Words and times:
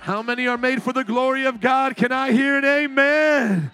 How 0.00 0.22
many 0.22 0.46
are 0.46 0.56
made 0.56 0.82
for 0.82 0.94
the 0.94 1.04
glory 1.04 1.44
of 1.44 1.60
God? 1.60 1.94
Can 1.94 2.10
I 2.10 2.32
hear 2.32 2.56
an 2.56 2.64
amen? 2.64 3.70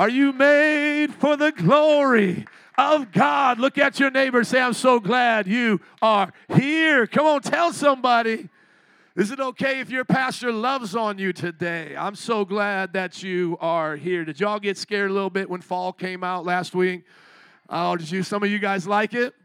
Are 0.00 0.08
you 0.08 0.32
made 0.32 1.14
for 1.14 1.36
the 1.36 1.52
glory 1.52 2.44
of 2.76 3.12
God? 3.12 3.60
Look 3.60 3.78
at 3.78 4.00
your 4.00 4.10
neighbor. 4.10 4.42
Say, 4.42 4.60
I'm 4.60 4.72
so 4.72 4.98
glad 4.98 5.46
you 5.46 5.80
are 6.02 6.32
here. 6.56 7.06
Come 7.06 7.24
on, 7.24 7.40
tell 7.42 7.72
somebody. 7.72 8.48
Is 9.14 9.30
it 9.30 9.38
okay 9.38 9.78
if 9.78 9.90
your 9.90 10.04
pastor 10.04 10.50
loves 10.50 10.96
on 10.96 11.18
you 11.18 11.32
today? 11.32 11.94
I'm 11.96 12.16
so 12.16 12.44
glad 12.44 12.92
that 12.94 13.22
you 13.22 13.56
are 13.60 13.94
here. 13.94 14.24
Did 14.24 14.40
y'all 14.40 14.58
get 14.58 14.76
scared 14.76 15.12
a 15.12 15.14
little 15.14 15.30
bit 15.30 15.48
when 15.48 15.60
fall 15.60 15.92
came 15.92 16.24
out 16.24 16.44
last 16.44 16.74
week? 16.74 17.04
Oh, 17.68 17.96
did 17.96 18.10
you? 18.10 18.24
Some 18.24 18.42
of 18.42 18.50
you 18.50 18.58
guys 18.58 18.88
like 18.88 19.14
it? 19.14 19.36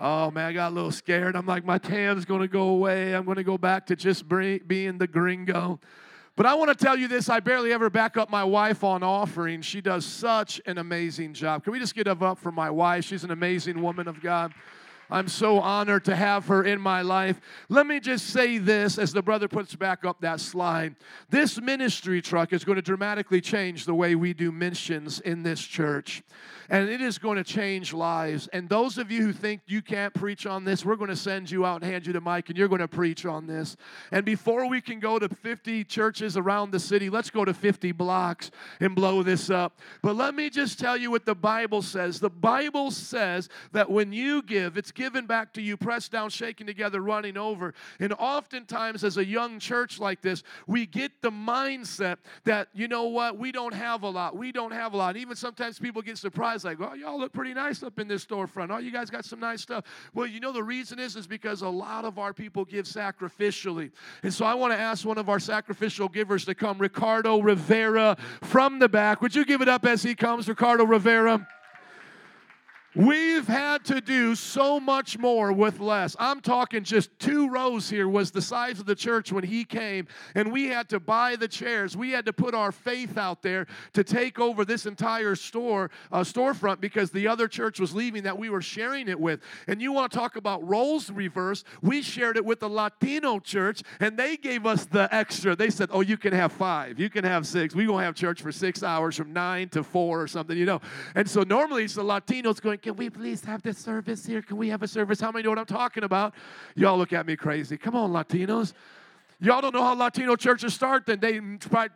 Oh 0.00 0.30
man, 0.30 0.46
I 0.46 0.52
got 0.52 0.72
a 0.72 0.74
little 0.74 0.90
scared. 0.90 1.36
I'm 1.36 1.46
like, 1.46 1.64
my 1.64 1.78
tan's 1.78 2.24
gonna 2.24 2.48
go 2.48 2.68
away. 2.68 3.14
I'm 3.14 3.24
gonna 3.24 3.44
go 3.44 3.56
back 3.56 3.86
to 3.86 3.96
just 3.96 4.28
being 4.28 4.98
the 4.98 5.06
gringo. 5.06 5.78
But 6.36 6.46
I 6.46 6.54
want 6.54 6.76
to 6.76 6.84
tell 6.84 6.98
you 6.98 7.06
this 7.06 7.28
I 7.28 7.38
barely 7.38 7.72
ever 7.72 7.88
back 7.88 8.16
up 8.16 8.28
my 8.28 8.42
wife 8.42 8.82
on 8.82 9.04
offering. 9.04 9.62
She 9.62 9.80
does 9.80 10.04
such 10.04 10.60
an 10.66 10.78
amazing 10.78 11.32
job. 11.32 11.62
Can 11.62 11.72
we 11.72 11.78
just 11.78 11.94
get 11.94 12.08
up 12.08 12.38
for 12.38 12.50
my 12.50 12.70
wife? 12.70 13.04
She's 13.04 13.22
an 13.22 13.30
amazing 13.30 13.80
woman 13.80 14.08
of 14.08 14.20
God. 14.20 14.52
I'm 15.10 15.28
so 15.28 15.60
honored 15.60 16.06
to 16.06 16.16
have 16.16 16.46
her 16.46 16.64
in 16.64 16.80
my 16.80 17.02
life. 17.02 17.40
Let 17.68 17.86
me 17.86 18.00
just 18.00 18.30
say 18.30 18.58
this 18.58 18.98
as 18.98 19.12
the 19.12 19.22
brother 19.22 19.46
puts 19.46 19.76
back 19.76 20.04
up 20.04 20.22
that 20.22 20.40
slide. 20.40 20.96
This 21.28 21.60
ministry 21.60 22.20
truck 22.20 22.52
is 22.52 22.64
going 22.64 22.76
to 22.76 22.82
dramatically 22.82 23.40
change 23.40 23.84
the 23.84 23.94
way 23.94 24.14
we 24.14 24.32
do 24.32 24.50
missions 24.50 25.20
in 25.20 25.42
this 25.42 25.60
church 25.60 26.22
and 26.68 26.88
it 26.88 27.00
is 27.00 27.18
going 27.18 27.36
to 27.36 27.44
change 27.44 27.92
lives. 27.92 28.48
And 28.52 28.68
those 28.68 28.98
of 28.98 29.10
you 29.10 29.22
who 29.22 29.32
think 29.32 29.62
you 29.66 29.82
can't 29.82 30.14
preach 30.14 30.46
on 30.46 30.64
this, 30.64 30.84
we're 30.84 30.96
going 30.96 31.10
to 31.10 31.16
send 31.16 31.50
you 31.50 31.64
out 31.64 31.82
and 31.82 31.90
hand 31.90 32.06
you 32.06 32.12
the 32.12 32.20
mic, 32.20 32.48
and 32.48 32.58
you're 32.58 32.68
going 32.68 32.80
to 32.80 32.88
preach 32.88 33.26
on 33.26 33.46
this. 33.46 33.76
And 34.12 34.24
before 34.24 34.68
we 34.68 34.80
can 34.80 35.00
go 35.00 35.18
to 35.18 35.28
50 35.28 35.84
churches 35.84 36.36
around 36.36 36.70
the 36.70 36.80
city, 36.80 37.10
let's 37.10 37.30
go 37.30 37.44
to 37.44 37.54
50 37.54 37.92
blocks 37.92 38.50
and 38.80 38.94
blow 38.94 39.22
this 39.22 39.50
up. 39.50 39.80
But 40.02 40.16
let 40.16 40.34
me 40.34 40.50
just 40.50 40.78
tell 40.78 40.96
you 40.96 41.10
what 41.10 41.26
the 41.26 41.34
Bible 41.34 41.82
says. 41.82 42.20
The 42.20 42.30
Bible 42.30 42.90
says 42.90 43.48
that 43.72 43.90
when 43.90 44.12
you 44.12 44.42
give, 44.42 44.76
it's 44.76 44.92
given 44.92 45.26
back 45.26 45.52
to 45.54 45.62
you, 45.62 45.76
pressed 45.76 46.12
down, 46.12 46.30
shaken 46.30 46.66
together, 46.66 47.00
running 47.00 47.36
over. 47.36 47.74
And 48.00 48.12
oftentimes, 48.14 49.04
as 49.04 49.16
a 49.16 49.24
young 49.24 49.58
church 49.58 49.98
like 49.98 50.22
this, 50.22 50.42
we 50.66 50.86
get 50.86 51.12
the 51.20 51.30
mindset 51.30 52.16
that, 52.44 52.68
you 52.74 52.88
know 52.88 53.04
what, 53.04 53.38
we 53.38 53.52
don't 53.52 53.74
have 53.74 54.02
a 54.02 54.08
lot. 54.08 54.36
We 54.36 54.52
don't 54.52 54.72
have 54.72 54.94
a 54.94 54.96
lot. 54.96 55.16
Even 55.16 55.36
sometimes 55.36 55.78
people 55.78 56.02
get 56.02 56.18
surprised 56.18 56.53
guys 56.54 56.64
like, 56.64 56.78
oh, 56.80 56.94
y'all 56.94 57.18
look 57.18 57.32
pretty 57.32 57.52
nice 57.52 57.82
up 57.82 57.98
in 57.98 58.06
this 58.06 58.24
storefront. 58.24 58.70
Oh, 58.70 58.78
you 58.78 58.92
guys 58.92 59.10
got 59.10 59.24
some 59.24 59.40
nice 59.40 59.60
stuff. 59.60 59.84
Well, 60.14 60.26
you 60.26 60.38
know 60.38 60.52
the 60.52 60.62
reason 60.62 61.00
is 61.00 61.16
is 61.16 61.26
because 61.26 61.62
a 61.62 61.68
lot 61.68 62.04
of 62.04 62.16
our 62.16 62.32
people 62.32 62.64
give 62.64 62.86
sacrificially. 62.86 63.90
And 64.22 64.32
so 64.32 64.44
I 64.44 64.54
want 64.54 64.72
to 64.72 64.78
ask 64.78 65.04
one 65.04 65.18
of 65.18 65.28
our 65.28 65.40
sacrificial 65.40 66.08
givers 66.08 66.44
to 66.44 66.54
come, 66.54 66.78
Ricardo 66.78 67.40
Rivera 67.40 68.16
from 68.42 68.78
the 68.78 68.88
back. 68.88 69.20
Would 69.20 69.34
you 69.34 69.44
give 69.44 69.62
it 69.62 69.68
up 69.68 69.84
as 69.84 70.04
he 70.04 70.14
comes, 70.14 70.48
Ricardo 70.48 70.84
Rivera? 70.84 71.44
We've 72.96 73.48
had 73.48 73.84
to 73.86 74.00
do 74.00 74.36
so 74.36 74.78
much 74.78 75.18
more 75.18 75.52
with 75.52 75.80
less. 75.80 76.14
I'm 76.16 76.40
talking 76.40 76.84
just 76.84 77.10
two 77.18 77.48
rows 77.48 77.90
here 77.90 78.08
was 78.08 78.30
the 78.30 78.40
size 78.40 78.78
of 78.78 78.86
the 78.86 78.94
church 78.94 79.32
when 79.32 79.42
he 79.42 79.64
came, 79.64 80.06
and 80.36 80.52
we 80.52 80.68
had 80.68 80.88
to 80.90 81.00
buy 81.00 81.34
the 81.34 81.48
chairs. 81.48 81.96
We 81.96 82.12
had 82.12 82.24
to 82.26 82.32
put 82.32 82.54
our 82.54 82.70
faith 82.70 83.18
out 83.18 83.42
there 83.42 83.66
to 83.94 84.04
take 84.04 84.38
over 84.38 84.64
this 84.64 84.86
entire 84.86 85.34
store 85.34 85.90
uh, 86.12 86.20
storefront 86.20 86.80
because 86.80 87.10
the 87.10 87.26
other 87.26 87.48
church 87.48 87.80
was 87.80 87.96
leaving 87.96 88.22
that 88.22 88.38
we 88.38 88.48
were 88.48 88.62
sharing 88.62 89.08
it 89.08 89.18
with. 89.18 89.40
And 89.66 89.82
you 89.82 89.90
want 89.92 90.12
to 90.12 90.16
talk 90.16 90.36
about 90.36 90.66
roles 90.66 91.10
reverse? 91.10 91.64
We 91.82 92.00
shared 92.00 92.36
it 92.36 92.44
with 92.44 92.60
the 92.60 92.68
Latino 92.68 93.40
church, 93.40 93.82
and 93.98 94.16
they 94.16 94.36
gave 94.36 94.66
us 94.66 94.84
the 94.84 95.12
extra. 95.12 95.56
They 95.56 95.70
said, 95.70 95.88
"Oh, 95.92 96.00
you 96.00 96.16
can 96.16 96.32
have 96.32 96.52
five, 96.52 97.00
you 97.00 97.10
can 97.10 97.24
have 97.24 97.44
six. 97.44 97.74
We 97.74 97.86
gonna 97.86 98.04
have 98.04 98.14
church 98.14 98.40
for 98.40 98.52
six 98.52 98.84
hours 98.84 99.16
from 99.16 99.32
nine 99.32 99.68
to 99.70 99.82
four 99.82 100.22
or 100.22 100.28
something, 100.28 100.56
you 100.56 100.64
know." 100.64 100.80
And 101.16 101.28
so 101.28 101.42
normally 101.42 101.82
it's 101.82 101.94
the 101.94 102.04
Latinos 102.04 102.60
going 102.60 102.83
can 102.84 102.96
we 102.96 103.08
please 103.08 103.42
have 103.46 103.62
this 103.62 103.78
service 103.78 104.26
here? 104.26 104.42
Can 104.42 104.58
we 104.58 104.68
have 104.68 104.82
a 104.82 104.86
service? 104.86 105.18
How 105.18 105.32
many 105.32 105.42
know 105.42 105.48
what 105.48 105.58
I'm 105.58 105.64
talking 105.64 106.04
about? 106.04 106.34
Y'all 106.74 106.98
look 106.98 107.14
at 107.14 107.24
me 107.24 107.34
crazy. 107.34 107.78
Come 107.78 107.96
on, 107.96 108.12
Latinos. 108.12 108.74
Y'all 109.40 109.60
don't 109.60 109.74
know 109.74 109.82
how 109.82 109.94
Latino 109.94 110.36
churches 110.36 110.74
start. 110.74 111.06
Then 111.06 111.20
they 111.20 111.40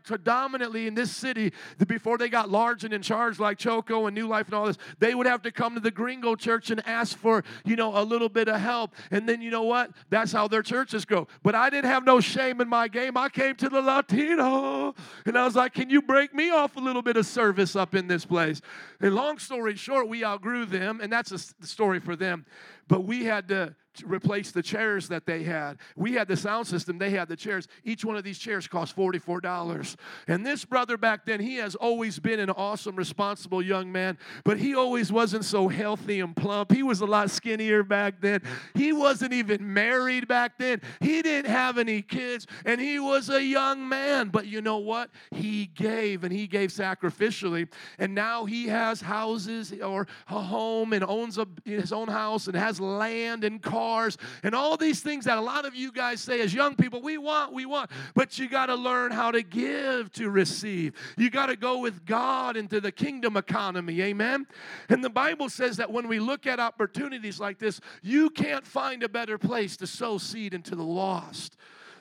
predominantly 0.05 0.87
in 0.87 0.95
this 0.95 1.15
city, 1.15 1.53
before 1.87 2.19
they 2.19 2.29
got 2.29 2.51
large 2.51 2.85
and 2.85 2.93
in 2.93 3.03
charge 3.03 3.39
like 3.39 3.59
Choco 3.59 4.07
and 4.07 4.15
New 4.15 4.27
Life 4.27 4.47
and 4.47 4.55
all 4.55 4.67
this, 4.67 4.79
they 4.99 5.15
would 5.15 5.27
have 5.27 5.43
to 5.43 5.53
come 5.53 5.75
to 5.75 5.81
the 5.81 5.91
Gringo 5.91 6.35
church 6.35 6.71
and 6.71 6.87
ask 6.87 7.17
for, 7.17 7.45
you 7.65 7.77
know, 7.77 7.97
a 7.97 8.03
little 8.03 8.29
bit 8.29 8.49
of 8.49 8.61
help. 8.61 8.95
And 9.11 9.29
then 9.29 9.41
you 9.41 9.51
know 9.51 9.63
what? 9.63 9.91
That's 10.11 10.33
how 10.33 10.49
their 10.49 10.63
churches 10.63 11.05
go. 11.05 11.29
But 11.43 11.55
I 11.55 11.71
didn't 11.71 11.91
have 11.91 12.05
no 12.05 12.21
shame 12.21 12.61
in 12.61 12.69
my 12.69 12.89
game. 12.89 13.17
I 13.17 13.29
came 13.29 13.55
to 13.57 13.69
the 13.69 13.81
Latino 13.81 14.95
and 15.25 15.39
I 15.39 15.45
was 15.45 15.57
like, 15.57 15.75
can 15.75 15.91
you 15.91 16.03
break 16.03 16.35
me 16.35 16.51
off 16.51 16.77
a 16.77 16.81
little 16.81 17.03
bit 17.03 17.17
of 17.17 17.27
service 17.27 17.77
up 17.77 17.95
in 17.95 18.09
this 18.09 18.25
place? 18.25 18.61
And 19.01 19.15
long 19.15 19.39
story 19.39 19.77
short, 19.77 20.09
we 20.09 20.25
outgrew 20.25 20.67
them, 20.67 21.01
and 21.01 21.13
that's 21.13 21.33
a 21.33 21.39
story 21.67 22.01
for 22.01 22.17
them. 22.17 22.47
But 22.89 23.05
we 23.05 23.25
had 23.25 23.49
to 23.49 23.75
replace 24.05 24.51
the 24.51 24.63
chairs 24.63 25.09
that 25.09 25.27
they 25.27 25.43
had. 25.43 25.79
We 25.97 26.13
had 26.13 26.29
the 26.29 26.37
sound 26.37 26.67
system, 26.67 26.99
they 26.99 27.11
had 27.11 27.29
the 27.29 27.37
chairs. 27.37 27.69
Each 27.85 28.05
one 28.05 28.17
of 28.17 28.25
these 28.25 28.39
chairs 28.39 28.67
cost 28.67 28.97
$44. 28.97 29.97
And 30.27 30.45
this 30.45 30.65
brother 30.65 30.97
back 30.97 31.25
then, 31.25 31.41
he 31.41 31.57
has 31.57 31.75
always 31.75 32.19
been 32.19 32.41
an 32.41 32.51
awesome, 32.51 32.97
responsible 32.97 33.63
young 33.63 33.91
man, 33.91 34.19
but 34.45 34.59
he 34.59 34.75
always 34.75 35.13
wasn't 35.13 35.45
so 35.45 35.69
healthy 35.69 36.21
and 36.21 36.35
plump. 36.35 36.73
He 36.73 36.83
was 36.83 37.01
a 37.01 37.07
lot 37.07 37.31
skinnier 37.31 37.83
back 37.83 38.21
then. 38.21 38.43
He 38.75 38.93
wasn't 38.93 39.33
even 39.33 39.73
married 39.73 40.29
back 40.29 40.59
then. 40.59 40.81
He 41.01 41.23
didn't 41.23 41.51
have 41.51 41.79
any 41.79 42.03
kids, 42.03 42.47
and 42.65 42.81
he 42.81 42.99
was 42.99 43.29
a 43.29 43.43
young 43.43 43.89
man. 43.89 44.29
But 44.29 44.47
you 44.47 44.61
know 44.61 44.79
what? 44.79 45.11
He 45.31 45.67
gave, 45.67 46.25
and 46.25 46.33
he 46.33 46.47
gave 46.47 46.71
sacrificially. 46.71 47.69
And 47.99 48.15
now 48.15 48.45
he 48.45 48.69
has 48.69 49.01
houses 49.01 49.73
or 49.73 50.07
a 50.29 50.41
home 50.41 50.93
and 50.93 51.05
owns 51.05 51.39
a, 51.39 51.47
his 51.65 51.93
own 51.93 52.09
house 52.09 52.47
and 52.47 52.57
has 52.57 52.81
land 52.81 53.45
and 53.45 53.63
cars 53.63 53.88
cars, 53.89 54.19
and 54.43 54.55
all 54.55 54.77
these 54.77 55.01
things 55.01 55.25
that 55.25 55.39
a 55.39 55.41
lot 55.41 55.65
of 55.65 55.75
you 55.75 55.91
guys 55.91 56.21
say 56.21 56.41
as 56.41 56.53
young 56.53 56.77
people, 56.77 57.01
we 57.01 57.17
want, 57.17 57.55
we 57.55 57.65
want. 57.65 57.91
But 58.15 58.39
you 58.39 58.49
got 58.49 58.67
to 58.67 58.75
learn 58.75 59.13
how 59.13 59.31
to 59.31 59.43
give 59.43 60.13
to 60.13 60.29
receive. 60.29 60.93
You 61.17 61.31
got 61.31 61.47
to 61.47 61.57
go 61.57 61.79
with 61.79 62.05
God 62.05 62.57
into 62.59 62.81
the 62.81 62.93
kingdom 62.93 63.37
economy. 63.37 64.03
Amen. 64.03 64.47
And 64.91 65.03
the 65.03 65.11
Bible 65.11 65.49
says 65.49 65.79
that 65.79 65.91
when 65.91 66.07
we 66.07 66.21
look 66.21 66.47
at 66.47 66.61
opportunities 66.61 67.41
like 67.41 67.59
this, 67.59 67.81
you 68.03 68.29
can't 68.29 68.67
find 68.67 69.03
a 69.03 69.09
better 69.09 69.39
place 69.39 69.77
to 69.79 69.87
sow 69.87 70.19
seed 70.19 70.53
into 70.53 70.77
the 70.77 70.85
lost. 70.85 71.57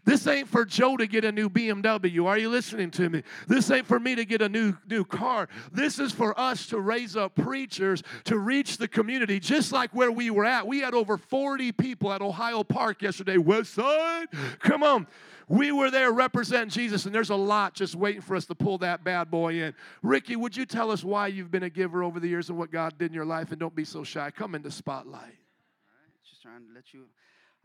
This 0.08 0.26
ain't 0.26 0.48
for 0.48 0.64
Joe 0.64 0.96
to 0.96 1.06
get 1.06 1.26
a 1.26 1.34
new 1.34 1.50
BMW. 1.50 2.28
Are 2.28 2.38
you 2.38 2.48
listening 2.48 2.92
to 2.92 3.10
me? 3.10 3.24
This 3.46 3.70
ain't 3.70 3.86
for 3.86 4.00
me 4.00 4.16
to 4.16 4.24
get 4.24 4.42
a 4.42 4.48
new 4.48 4.74
new 4.90 5.04
car. 5.04 5.50
This 5.74 6.00
is 6.00 6.14
for 6.14 6.40
us 6.40 6.66
to 6.68 6.80
raise 6.80 7.18
up 7.18 7.36
preachers 7.36 8.04
to 8.24 8.38
reach 8.38 8.78
the 8.78 8.88
community, 8.88 9.38
just 9.38 9.74
like 9.74 9.94
where 9.94 10.10
we 10.10 10.30
were 10.30 10.46
at. 10.46 10.66
We 10.66 10.80
had 10.80 10.94
over 10.94 11.18
40 11.18 11.74
people 11.74 12.14
at 12.14 12.22
Ohio 12.22 12.64
Park 12.64 13.02
yesterday. 13.02 13.38
West 13.38 13.74
Side, 13.74 14.28
come 14.60 14.82
on. 14.82 15.08
We 15.50 15.74
were 15.74 15.92
there 15.92 16.14
representing 16.14 16.70
Jesus, 16.70 17.06
and 17.06 17.14
there's 17.14 17.30
a 17.30 17.36
lot 17.36 17.74
just 17.74 17.94
waiting 17.94 18.22
for 18.22 18.38
us 18.38 18.46
to 18.46 18.56
pull 18.56 18.78
that 18.78 19.04
bad 19.04 19.30
boy 19.30 19.62
in. 19.62 19.74
Ricky, 20.04 20.38
would 20.38 20.56
you 20.56 20.66
tell 20.66 20.90
us 20.90 21.04
why 21.04 21.28
you've 21.28 21.52
been 21.52 21.64
a 21.64 21.70
giver 21.70 22.02
over 22.02 22.22
the 22.22 22.30
years 22.30 22.48
and 22.48 22.58
what 22.58 22.72
God 22.72 22.98
did 22.98 23.08
in 23.08 23.14
your 23.14 23.26
life? 23.26 23.52
And 23.52 23.60
don't 23.60 23.76
be 23.76 23.84
so 23.84 24.06
shy. 24.06 24.32
Come 24.32 24.56
into 24.56 24.72
spotlight. 24.72 25.20
All 25.20 25.28
right, 25.28 26.24
just 26.30 26.42
trying 26.42 26.66
to 26.66 26.74
let 26.74 26.94
you. 26.94 27.08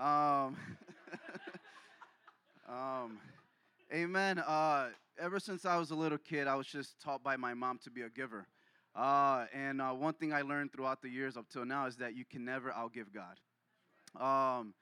Um, 0.05 0.57
Um, 2.73 3.19
amen. 3.93 4.39
Uh, 4.39 4.89
ever 5.21 5.39
since 5.39 5.67
I 5.67 5.77
was 5.77 5.91
a 5.91 5.95
little 5.95 6.17
kid, 6.17 6.47
I 6.47 6.55
was 6.55 6.67
just 6.67 6.99
taught 7.03 7.23
by 7.23 7.37
my 7.37 7.53
mom 7.53 7.79
to 7.85 7.91
be 7.91 8.01
a 8.01 8.09
giver. 8.09 8.47
Uh, 8.97 9.45
and 9.53 9.83
uh, 9.83 9.91
one 9.91 10.15
thing 10.15 10.33
I 10.33 10.41
learned 10.41 10.73
throughout 10.73 11.03
the 11.03 11.11
years 11.11 11.37
up 11.37 11.47
till 11.53 11.67
now 11.67 11.87
is 11.87 11.97
that 11.97 12.17
you 12.17 12.25
can 12.25 12.47
never 12.47 12.71
outgive 12.71 13.09
God. 13.13 13.39
Um, 14.19 14.73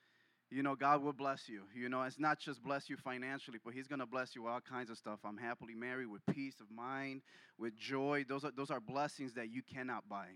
you 0.52 0.62
know, 0.62 0.76
God 0.76 1.02
will 1.02 1.12
bless 1.12 1.48
you. 1.48 1.62
You 1.74 1.88
know, 1.88 2.02
it's 2.02 2.20
not 2.20 2.38
just 2.38 2.62
bless 2.62 2.88
you 2.88 2.96
financially, 2.96 3.58
but 3.64 3.74
He's 3.74 3.88
going 3.88 4.00
to 4.00 4.06
bless 4.06 4.36
you 4.36 4.44
with 4.44 4.52
all 4.52 4.60
kinds 4.60 4.90
of 4.90 4.96
stuff. 4.96 5.18
I'm 5.24 5.38
happily 5.38 5.74
married 5.74 6.06
with 6.06 6.22
peace 6.32 6.60
of 6.60 6.70
mind, 6.70 7.22
with 7.58 7.76
joy. 7.76 8.24
Those 8.28 8.44
are, 8.44 8.52
those 8.56 8.70
are 8.70 8.80
blessings 8.80 9.34
that 9.34 9.50
you 9.50 9.62
cannot 9.62 10.08
buy. 10.08 10.26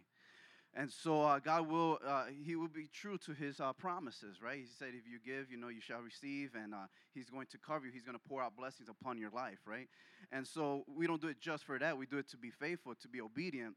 And 0.77 0.91
so 0.91 1.23
uh, 1.23 1.39
God 1.39 1.69
will, 1.69 2.01
uh, 2.05 2.25
He 2.45 2.57
will 2.57 2.69
be 2.69 2.89
true 2.93 3.17
to 3.27 3.33
His 3.33 3.61
uh, 3.61 3.73
promises, 3.73 4.43
right? 4.43 4.59
He 4.59 4.67
said, 4.79 4.89
if 4.89 5.07
you 5.09 5.21
give, 5.25 5.51
you 5.51 5.57
know, 5.57 5.69
you 5.69 5.81
shall 5.81 6.01
receive, 6.01 6.51
and 6.61 6.75
uh, 6.75 6.89
He's 7.15 7.31
going 7.31 7.47
to 7.53 7.59
cover 7.59 7.87
you. 7.87 7.93
He's 7.93 8.03
going 8.03 8.19
to 8.19 8.29
pour 8.29 8.43
out 8.43 8.57
blessings 8.57 8.89
upon 8.89 9.17
your 9.19 9.31
life, 9.31 9.59
right? 9.67 9.89
And 10.33 10.45
so 10.45 10.85
we 10.89 11.07
don't 11.07 11.21
do 11.21 11.29
it 11.29 11.41
just 11.41 11.65
for 11.65 11.79
that. 11.79 11.97
We 11.97 12.07
do 12.07 12.19
it 12.19 12.29
to 12.31 12.37
be 12.37 12.51
faithful, 12.51 12.95
to 12.97 13.09
be 13.09 13.21
obedient, 13.21 13.77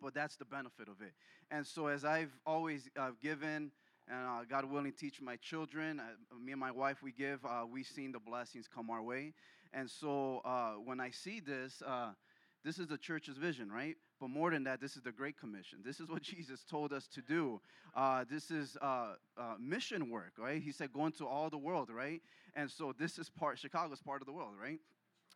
but 0.00 0.14
that's 0.14 0.36
the 0.36 0.44
benefit 0.44 0.86
of 0.88 1.00
it. 1.00 1.14
And 1.50 1.66
so 1.66 1.88
as 1.88 2.04
I've 2.04 2.32
always 2.46 2.88
uh, 2.96 3.10
given, 3.20 3.72
and 4.08 4.26
uh, 4.28 4.44
God 4.48 4.66
willing, 4.66 4.92
teach 4.92 5.20
my 5.20 5.34
children, 5.36 6.00
me 6.40 6.52
and 6.52 6.60
my 6.60 6.70
wife, 6.70 7.02
we 7.02 7.10
give, 7.10 7.40
we've 7.72 7.86
seen 7.86 8.12
the 8.12 8.20
blessings 8.20 8.68
come 8.72 8.88
our 8.88 9.02
way. 9.02 9.32
And 9.72 9.90
so 9.90 10.42
when 10.84 11.00
I 11.00 11.10
see 11.10 11.40
this, 11.40 11.82
this 12.64 12.78
is 12.78 12.86
the 12.86 12.98
church's 12.98 13.36
vision, 13.36 13.68
right? 13.68 13.96
But 14.20 14.30
more 14.30 14.50
than 14.50 14.64
that, 14.64 14.80
this 14.80 14.96
is 14.96 15.02
the 15.02 15.12
Great 15.12 15.38
Commission. 15.38 15.80
This 15.84 16.00
is 16.00 16.08
what 16.08 16.22
Jesus 16.34 16.64
told 16.64 16.92
us 16.92 17.06
to 17.08 17.22
do. 17.22 17.60
Uh, 17.94 18.24
this 18.30 18.50
is 18.50 18.76
uh, 18.80 19.14
uh, 19.36 19.54
mission 19.58 20.10
work, 20.10 20.32
right? 20.38 20.62
He 20.62 20.72
said, 20.72 20.92
go 20.92 21.06
into 21.06 21.26
all 21.26 21.50
the 21.50 21.58
world, 21.58 21.90
right? 21.90 22.22
And 22.54 22.70
so 22.70 22.94
this 22.98 23.18
is 23.18 23.28
part, 23.28 23.58
Chicago's 23.58 24.00
part 24.00 24.22
of 24.22 24.26
the 24.26 24.32
world, 24.32 24.54
right? 24.60 24.80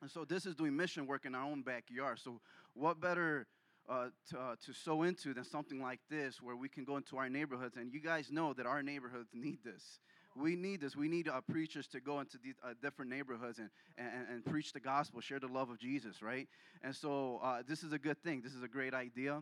And 0.00 0.10
so 0.10 0.24
this 0.24 0.46
is 0.46 0.54
doing 0.54 0.74
mission 0.76 1.06
work 1.06 1.26
in 1.26 1.34
our 1.34 1.44
own 1.44 1.62
backyard. 1.62 2.18
So 2.20 2.40
what 2.74 3.00
better 3.00 3.46
uh, 3.88 4.08
to, 4.30 4.38
uh, 4.38 4.54
to 4.64 4.72
sow 4.72 5.02
into 5.02 5.34
than 5.34 5.44
something 5.44 5.80
like 5.82 6.00
this 6.08 6.40
where 6.40 6.56
we 6.56 6.68
can 6.68 6.84
go 6.84 6.96
into 6.96 7.16
our 7.16 7.28
neighborhoods 7.28 7.76
and 7.76 7.92
you 7.92 8.00
guys 8.00 8.30
know 8.30 8.52
that 8.52 8.66
our 8.66 8.82
neighborhoods 8.82 9.30
need 9.34 9.58
this 9.64 9.98
we 10.36 10.56
need 10.56 10.80
this. 10.80 10.96
We 10.96 11.08
need 11.08 11.28
uh, 11.28 11.40
preachers 11.50 11.86
to 11.88 12.00
go 12.00 12.20
into 12.20 12.38
these 12.42 12.54
uh, 12.62 12.74
different 12.82 13.10
neighborhoods 13.10 13.58
and, 13.58 13.70
and, 13.98 14.28
and 14.30 14.44
preach 14.44 14.72
the 14.72 14.80
gospel 14.80 15.20
share 15.20 15.40
the 15.40 15.48
love 15.48 15.70
of 15.70 15.78
jesus 15.78 16.22
right? 16.22 16.48
And 16.82 16.94
so 16.94 17.40
uh, 17.42 17.62
this 17.66 17.82
is 17.82 17.92
a 17.92 17.98
good 17.98 18.22
thing. 18.22 18.40
This 18.42 18.54
is 18.54 18.62
a 18.62 18.68
great 18.68 18.94
idea. 18.94 19.40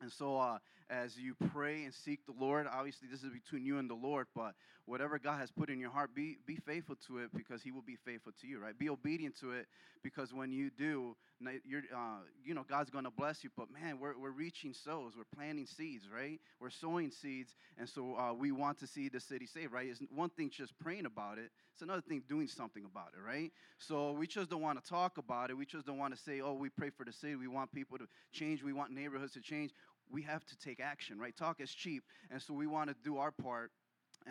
And 0.00 0.10
so, 0.12 0.38
uh, 0.38 0.58
as 0.90 1.16
you 1.18 1.34
pray 1.50 1.84
and 1.84 1.94
seek 1.94 2.24
the 2.26 2.34
Lord, 2.38 2.66
obviously 2.70 3.08
this 3.10 3.22
is 3.22 3.30
between 3.30 3.64
you 3.64 3.78
and 3.78 3.88
the 3.88 3.94
Lord, 3.94 4.26
but 4.34 4.54
whatever 4.86 5.18
God 5.18 5.38
has 5.38 5.50
put 5.50 5.70
in 5.70 5.80
your 5.80 5.90
heart, 5.90 6.14
be, 6.14 6.36
be 6.46 6.56
faithful 6.56 6.96
to 7.06 7.18
it 7.18 7.30
because 7.34 7.62
He 7.62 7.72
will 7.72 7.82
be 7.82 7.96
faithful 7.96 8.32
to 8.40 8.46
you, 8.46 8.60
right? 8.60 8.78
Be 8.78 8.88
obedient 8.88 9.38
to 9.40 9.52
it 9.52 9.66
because 10.02 10.32
when 10.34 10.52
you 10.52 10.70
do, 10.70 11.16
you're, 11.64 11.82
uh, 11.94 12.18
you 12.44 12.54
know, 12.54 12.64
God's 12.68 12.90
going 12.90 13.04
to 13.04 13.10
bless 13.10 13.42
you. 13.42 13.50
But 13.56 13.68
man, 13.72 13.98
we're, 13.98 14.18
we're 14.18 14.30
reaching 14.30 14.74
souls, 14.74 15.14
we're 15.16 15.24
planting 15.34 15.66
seeds, 15.66 16.08
right? 16.14 16.38
We're 16.60 16.70
sowing 16.70 17.10
seeds, 17.10 17.56
and 17.78 17.88
so 17.88 18.16
uh, 18.16 18.34
we 18.34 18.52
want 18.52 18.78
to 18.80 18.86
see 18.86 19.08
the 19.08 19.20
city 19.20 19.46
saved, 19.46 19.72
right? 19.72 19.88
It's 19.88 20.00
one 20.14 20.30
thing 20.30 20.50
just 20.50 20.78
praying 20.78 21.06
about 21.06 21.38
it, 21.38 21.50
it's 21.72 21.82
another 21.82 22.02
thing 22.02 22.22
doing 22.28 22.46
something 22.46 22.84
about 22.84 23.08
it, 23.16 23.26
right? 23.26 23.50
So 23.78 24.12
we 24.12 24.26
just 24.26 24.50
don't 24.50 24.62
want 24.62 24.82
to 24.82 24.88
talk 24.88 25.18
about 25.18 25.50
it. 25.50 25.56
We 25.56 25.66
just 25.66 25.86
don't 25.86 25.98
want 25.98 26.14
to 26.14 26.22
say, 26.22 26.40
oh, 26.40 26.54
we 26.54 26.68
pray 26.68 26.90
for 26.90 27.04
the 27.04 27.12
city. 27.12 27.34
We 27.34 27.48
want 27.48 27.72
people 27.72 27.98
to 27.98 28.06
change. 28.32 28.62
We 28.62 28.72
want 28.72 28.92
neighborhoods 28.92 29.32
to 29.32 29.40
change 29.40 29.72
we 30.14 30.22
have 30.22 30.46
to 30.46 30.56
take 30.56 30.78
action, 30.78 31.18
right? 31.18 31.36
Talk 31.36 31.60
is 31.60 31.74
cheap, 31.74 32.04
and 32.30 32.40
so 32.40 32.54
we 32.54 32.68
want 32.68 32.88
to 32.88 32.96
do 33.02 33.18
our 33.18 33.32
part 33.32 33.72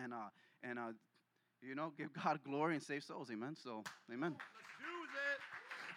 and 0.02 0.14
uh 0.14 0.30
and 0.62 0.78
uh 0.78 0.92
you 1.62 1.74
know 1.74 1.92
give 1.96 2.08
God 2.14 2.40
glory 2.42 2.74
and 2.74 2.82
save 2.82 3.04
souls, 3.04 3.30
amen. 3.30 3.54
So, 3.62 3.84
amen. 4.12 4.34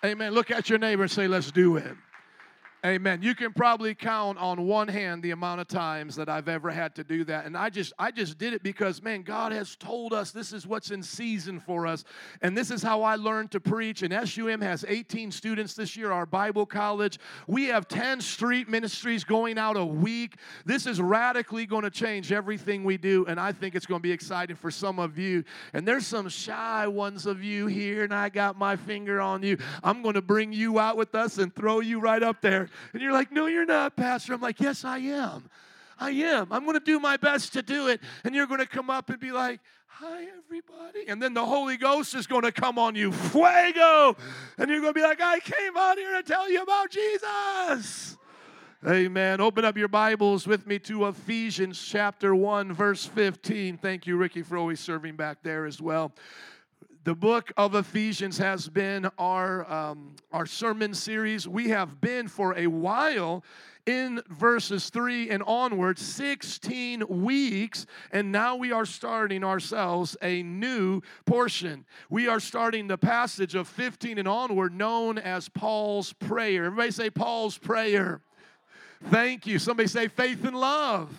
Amen. 0.06 0.34
Look 0.34 0.51
at 0.51 0.69
your 0.69 0.78
neighbor 0.78 1.04
and 1.04 1.12
say, 1.12 1.28
"Let's 1.28 1.51
do 1.51 1.78
it." 1.78 1.95
Amen. 2.85 3.24
You 3.24 3.33
can 3.33 3.53
probably 3.53 3.95
count 3.95 4.38
on 4.38 4.68
one 4.68 4.88
hand 4.88 5.24
the 5.24 5.31
amount 5.31 5.62
of 5.62 5.68
times 5.68 6.15
that 6.15 6.29
I've 6.29 6.47
ever 6.47 6.69
had 6.69 6.94
to 6.95 7.03
do 7.03 7.24
that. 7.24 7.47
And 7.47 7.57
I 7.57 7.71
just 7.71 7.91
I 7.97 8.12
just 8.12 8.38
did 8.38 8.53
it 8.53 8.62
because 8.62 9.01
man, 9.01 9.24
God 9.24 9.51
has 9.51 9.75
told 9.75 10.13
us 10.13 10.29
this 10.29 10.53
is 10.53 10.68
what's 10.68 10.91
in 10.91 11.01
season 11.01 11.59
for 11.59 11.88
us. 11.88 12.03
And 12.44 12.56
this 12.56 12.69
is 12.69 12.83
how 12.83 13.01
I 13.01 13.15
learned 13.15 13.50
to 13.51 13.59
preach. 13.59 14.03
And 14.03 14.13
SUM 14.29 14.62
has 14.62 14.85
18 14.88 15.31
students 15.31 15.74
this 15.74 15.97
year, 15.97 16.12
our 16.12 16.27
Bible 16.27 16.68
college. 16.68 17.18
We 17.47 17.65
have 17.65 17.88
10 17.88 18.21
street 18.21 18.69
ministries 18.69 19.23
going 19.23 19.57
out 19.57 19.75
a 19.75 19.85
week. 19.85 20.35
This 20.63 20.85
is 20.85 21.01
radically 21.01 21.65
going 21.65 21.83
to 21.83 21.89
change 21.89 22.31
everything 22.31 22.83
we 22.83 22.97
do. 22.97 23.25
And 23.27 23.39
I 23.39 23.53
think 23.53 23.73
it's 23.73 23.88
going 23.88 24.01
to 24.01 24.03
be 24.03 24.12
exciting 24.12 24.56
for 24.56 24.69
some 24.69 25.00
of 25.00 25.18
you. 25.18 25.44
And 25.73 25.88
there's 25.88 26.06
some 26.06 26.30
shy 26.30 26.85
ones 26.85 27.25
of 27.25 27.44
you 27.44 27.65
here, 27.65 28.03
and 28.03 28.13
I 28.13 28.30
got 28.30 28.56
my 28.56 28.75
finger 28.75 29.19
on 29.19 29.41
you. 29.41 29.57
I'm 29.83 30.03
going 30.03 30.13
to 30.13 30.21
bring 30.21 30.53
you 30.53 30.77
out 30.77 30.95
with 30.95 31.15
us 31.15 31.39
and 31.39 31.53
throw 31.56 31.80
you 31.80 32.00
right 32.00 32.21
up 32.21 32.39
there. 32.39 32.69
And 32.94 33.01
you're 33.01 33.12
like, 33.12 33.31
no, 33.31 33.47
you're 33.47 33.65
not, 33.65 33.95
Pastor. 33.95 34.33
I'm 34.33 34.41
like, 34.41 34.59
yes, 34.59 34.83
I 34.83 35.00
am. 35.00 35.50
I 36.00 36.12
am. 36.12 36.47
I'm 36.51 36.63
going 36.63 36.79
to 36.79 36.85
do 36.85 37.00
my 37.00 37.18
best 37.18 37.53
to 37.53 37.62
do 37.62 37.88
it. 37.88 38.01
And 38.24 38.35
you're 38.35 38.47
going 38.47 38.59
to 38.59 38.68
come 38.68 38.89
up 38.89 39.09
and 39.09 39.19
be 39.19 39.31
like, 39.31 39.59
hi, 39.88 40.25
everybody. 40.38 41.07
And 41.07 41.21
then 41.21 41.33
the 41.33 41.45
Holy 41.45 41.77
Ghost 41.77 42.13
is 42.13 42.27
going 42.27 42.44
to 42.44 42.51
come 42.51 42.77
on 42.77 42.95
you, 42.95 43.12
fuego. 43.12 44.15
And 44.57 44.69
you're 44.69 44.81
going 44.81 44.94
to 44.94 45.00
be 45.00 45.01
like, 45.01 45.21
I 45.21 45.39
came 45.39 45.75
out 45.75 45.97
here 45.97 46.21
to 46.21 46.24
tell 46.24 46.50
you 46.51 46.62
about 46.62 46.91
Jesus. 46.91 48.18
Amen. 48.88 49.41
Open 49.41 49.65
up 49.65 49.75
your 49.75 49.88
Bibles 49.88 50.45
with 50.45 50.68
me 50.68 50.77
to 50.80 51.07
Ephesians 51.07 51.83
chapter 51.83 52.35
1, 52.35 52.73
verse 52.73 53.06
15. 53.06 53.77
Thank 53.77 54.06
you, 54.06 54.18
Ricky, 54.18 54.44
for 54.44 54.56
always 54.56 54.80
serving 54.80 55.15
back 55.15 55.39
there 55.41 55.65
as 55.65 55.81
well. 55.81 56.13
The 57.07 57.15
book 57.15 57.54
of 57.56 57.74
Ephesians 57.74 58.38
has 58.39 58.68
been 58.68 59.09
our, 59.18 59.71
um, 59.71 60.18
our 60.33 60.45
sermon 60.45 60.94
series. 60.94 61.48
We 61.48 61.69
have 61.69 62.01
been 62.01 62.27
for 62.27 62.54
a 62.57 62.68
while 62.68 63.45
in 63.86 64.21
verses 64.27 64.89
3 64.89 65.30
and 65.30 65.42
onward 65.44 66.00
16 66.00 67.07
weeks 67.07 67.86
and 68.12 68.33
now 68.33 68.57
we 68.57 68.74
are 68.74 68.86
starting 68.86 69.45
ourselves 69.45 70.18
a 70.21 70.44
new 70.44 71.01
portion. 71.25 71.86
We 72.09 72.27
are 72.27 72.42
starting 72.42 72.88
the 72.88 72.98
passage 72.98 73.56
of 73.56 73.69
15 73.69 74.18
and 74.18 74.27
onward 74.27 74.74
known 74.74 75.18
as 75.18 75.48
paul's 75.48 76.12
prayer. 76.12 76.65
Everybody 76.65 76.92
say 76.92 77.09
paul's 77.09 77.57
prayer. 77.57 78.19
Thank 79.06 79.48
you. 79.48 79.59
Somebody 79.59 79.88
say 79.88 80.09
faith 80.09 80.44
and 80.44 80.59
love 80.59 81.18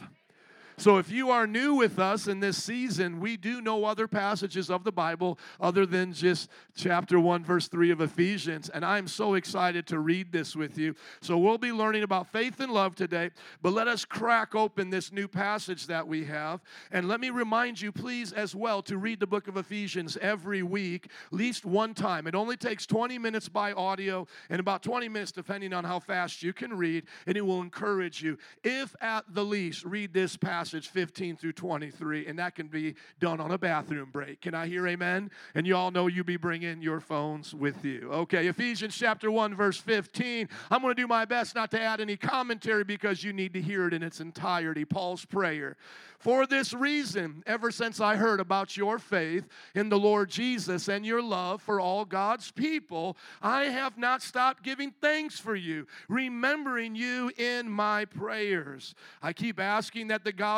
so 0.78 0.98
if 0.98 1.10
you 1.10 1.30
are 1.30 1.44
new 1.44 1.74
with 1.74 1.98
us 1.98 2.28
in 2.28 2.38
this 2.38 2.62
season, 2.62 3.18
we 3.18 3.36
do 3.36 3.60
know 3.60 3.84
other 3.84 4.06
passages 4.06 4.70
of 4.70 4.84
the 4.84 4.92
Bible 4.92 5.36
other 5.60 5.84
than 5.84 6.12
just 6.12 6.48
chapter 6.76 7.18
1, 7.18 7.44
verse 7.44 7.66
3 7.66 7.90
of 7.90 8.00
Ephesians. 8.00 8.68
And 8.68 8.84
I'm 8.84 9.08
so 9.08 9.34
excited 9.34 9.88
to 9.88 9.98
read 9.98 10.30
this 10.30 10.54
with 10.54 10.78
you. 10.78 10.94
So 11.20 11.36
we'll 11.36 11.58
be 11.58 11.72
learning 11.72 12.04
about 12.04 12.30
faith 12.30 12.60
and 12.60 12.70
love 12.70 12.94
today, 12.94 13.30
but 13.60 13.72
let 13.72 13.88
us 13.88 14.04
crack 14.04 14.54
open 14.54 14.88
this 14.88 15.10
new 15.10 15.26
passage 15.26 15.88
that 15.88 16.06
we 16.06 16.24
have. 16.26 16.60
And 16.92 17.08
let 17.08 17.18
me 17.18 17.30
remind 17.30 17.80
you, 17.80 17.90
please, 17.90 18.32
as 18.32 18.54
well, 18.54 18.80
to 18.82 18.98
read 18.98 19.18
the 19.18 19.26
book 19.26 19.48
of 19.48 19.56
Ephesians 19.56 20.16
every 20.20 20.62
week, 20.62 21.08
at 21.26 21.32
least 21.32 21.64
one 21.64 21.92
time. 21.92 22.28
It 22.28 22.36
only 22.36 22.56
takes 22.56 22.86
20 22.86 23.18
minutes 23.18 23.48
by 23.48 23.72
audio 23.72 24.28
and 24.48 24.60
about 24.60 24.84
20 24.84 25.08
minutes, 25.08 25.32
depending 25.32 25.72
on 25.72 25.82
how 25.82 25.98
fast 25.98 26.40
you 26.40 26.52
can 26.52 26.72
read, 26.72 27.02
and 27.26 27.36
it 27.36 27.44
will 27.44 27.62
encourage 27.62 28.22
you. 28.22 28.38
If 28.62 28.94
at 29.00 29.24
the 29.34 29.44
least, 29.44 29.84
read 29.84 30.12
this 30.12 30.36
passage 30.36 30.67
passage 30.68 30.88
15 30.90 31.38
through 31.38 31.54
23, 31.54 32.26
and 32.26 32.38
that 32.38 32.54
can 32.54 32.66
be 32.66 32.94
done 33.20 33.40
on 33.40 33.52
a 33.52 33.56
bathroom 33.56 34.10
break. 34.12 34.42
Can 34.42 34.54
I 34.54 34.66
hear 34.66 34.86
amen? 34.86 35.30
And 35.54 35.66
you 35.66 35.74
all 35.74 35.90
know 35.90 36.08
you 36.08 36.22
be 36.22 36.36
bringing 36.36 36.82
your 36.82 37.00
phones 37.00 37.54
with 37.54 37.86
you. 37.86 38.10
Okay, 38.12 38.48
Ephesians 38.48 38.94
chapter 38.94 39.30
1, 39.30 39.54
verse 39.54 39.78
15. 39.78 40.46
I'm 40.70 40.82
going 40.82 40.94
to 40.94 41.02
do 41.02 41.06
my 41.06 41.24
best 41.24 41.54
not 41.54 41.70
to 41.70 41.80
add 41.80 42.02
any 42.02 42.18
commentary 42.18 42.84
because 42.84 43.24
you 43.24 43.32
need 43.32 43.54
to 43.54 43.62
hear 43.62 43.86
it 43.86 43.94
in 43.94 44.02
its 44.02 44.20
entirety. 44.20 44.84
Paul's 44.84 45.24
prayer. 45.24 45.78
For 46.18 46.46
this 46.46 46.74
reason, 46.74 47.44
ever 47.46 47.70
since 47.70 48.00
I 48.00 48.16
heard 48.16 48.40
about 48.40 48.76
your 48.76 48.98
faith 48.98 49.46
in 49.76 49.88
the 49.88 49.98
Lord 49.98 50.28
Jesus 50.30 50.88
and 50.88 51.06
your 51.06 51.22
love 51.22 51.62
for 51.62 51.80
all 51.80 52.04
God's 52.04 52.50
people, 52.50 53.16
I 53.40 53.66
have 53.66 53.96
not 53.96 54.20
stopped 54.20 54.64
giving 54.64 54.92
thanks 55.00 55.38
for 55.38 55.54
you, 55.54 55.86
remembering 56.08 56.96
you 56.96 57.30
in 57.38 57.70
my 57.70 58.04
prayers. 58.04 58.96
I 59.22 59.32
keep 59.32 59.60
asking 59.60 60.08
that 60.08 60.24
the 60.24 60.32
God 60.32 60.57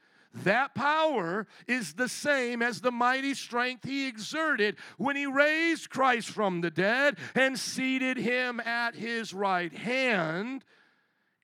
That 0.33 0.75
power 0.75 1.47
is 1.67 1.93
the 1.93 2.09
same 2.09 2.61
as 2.61 2.81
the 2.81 2.91
mighty 2.91 3.33
strength 3.33 3.85
he 3.85 4.07
exerted 4.07 4.77
when 4.97 5.15
he 5.15 5.25
raised 5.25 5.89
Christ 5.89 6.29
from 6.29 6.61
the 6.61 6.71
dead 6.71 7.17
and 7.35 7.57
seated 7.57 8.17
him 8.17 8.59
at 8.59 8.95
his 8.95 9.33
right 9.33 9.73
hand 9.73 10.65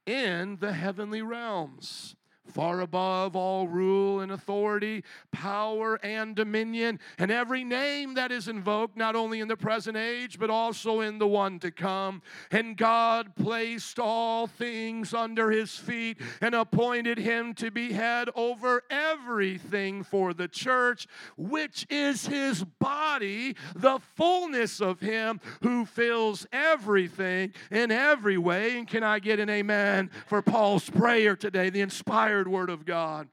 in 0.06 0.58
the 0.60 0.74
heavenly 0.74 1.22
realms 1.22 2.17
far 2.48 2.82
above 2.82 3.36
all 3.36 3.68
rule 3.68 4.22
and 4.22 4.32
authority, 4.32 5.04
power 5.32 6.00
and 6.04 6.36
dominion, 6.36 7.00
and 7.18 7.32
every 7.32 7.64
name 7.64 8.14
that 8.14 8.32
is 8.32 8.48
invoked, 8.48 8.98
not 8.98 9.16
only 9.16 9.40
in 9.40 9.48
the 9.48 9.58
present 9.58 9.98
age, 9.98 10.40
but 10.40 10.50
also 10.50 11.02
in 11.02 11.18
the 11.18 11.28
one 11.28 11.60
to 11.60 11.72
come. 11.72 12.22
And 12.52 12.78
God 12.78 13.36
placed 13.36 14.00
all 14.00 14.48
things 14.48 15.14
under 15.14 15.52
his 15.52 15.76
feet 15.76 16.20
and 16.42 16.56
appointed 16.56 17.18
him 17.18 17.54
to 17.56 17.72
be 17.72 17.94
head 17.94 18.30
over 18.36 18.84
everything 18.90 20.04
for 20.04 20.34
the 20.34 20.48
church, 20.48 21.08
which 21.36 21.86
is 21.90 22.28
his 22.28 22.64
body, 22.64 23.56
the 23.76 24.00
fullness 24.16 24.80
of 24.80 25.00
him 25.00 25.40
who 25.62 25.86
fills 25.86 26.46
everything 26.52 27.54
in 27.72 27.92
every 27.92 28.38
way. 28.38 28.78
And 28.78 28.88
can 28.88 29.04
I 29.04 29.20
get 29.20 29.40
an 29.40 29.50
amen 29.50 30.12
for 30.28 30.42
Paul's 30.42 30.90
prayer 30.90 31.36
today, 31.36 31.70
the 31.70 31.82
inspired 31.82 32.37
inspired 32.38 32.48
Word 32.48 32.70
of 32.70 32.86
God. 32.86 33.28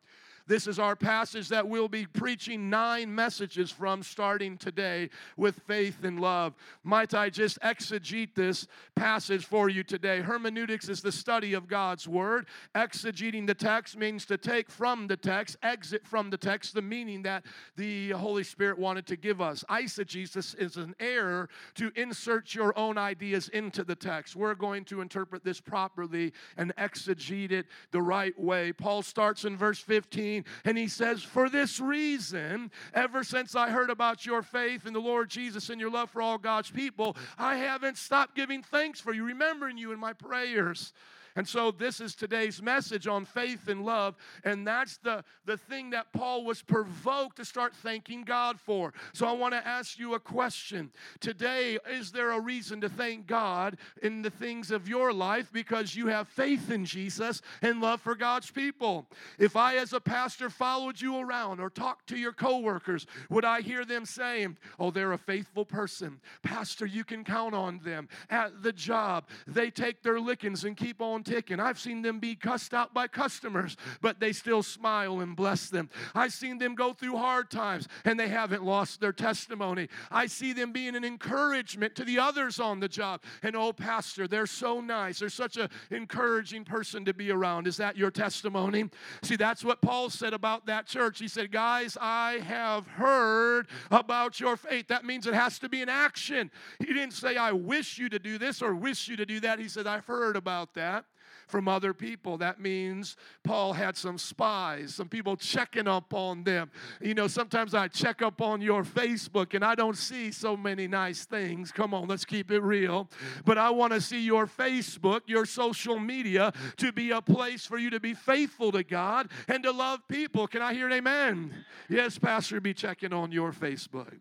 This 0.47 0.67
is 0.67 0.79
our 0.79 0.95
passage 0.95 1.49
that 1.49 1.67
we'll 1.67 1.89
be 1.89 2.05
preaching 2.05 2.69
nine 2.69 3.15
messages 3.15 3.71
from 3.71 4.03
starting 4.03 4.59
today 4.59 5.09
with 5.39 5.61
faith 5.67 6.05
and 6.05 6.21
love. 6.21 6.55
Might 6.83 7.15
I 7.15 7.31
just 7.31 7.59
exegete 7.61 8.35
this 8.35 8.67
passage 8.95 9.47
for 9.47 9.71
you 9.71 9.83
today? 9.83 10.21
Hermeneutics 10.21 10.91
is 10.91 11.01
the 11.01 11.13
study 11.13 11.55
of 11.55 11.67
God's 11.67 12.07
word. 12.07 12.47
Exegeting 12.75 13.47
the 13.47 13.55
text 13.55 13.97
means 13.97 14.27
to 14.27 14.37
take 14.37 14.71
from 14.71 15.07
the 15.07 15.17
text, 15.17 15.57
exit 15.63 16.07
from 16.07 16.29
the 16.29 16.37
text, 16.37 16.75
the 16.75 16.83
meaning 16.83 17.23
that 17.23 17.45
the 17.77 18.11
Holy 18.11 18.45
Spirit 18.45 18.79
wanted 18.79 19.07
to 19.07 19.17
give 19.17 19.41
us. 19.41 19.65
Eisegesis 19.71 20.55
is 20.59 20.77
an 20.77 20.95
error 21.01 21.49
to 21.77 21.91
insert 21.97 22.55
your 22.55 22.79
own 22.79 22.99
ideas 22.99 23.49
into 23.49 23.83
the 23.83 23.97
text. 23.97 24.37
We're 24.37 24.55
going 24.55 24.85
to 24.87 25.01
interpret 25.01 25.43
this 25.43 25.61
properly 25.63 26.35
and 26.59 26.77
exegete 26.77 27.51
it 27.51 27.67
the 27.93 28.03
right 28.03 28.39
way. 28.39 28.75
Paul 28.75 29.01
starts 29.01 29.47
in 29.47 29.57
verse 29.57 29.79
15 29.79 30.34
and 30.65 30.79
he 30.79 30.89
says, 30.89 31.23
For 31.23 31.49
this 31.49 31.79
reason, 31.79 32.71
ever 32.95 33.23
since 33.23 33.55
I 33.55 33.71
heard 33.71 33.91
about 33.91 34.25
your 34.25 34.43
faith 34.43 34.87
in 34.87 34.93
the 34.93 35.01
Lord 35.01 35.29
Jesus 35.29 35.71
and 35.71 35.81
your 35.81 35.91
love 35.91 36.11
for 36.11 36.23
all 36.23 36.39
God's 36.39 36.71
people, 36.71 37.17
I 37.39 37.57
haven't 37.57 37.99
stopped 37.99 38.35
giving 38.35 38.63
thanks 38.63 39.01
for 39.01 39.13
you, 39.13 39.25
remembering 39.25 39.77
you 39.77 39.93
in 39.93 40.01
my 40.01 40.13
prayers. 40.13 40.93
And 41.37 41.49
so 41.49 41.73
this 41.73 42.01
is 42.01 42.15
today's 42.15 42.63
message 42.63 43.09
on 43.09 43.25
faith 43.25 43.67
and 43.67 43.85
love. 43.85 44.15
And 44.45 44.67
that's 44.67 44.99
the, 44.99 45.25
the 45.47 45.57
thing 45.57 45.91
that 45.91 46.13
Paul 46.13 46.45
was 46.45 46.63
provoked 46.63 47.37
to 47.37 47.45
start 47.45 47.75
thanking 47.75 48.23
God 48.23 48.61
for. 48.61 48.95
So 49.13 49.27
I 49.27 49.33
want 49.33 49.53
to 49.55 49.67
ask 49.67 49.99
you 49.99 50.15
a 50.15 50.21
question. 50.21 50.93
Today, 51.19 51.79
is 51.91 52.13
there 52.13 52.31
a 52.31 52.41
reason 52.41 52.81
to 52.83 52.89
thank 52.89 53.27
God 53.27 53.79
in 54.03 54.23
the 54.23 54.31
things 54.31 54.71
of 54.71 54.89
your 54.89 55.13
life 55.13 55.51
because 55.53 55.97
you 55.97 56.07
have 56.07 56.29
faith 56.29 56.71
in 56.71 56.85
Jesus 56.85 57.43
and 57.63 57.81
love 57.81 58.01
for 58.01 58.15
God's 58.15 58.53
people? 58.53 59.07
If 59.37 59.57
I, 59.57 59.77
as 59.77 59.93
a 59.93 60.01
pastor, 60.01 60.51
followed 60.51 61.01
you 61.01 61.19
around 61.19 61.59
or 61.59 61.69
talked 61.69 62.09
to 62.11 62.17
your 62.17 62.33
coworkers, 62.33 63.09
would 63.29 63.45
I 63.45 63.61
hear 63.61 63.85
them 63.85 64.05
saying, 64.05 64.57
Oh, 64.79 64.93
they're 64.93 65.13
a 65.13 65.19
faithful 65.19 65.65
person? 65.65 66.21
Pastor, 66.45 66.87
you 66.87 67.03
can 67.03 67.25
count 67.25 67.55
on 67.55 67.81
them. 67.85 68.09
At 68.31 68.63
the 68.63 68.73
job, 68.73 69.25
they 69.49 69.71
take 69.71 70.03
their 70.03 70.21
lickings 70.21 70.65
and 70.65 70.77
keep 70.77 71.01
on 71.01 71.24
ticking. 71.25 71.61
I've 71.61 71.79
seen 71.79 72.03
them 72.03 72.19
be 72.19 72.35
cussed 72.35 72.75
out 72.75 72.95
by 72.95 73.09
customers, 73.09 73.77
but 74.01 74.21
they 74.21 74.33
still 74.33 74.63
smile 74.63 75.21
and 75.21 75.35
bless 75.35 75.71
them. 75.71 75.91
I've 76.15 76.33
seen 76.33 76.59
them 76.59 76.75
go 76.75 76.93
through 76.93 77.17
hard 77.17 77.51
times 77.51 77.89
and 78.05 78.19
they 78.19 78.29
haven't 78.29 78.65
lost 78.65 79.01
their 79.01 79.13
testimony. 79.13 79.89
I 80.11 80.27
see 80.27 80.53
them 80.53 80.73
being 80.73 80.95
an 80.95 81.05
encouragement 81.05 81.95
to 81.97 82.05
the 82.05 82.19
others 82.19 82.61
on 82.61 82.81
the 82.81 82.89
job. 82.89 83.23
And 83.43 83.57
oh, 83.57 83.73
Pastor, 83.73 84.29
they're 84.29 84.47
so 84.47 84.81
nice. 84.81 85.19
They're 85.19 85.29
such 85.29 85.57
an 85.57 85.69
encouraging 85.91 86.65
person 86.65 87.05
to 87.07 87.15
be 87.15 87.31
around. 87.31 87.67
Is 87.67 87.77
that 87.79 87.97
your 87.97 88.11
testimony? 88.11 88.91
See, 89.23 89.37
that's 89.37 89.65
what 89.65 89.81
Paul 89.81 90.11
said 90.11 90.35
about 90.35 90.67
that 90.67 90.87
church. 90.87 91.19
He 91.19 91.29
said, 91.29 91.51
Guys, 91.51 91.97
I 92.01 92.41
have 92.45 92.87
heard 92.87 93.69
about 93.91 94.41
your 94.41 94.57
faith. 94.57 94.89
That 94.89 95.05
means 95.05 95.27
it 95.27 95.35
has 95.35 95.59
to 95.61 95.69
be 95.69 95.83
an 95.83 95.89
action. 95.89 96.51
He 96.79 96.87
didn't 96.87 97.13
say, 97.13 97.37
I 97.37 97.53
wish 97.53 97.99
you 97.99 98.09
to 98.09 98.19
do 98.19 98.39
this 98.39 98.63
or 98.63 98.75
wish 98.75 99.09
you 99.09 99.17
to 99.17 99.27
do 99.27 99.41
that. 99.41 99.59
He 99.59 99.69
said, 99.69 99.87
I've 99.87 100.07
heard 100.07 100.37
about 100.37 100.75
that 100.75 101.05
from 101.47 101.69
other 101.69 101.93
people. 101.93 102.39
That 102.39 102.61
means 102.61 103.17
Paul 103.43 103.73
had 103.73 103.97
some 103.97 104.19
spies, 104.19 104.95
some 104.95 105.09
people 105.09 105.37
checking 105.37 105.89
up 105.89 106.13
on 106.15 106.45
them. 106.45 106.71
You 107.01 107.15
know, 107.15 107.27
sometimes 107.27 107.75
I 107.75 107.89
check 107.89 108.23
up 108.23 108.41
on 108.41 108.61
your 108.61 108.85
Facebook 108.85 109.55
and 109.55 109.65
I 109.65 109.75
don't 109.75 109.97
see 109.97 110.31
so 110.33 110.57
many 110.57 110.87
nice 110.87 111.25
things. 111.25 111.73
Come 111.73 111.95
on, 111.95 112.09
let's 112.09 112.25
keep 112.25 112.51
it 112.51 112.61
real. 112.61 113.09
But 113.45 113.59
I 113.59 113.71
want 113.71 113.93
to 113.93 114.01
see 114.01 114.21
your 114.21 114.47
Facebook, 114.47 115.23
your 115.27 115.47
social 115.47 115.99
media, 115.99 116.53
to 116.77 116.93
be 116.93 117.11
a 117.11 117.21
place 117.23 117.67
for 117.67 117.79
you 117.79 117.91
to 117.91 118.01
be 118.01 118.15
faithful 118.15 118.73
to 118.73 118.83
God 118.83 119.29
and 119.49 119.63
to 119.63 119.71
love 119.71 120.01
people. 120.09 120.47
Can 120.47 120.63
I 120.63 120.75
hear 120.75 120.87
an 120.87 120.93
amen? 120.93 121.55
Yes, 121.89 122.19
Pastor, 122.19 122.61
be 122.61 122.75
checking 122.75 123.13
on 123.13 123.33
your 123.33 123.53
Facebook. 123.53 124.19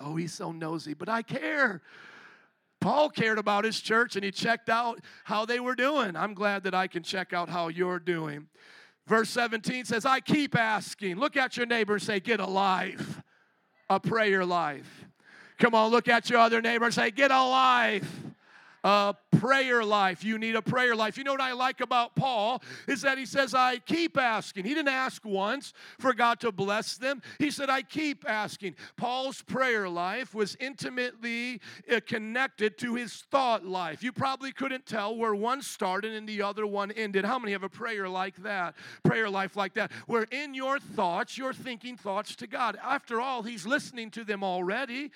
Oh, 0.00 0.16
he's 0.16 0.32
so 0.32 0.52
nosy, 0.52 0.94
but 0.94 1.08
I 1.08 1.22
care. 1.22 1.82
Paul 2.80 3.10
cared 3.10 3.38
about 3.38 3.64
his 3.64 3.80
church 3.80 4.16
and 4.16 4.24
he 4.24 4.30
checked 4.30 4.68
out 4.68 5.00
how 5.24 5.44
they 5.44 5.60
were 5.60 5.74
doing. 5.74 6.16
I'm 6.16 6.34
glad 6.34 6.62
that 6.64 6.74
I 6.74 6.86
can 6.86 7.02
check 7.02 7.32
out 7.32 7.48
how 7.48 7.68
you're 7.68 7.98
doing. 7.98 8.46
Verse 9.06 9.30
17 9.30 9.84
says, 9.84 10.04
I 10.04 10.20
keep 10.20 10.56
asking. 10.56 11.16
Look 11.16 11.36
at 11.36 11.56
your 11.56 11.66
neighbor 11.66 11.94
and 11.94 12.02
say, 12.02 12.20
Get 12.20 12.40
a 12.40 12.46
life, 12.46 13.20
a 13.88 13.98
prayer 13.98 14.44
life. 14.44 15.06
Come 15.58 15.74
on, 15.74 15.90
look 15.90 16.08
at 16.08 16.30
your 16.30 16.38
other 16.38 16.60
neighbor 16.60 16.84
and 16.84 16.94
say, 16.94 17.10
Get 17.10 17.30
a 17.30 17.42
life 17.42 18.27
a 18.84 19.14
prayer 19.38 19.84
life. 19.84 20.24
You 20.24 20.38
need 20.38 20.56
a 20.56 20.62
prayer 20.62 20.94
life. 20.94 21.18
You 21.18 21.24
know 21.24 21.32
what 21.32 21.40
I 21.40 21.52
like 21.52 21.80
about 21.80 22.14
Paul 22.14 22.62
is 22.86 23.02
that 23.02 23.18
he 23.18 23.26
says, 23.26 23.54
I 23.54 23.78
keep 23.78 24.16
asking. 24.18 24.64
He 24.64 24.74
didn't 24.74 24.88
ask 24.88 25.24
once 25.24 25.72
for 25.98 26.12
God 26.12 26.40
to 26.40 26.52
bless 26.52 26.96
them. 26.96 27.22
He 27.38 27.50
said, 27.50 27.70
I 27.70 27.82
keep 27.82 28.28
asking. 28.28 28.76
Paul's 28.96 29.42
prayer 29.42 29.88
life 29.88 30.34
was 30.34 30.56
intimately 30.60 31.60
uh, 31.90 32.00
connected 32.06 32.78
to 32.78 32.94
his 32.94 33.24
thought 33.30 33.64
life. 33.64 34.02
You 34.02 34.12
probably 34.12 34.52
couldn't 34.52 34.86
tell 34.86 35.16
where 35.16 35.34
one 35.34 35.62
started 35.62 36.12
and 36.12 36.28
the 36.28 36.42
other 36.42 36.66
one 36.66 36.90
ended. 36.92 37.24
How 37.24 37.38
many 37.38 37.52
have 37.52 37.62
a 37.62 37.68
prayer 37.68 38.08
like 38.08 38.36
that? 38.42 38.74
Prayer 39.02 39.28
life 39.28 39.56
like 39.56 39.74
that, 39.74 39.92
where 40.06 40.26
in 40.30 40.54
your 40.54 40.78
thoughts, 40.78 41.36
you're 41.36 41.52
thinking 41.52 41.96
thoughts 41.96 42.36
to 42.36 42.46
God. 42.46 42.78
After 42.82 43.20
all, 43.20 43.42
he's 43.42 43.66
listening 43.66 44.10
to 44.12 44.24
them 44.24 44.42
already. 44.42 45.10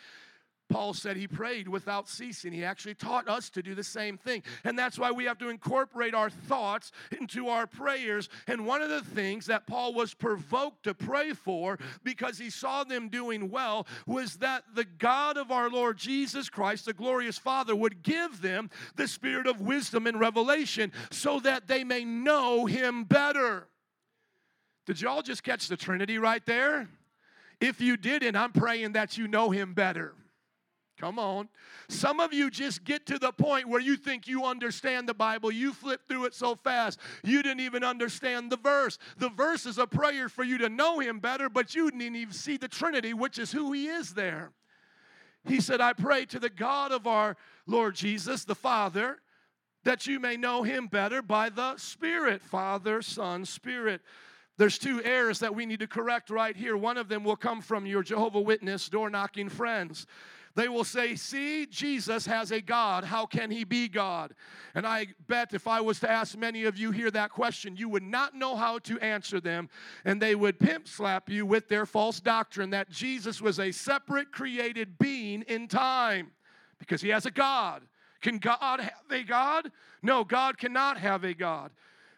Paul 0.73 0.95
said 0.95 1.19
he 1.19 1.29
prayed 1.29 1.69
without 1.69 2.09
ceasing. 2.09 2.51
He 2.51 2.65
actually 2.65 2.95
taught 2.95 3.29
us 3.29 3.51
to 3.51 3.63
do 3.63 3.75
the 3.75 3.85
same 3.85 4.17
thing. 4.17 4.43
And 4.65 4.79
that's 4.79 4.99
why 4.99 5.11
we 5.11 5.25
have 5.27 5.37
to 5.39 5.51
incorporate 5.51 6.15
our 6.15 6.31
thoughts 6.31 6.93
into 7.19 7.49
our 7.49 7.67
prayers. 7.67 8.31
And 8.47 8.67
one 8.67 8.81
of 8.81 8.89
the 8.89 9.03
things 9.03 9.45
that 9.47 9.67
Paul 9.67 9.93
was 9.93 10.15
provoked 10.15 10.85
to 10.85 10.95
pray 10.95 11.35
for 11.35 11.79
because 12.03 12.39
he 12.39 12.49
saw 12.49 12.85
them 12.85 13.11
doing 13.11 13.51
well 13.51 13.87
was 14.07 14.37
that 14.37 14.65
the 14.75 14.87
God 14.87 15.37
of 15.37 15.51
our 15.51 15.69
Lord 15.69 15.99
Jesus 15.99 16.49
Christ, 16.49 16.87
the 16.87 16.95
glorious 16.95 17.37
Father, 17.37 17.77
would 17.77 18.03
give 18.03 18.41
them 18.41 18.71
the 18.97 19.07
spirit 19.07 19.47
of 19.47 19.61
wisdom 19.61 20.07
and 20.07 20.19
revelation 20.19 20.91
so 21.11 21.39
that 21.41 21.69
they 21.69 21.85
may 21.85 22.03
know 22.03 22.65
him 22.65 23.05
better. 23.05 23.69
Did 24.87 25.03
y'all 25.03 25.23
just 25.23 25.45
catch 25.45 25.69
the 25.69 25.77
Trinity 25.77 26.17
right 26.17 26.45
there? 26.47 26.89
If 27.61 27.81
you 27.81 27.99
didn't, 27.99 28.37
I'm 28.37 28.53
praying 28.53 28.93
that 28.93 29.19
you 29.19 29.29
know 29.29 29.51
him 29.51 29.75
better. 29.75 30.15
Come 31.03 31.19
on. 31.19 31.49
Some 31.89 32.21
of 32.21 32.33
you 32.33 32.49
just 32.49 32.85
get 32.85 33.07
to 33.07 33.19
the 33.19 33.33
point 33.33 33.69
where 33.69 33.81
you 33.81 33.97
think 33.97 34.29
you 34.29 34.45
understand 34.45 35.09
the 35.09 35.15
Bible. 35.15 35.51
You 35.51 35.73
flip 35.73 36.03
through 36.07 36.27
it 36.27 36.35
so 36.35 36.55
fast, 36.55 37.01
you 37.25 37.43
didn't 37.43 37.59
even 37.59 37.83
understand 37.83 38.53
the 38.53 38.57
verse. 38.57 39.01
The 39.19 39.29
verse 39.31 39.67
is 39.67 39.79
a 39.79 39.87
prayer 39.89 40.29
for 40.29 40.45
you 40.45 40.59
to 40.59 40.69
know 40.69 41.01
Him 41.01 41.19
better, 41.19 41.49
but 41.49 41.75
you 41.75 41.91
didn't 41.91 42.15
even 42.15 42.33
see 42.33 42.57
the 42.57 42.69
Trinity, 42.69 43.15
which 43.15 43.41
is 43.41 43.51
who 43.51 43.73
He 43.73 43.89
is 43.89 44.15
there. 44.15 44.53
He 45.45 45.61
said, 45.61 45.81
I 45.81 45.93
pray 45.93 46.25
to 46.27 46.39
the 46.39 46.49
God 46.49 46.93
of 46.93 47.09
our 47.09 47.37
Lord 47.67 47.97
Jesus, 47.97 48.45
the 48.45 48.55
Father, 48.55 49.19
that 49.83 50.07
you 50.07 50.21
may 50.21 50.37
know 50.37 50.63
Him 50.63 50.87
better 50.87 51.21
by 51.21 51.49
the 51.49 51.77
Spirit. 51.79 52.43
Father, 52.43 53.03
Son, 53.03 53.45
Spirit. 53.45 54.03
There's 54.57 54.79
two 54.79 55.03
errors 55.03 55.41
that 55.41 55.57
we 55.57 55.67
need 55.67 55.81
to 55.81 55.89
correct 55.89 56.31
right 56.31 56.55
here. 56.55 56.77
One 56.77 56.97
of 56.97 57.09
them 57.09 57.25
will 57.25 57.35
come 57.35 57.61
from 57.61 57.87
your 57.87 58.05
Jehovah 58.05 58.41
Witness 58.41 58.89
door 58.89 59.11
knocking 59.11 59.49
friends. 59.49 60.07
They 60.55 60.69
will 60.69 60.85
say, 60.85 61.17
See, 61.17 61.67
Jesus 61.67 62.27
has 62.27 62.51
a 62.51 62.61
God. 62.61 63.05
How 63.05 63.27
can 63.27 63.51
he 63.51 63.65
be 63.65 63.89
God? 63.89 64.35
And 64.75 64.87
I 64.87 65.09
bet 65.27 65.55
if 65.55 65.67
I 65.67 65.81
was 65.81 66.01
to 66.01 66.11
ask 66.11 66.37
many 66.37 66.65
of 66.65 66.77
you 66.77 66.91
here 66.91 67.11
that 67.11 67.31
question, 67.31 67.77
you 67.77 67.89
would 67.89 68.03
not 68.03 68.35
know 68.35 68.57
how 68.57 68.79
to 68.81 68.99
answer 69.01 69.41
them. 69.41 69.69
And 70.05 70.21
they 70.21 70.35
would 70.35 70.59
pimp 70.59 70.89
slap 70.89 71.31
you 71.31 71.47
with 71.47 71.69
their 71.69 71.87
false 71.87 72.21
doctrine 72.21 72.71
that 72.71 72.91
Jesus 72.91 73.41
was 73.41 73.59
a 73.59 73.73
separate 73.73 74.33
created 74.33 74.99
being 74.99 75.43
in 75.43 75.69
time 75.69 76.33
because 76.79 77.01
he 77.01 77.09
has 77.09 77.27
a 77.27 77.31
God. 77.31 77.83
Can 78.21 78.39
God 78.39 78.81
have 78.81 78.93
a 79.11 79.23
God? 79.23 79.73
No, 80.03 80.25
God 80.25 80.59
cannot 80.59 80.99
have 80.99 81.25
a 81.25 81.35
God 81.35 81.71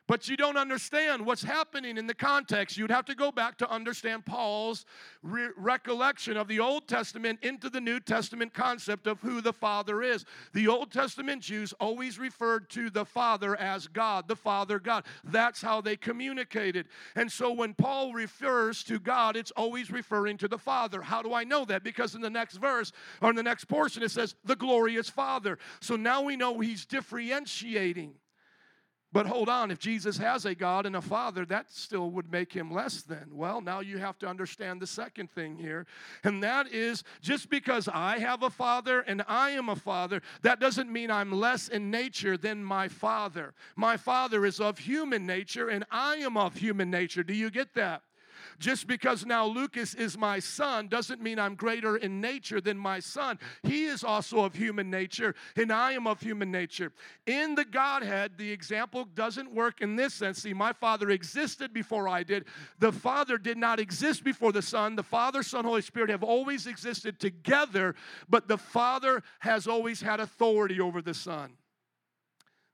but 0.07 0.29
you 0.29 0.37
don't 0.37 0.57
understand 0.57 1.25
what's 1.25 1.43
happening 1.43 1.97
in 1.97 2.07
the 2.07 2.15
context. 2.15 2.77
You'd 2.77 2.91
have 2.91 3.07
to 3.07 3.15
go 3.15 3.33
back 3.33 3.57
to 3.59 3.71
understand 3.71 4.27
Paul's 4.27 4.85
re- 5.23 5.49
recollection 5.57 6.37
of 6.37 6.47
the 6.47 6.61
Old 6.61 6.87
Testament 6.87 7.39
into 7.43 7.71
the 7.71 7.81
New 7.81 8.01
Testament 8.01 8.53
concept 8.53 9.07
of 9.07 9.21
who 9.21 9.41
the 9.41 9.53
Father 9.53 10.03
is. 10.03 10.25
The 10.53 10.69
Old 10.69 10.93
Testament 10.93 11.43
Jews 11.43 11.73
always 11.81 12.19
referred 12.19 12.69
to 12.71 12.91
the 12.91 13.05
Father 13.05 13.57
as 13.57 13.87
God, 13.87 14.29
the 14.29 14.37
Father 14.37 14.79
God. 14.79 15.05
That's 15.25 15.63
how 15.63 15.81
they 15.81 15.97
communicated. 15.97 16.87
And 17.17 17.33
so 17.33 17.53
when 17.53 17.73
Paul 17.73 18.13
refers 18.13 18.85
to 18.85 19.01
God, 19.01 19.37
it's 19.37 19.53
always 19.53 19.91
referring 19.91 20.37
to 20.39 20.49
the 20.49 20.59
Father. 20.59 21.01
How 21.01 21.23
do 21.23 21.33
I 21.33 21.45
know 21.45 21.65
that? 21.65 21.83
Because 21.83 22.15
in 22.15 22.21
the 22.21 22.31
next 22.31 22.57
verse 22.57 22.93
or 23.23 23.31
in 23.31 23.37
the 23.37 23.43
next 23.43 23.65
portion, 23.67 24.03
it 24.03 24.11
says, 24.11 24.35
the 24.45 24.57
glorious 24.57 25.09
Father. 25.09 25.59
So 25.81 25.97
now 25.97 26.23
we 26.23 26.37
know 26.37 26.61
he's 26.61 26.85
differentiating 26.85 28.15
But 29.15 29.27
hold 29.27 29.49
on, 29.49 29.71
if 29.71 29.79
Jesus 29.79 30.19
has 30.19 30.45
a 30.45 30.57
God 30.57 30.87
and 30.87 30.97
a 30.97 31.01
Father, 31.01 31.45
that 31.45 31.71
still 31.71 32.11
would 32.11 32.33
make 32.33 32.53
him 32.53 32.75
less 32.75 33.03
than. 33.03 33.29
Well, 33.31 33.61
now 33.61 33.79
you 33.79 33.99
have 33.99 34.19
to 34.19 34.27
understand 34.27 34.83
the 34.83 34.89
second 34.89 35.31
thing 35.31 35.55
here, 35.57 35.87
and 36.25 36.43
that 36.43 36.73
is 36.73 37.05
just 37.23 37.49
because 37.49 37.87
I 37.87 38.19
have 38.19 38.43
a 38.43 38.51
Father 38.51 39.03
and 39.03 39.23
I 39.29 39.51
am 39.51 39.69
a 39.69 39.77
Father, 39.77 40.21
that 40.43 40.59
doesn't 40.59 40.91
mean 40.91 41.13
I'm 41.13 41.31
less 41.31 41.69
in 41.69 41.93
nature 41.93 42.37
than 42.37 42.65
my 42.65 42.89
Father. 42.89 43.55
My 43.77 43.97
Father 43.97 44.45
is 44.45 44.59
of 44.59 44.79
human 44.79 45.25
nature, 45.27 45.69
and 45.69 45.85
I 45.93 46.17
am 46.17 46.37
of 46.37 46.57
human 46.57 46.91
nature. 46.91 47.23
Do 47.23 47.35
you 47.35 47.51
get 47.51 47.73
that? 47.75 48.03
Just 48.59 48.87
because 48.87 49.27
now 49.27 49.47
Lucas 49.47 49.95
is 49.95 50.17
my 50.17 50.39
son 50.39 50.89
doesn't 50.89 51.21
mean 51.21 51.39
I'm 51.39 51.55
greater 51.55 51.97
in 51.97 52.21
nature 52.21 52.61
than 52.61 52.79
my 52.79 53.01
son. 53.01 53.39
He 53.63 53.85
is 53.85 54.05
also 54.05 54.45
of 54.45 54.55
human 54.55 54.91
nature, 54.91 55.35
and 55.57 55.73
I 55.73 55.93
am 55.93 56.07
of 56.07 56.21
human 56.21 56.51
nature. 56.51 56.93
In 57.27 57.55
the 57.55 57.65
Godhead, 57.65 58.33
the 58.39 58.51
example 58.51 59.05
doesn't 59.05 59.53
work 59.53 59.81
in 59.81 59.97
this 59.97 60.15
sense. 60.15 60.43
See, 60.43 60.55
my 60.55 60.73
Father 60.73 61.11
existed 61.11 61.73
before 61.73 62.09
I 62.09 62.23
did. 62.23 62.45
The 62.79 62.93
Father 62.93 63.39
did 63.39 63.59
not 63.59 63.81
exist 63.81 64.25
before 64.25 64.53
the 64.53 64.63
Son. 64.63 64.97
The 64.97 65.03
Father, 65.03 65.43
Son, 65.43 65.65
Holy 65.65 65.83
Spirit 65.83 66.11
have 66.11 66.23
always 66.23 66.67
existed 66.67 67.19
together, 67.19 67.95
but 68.29 68.49
the 68.49 68.59
Father 68.59 69.23
has 69.41 69.67
always 69.67 70.01
had 70.01 70.21
authority 70.21 70.81
over 70.81 71.03
the 71.03 71.15
Son. 71.15 71.55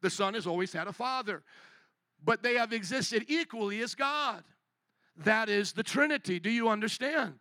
The 0.02 0.10
Son 0.10 0.34
has 0.34 0.46
always 0.46 0.72
had 0.72 0.86
a 0.86 0.92
Father, 0.92 1.42
but 2.24 2.42
they 2.42 2.54
have 2.54 2.72
existed 2.72 3.24
equally 3.28 3.80
as 3.82 3.94
God. 3.94 4.44
That 5.16 5.48
is 5.48 5.72
the 5.72 5.82
Trinity. 5.82 6.40
Do 6.40 6.50
you 6.50 6.68
understand? 6.68 7.34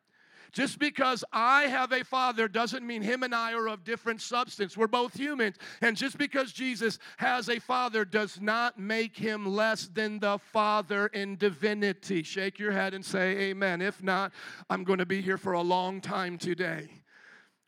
Just 0.51 0.79
because 0.79 1.23
I 1.31 1.63
have 1.63 1.91
a 1.91 2.03
father 2.03 2.47
doesn't 2.47 2.85
mean 2.85 3.01
him 3.01 3.23
and 3.23 3.35
I 3.35 3.53
are 3.53 3.67
of 3.67 3.83
different 3.83 4.21
substance. 4.21 4.75
We're 4.75 4.87
both 4.87 5.13
humans. 5.13 5.57
And 5.81 5.95
just 5.95 6.17
because 6.17 6.51
Jesus 6.51 6.97
has 7.17 7.49
a 7.49 7.59
father 7.59 8.03
does 8.03 8.41
not 8.41 8.79
make 8.79 9.15
him 9.15 9.45
less 9.45 9.87
than 9.87 10.19
the 10.19 10.39
father 10.39 11.07
in 11.07 11.37
divinity. 11.37 12.23
Shake 12.23 12.57
your 12.57 12.71
head 12.71 12.93
and 12.93 13.05
say 13.05 13.37
amen. 13.49 13.81
If 13.81 14.01
not, 14.01 14.31
I'm 14.69 14.83
going 14.83 14.99
to 14.99 15.05
be 15.05 15.21
here 15.21 15.37
for 15.37 15.53
a 15.53 15.61
long 15.61 16.01
time 16.01 16.37
today. 16.37 16.89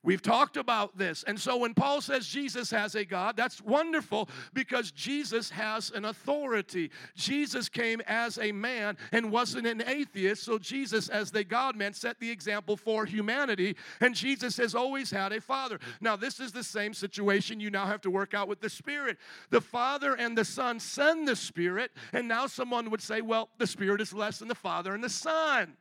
We've 0.04 0.22
talked 0.22 0.58
about 0.58 0.98
this. 0.98 1.24
And 1.28 1.40
so 1.40 1.58
when 1.58 1.76
Paul 1.76 2.02
says 2.02 2.26
Jesus 2.26 2.72
has 2.72 2.96
a 2.96 3.06
God, 3.06 3.38
that's 3.38 3.62
wonderful 3.62 4.30
because 4.52 4.92
Jesus 4.92 5.52
has 5.52 5.92
an 5.92 6.06
authority. 6.06 6.90
Jesus 7.16 7.70
came 7.70 8.02
as 8.08 8.40
a 8.40 8.52
man 8.52 8.98
and 9.12 9.32
wasn't 9.32 9.68
an 9.68 9.84
atheist. 9.86 10.44
So 10.44 10.58
Jesus, 10.58 11.08
as 11.08 11.30
the 11.30 11.44
God 11.44 11.76
man, 11.76 11.94
set 11.94 12.20
the 12.20 12.32
example 12.32 12.78
for 12.78 13.06
humanity. 13.06 13.76
And 14.00 14.16
Jesus 14.16 14.58
has 14.58 14.74
always 14.74 15.12
had 15.12 15.34
a 15.34 15.42
father. 15.42 15.80
Now, 16.00 16.16
this 16.16 16.40
is 16.40 16.52
the 16.52 16.64
same 16.64 16.96
situation 16.96 17.60
you 17.60 17.70
now 17.70 17.86
have 17.86 18.02
to 18.02 18.10
work 18.10 18.34
out 18.34 18.48
with 18.48 18.60
the 18.60 18.70
Spirit. 18.70 19.20
The 19.52 19.62
Father 19.62 20.16
and 20.16 20.36
the 20.36 20.46
Son 20.46 20.80
send 20.80 21.28
the 21.28 21.36
Spirit. 21.36 21.92
And 22.12 22.28
now 22.28 22.48
someone 22.48 22.90
would 22.90 23.02
say, 23.02 23.22
well, 23.22 23.50
the 23.60 23.68
Spirit 23.68 24.02
is 24.02 24.14
less 24.14 24.40
than 24.40 24.48
the 24.48 24.56
Father 24.56 24.96
and 24.96 25.04
the 25.04 25.10
Son 25.10 25.78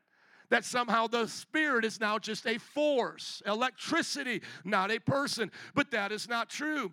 that 0.51 0.65
somehow 0.65 1.07
the 1.07 1.27
Spirit 1.27 1.85
is 1.85 2.01
now 2.01 2.19
just 2.19 2.47
a 2.47 2.59
force, 2.59 3.43
electricity, 3.47 4.43
not 4.65 4.91
a 4.91 4.99
person. 4.99 5.51
But 5.75 5.91
that 5.93 6.13
is 6.13 6.29
not 6.29 6.51
true. 6.51 6.93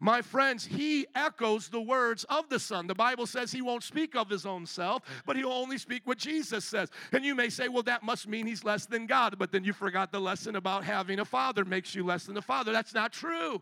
My 0.00 0.22
friends, 0.22 0.64
he 0.64 1.06
echoes 1.16 1.68
the 1.68 1.80
words 1.80 2.24
of 2.24 2.48
the 2.48 2.60
Son. 2.60 2.86
The 2.86 2.94
Bible 2.94 3.26
says 3.26 3.50
he 3.50 3.62
won't 3.62 3.82
speak 3.82 4.14
of 4.14 4.30
his 4.30 4.46
own 4.46 4.64
self, 4.64 5.02
but 5.26 5.36
he'll 5.36 5.50
only 5.50 5.76
speak 5.76 6.02
what 6.04 6.18
Jesus 6.18 6.64
says. 6.64 6.88
And 7.12 7.24
you 7.24 7.34
may 7.34 7.48
say, 7.48 7.68
well, 7.68 7.82
that 7.82 8.04
must 8.04 8.28
mean 8.28 8.46
he's 8.46 8.62
less 8.62 8.86
than 8.86 9.06
God. 9.06 9.36
But 9.38 9.50
then 9.50 9.64
you 9.64 9.72
forgot 9.72 10.12
the 10.12 10.20
lesson 10.20 10.54
about 10.54 10.84
having 10.84 11.18
a 11.18 11.24
father 11.24 11.64
makes 11.64 11.96
you 11.96 12.04
less 12.04 12.26
than 12.26 12.34
the 12.36 12.42
father. 12.42 12.70
That's 12.70 12.94
not 12.94 13.12
true. 13.12 13.60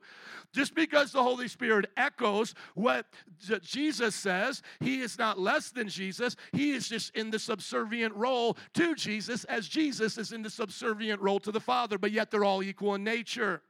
Just 0.53 0.75
because 0.75 1.11
the 1.11 1.23
Holy 1.23 1.49
Spirit 1.49 1.91
echoes 1.97 2.55
what 2.75 3.07
Jesus 3.63 4.15
says, 4.15 4.63
he 4.81 5.01
is 5.01 5.19
not 5.19 5.39
less 5.39 5.71
than 5.71 5.89
Jesus. 5.89 6.37
He 6.53 6.73
is 6.73 6.87
just 6.87 7.17
in 7.17 7.31
the 7.31 7.39
subservient 7.39 8.15
role 8.15 8.59
to 8.75 8.95
Jesus 8.95 9.45
as 9.45 9.69
Jesus 9.69 10.19
is 10.19 10.33
in 10.33 10.43
the 10.43 10.51
subservient 10.51 11.23
role 11.23 11.41
to 11.41 11.51
the 11.51 11.61
Father, 11.61 11.97
but 11.97 12.13
yet 12.13 12.31
they're 12.31 12.45
all 12.45 12.63
equal 12.63 12.95
in 12.95 13.05
nature. 13.05 13.63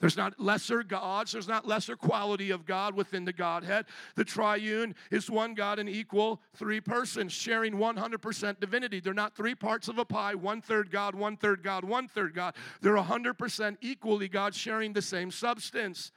There's 0.00 0.16
not 0.16 0.40
lesser 0.40 0.82
gods, 0.82 1.32
there's 1.32 1.48
not 1.48 1.68
lesser 1.68 1.94
quality 1.94 2.50
of 2.50 2.64
God 2.64 2.94
within 2.94 3.24
the 3.24 3.32
Godhead. 3.32 3.86
The 4.16 4.24
triune 4.24 4.94
is 5.10 5.30
one 5.30 5.54
God 5.54 5.78
and 5.78 5.88
equal 5.88 6.40
three 6.54 6.80
persons 6.80 7.32
sharing 7.32 7.74
100% 7.74 8.60
divinity. 8.60 9.00
They're 9.00 9.14
not 9.14 9.36
three 9.36 9.54
parts 9.54 9.88
of 9.88 9.98
a 9.98 10.04
pie, 10.04 10.34
one 10.34 10.62
third 10.62 10.90
God, 10.90 11.14
one 11.14 11.36
third 11.36 11.62
God, 11.62 11.84
one 11.84 12.08
third 12.08 12.34
God. 12.34 12.54
They're 12.80 12.96
100% 12.96 13.76
equally 13.82 14.28
God 14.28 14.54
sharing 14.54 14.94
the 14.94 15.02
same 15.02 15.30
substance. 15.30 16.12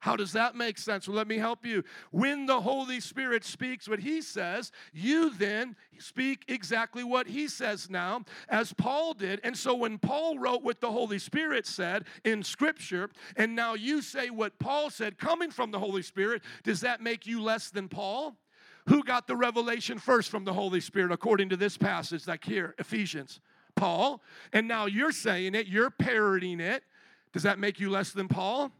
How 0.00 0.16
does 0.16 0.32
that 0.32 0.54
make 0.54 0.78
sense? 0.78 1.08
Well, 1.08 1.16
let 1.16 1.26
me 1.26 1.38
help 1.38 1.64
you. 1.64 1.82
When 2.10 2.46
the 2.46 2.60
Holy 2.60 3.00
Spirit 3.00 3.44
speaks 3.44 3.88
what 3.88 4.00
he 4.00 4.22
says, 4.22 4.72
you 4.92 5.30
then 5.30 5.76
speak 5.98 6.44
exactly 6.48 7.02
what 7.02 7.26
he 7.26 7.48
says 7.48 7.88
now, 7.90 8.24
as 8.48 8.72
Paul 8.72 9.14
did. 9.14 9.40
And 9.42 9.56
so 9.56 9.74
when 9.74 9.98
Paul 9.98 10.38
wrote 10.38 10.62
what 10.62 10.80
the 10.80 10.90
Holy 10.90 11.18
Spirit 11.18 11.66
said 11.66 12.04
in 12.24 12.42
Scripture, 12.42 13.10
and 13.36 13.56
now 13.56 13.74
you 13.74 14.02
say 14.02 14.30
what 14.30 14.58
Paul 14.58 14.90
said 14.90 15.18
coming 15.18 15.50
from 15.50 15.70
the 15.70 15.78
Holy 15.78 16.02
Spirit, 16.02 16.42
does 16.62 16.80
that 16.82 17.00
make 17.00 17.26
you 17.26 17.42
less 17.42 17.70
than 17.70 17.88
Paul? 17.88 18.36
Who 18.88 19.02
got 19.02 19.26
the 19.26 19.36
revelation 19.36 19.98
first 19.98 20.30
from 20.30 20.44
the 20.44 20.52
Holy 20.52 20.80
Spirit 20.80 21.10
according 21.10 21.48
to 21.48 21.56
this 21.56 21.76
passage, 21.76 22.28
like 22.28 22.44
here, 22.44 22.74
Ephesians? 22.78 23.40
Paul. 23.76 24.22
And 24.52 24.66
now 24.66 24.86
you're 24.86 25.12
saying 25.12 25.54
it, 25.54 25.66
you're 25.66 25.90
parroting 25.90 26.60
it. 26.60 26.82
Does 27.32 27.44
that 27.44 27.58
make 27.58 27.78
you 27.78 27.90
less 27.90 28.10
than 28.10 28.26
Paul? 28.26 28.72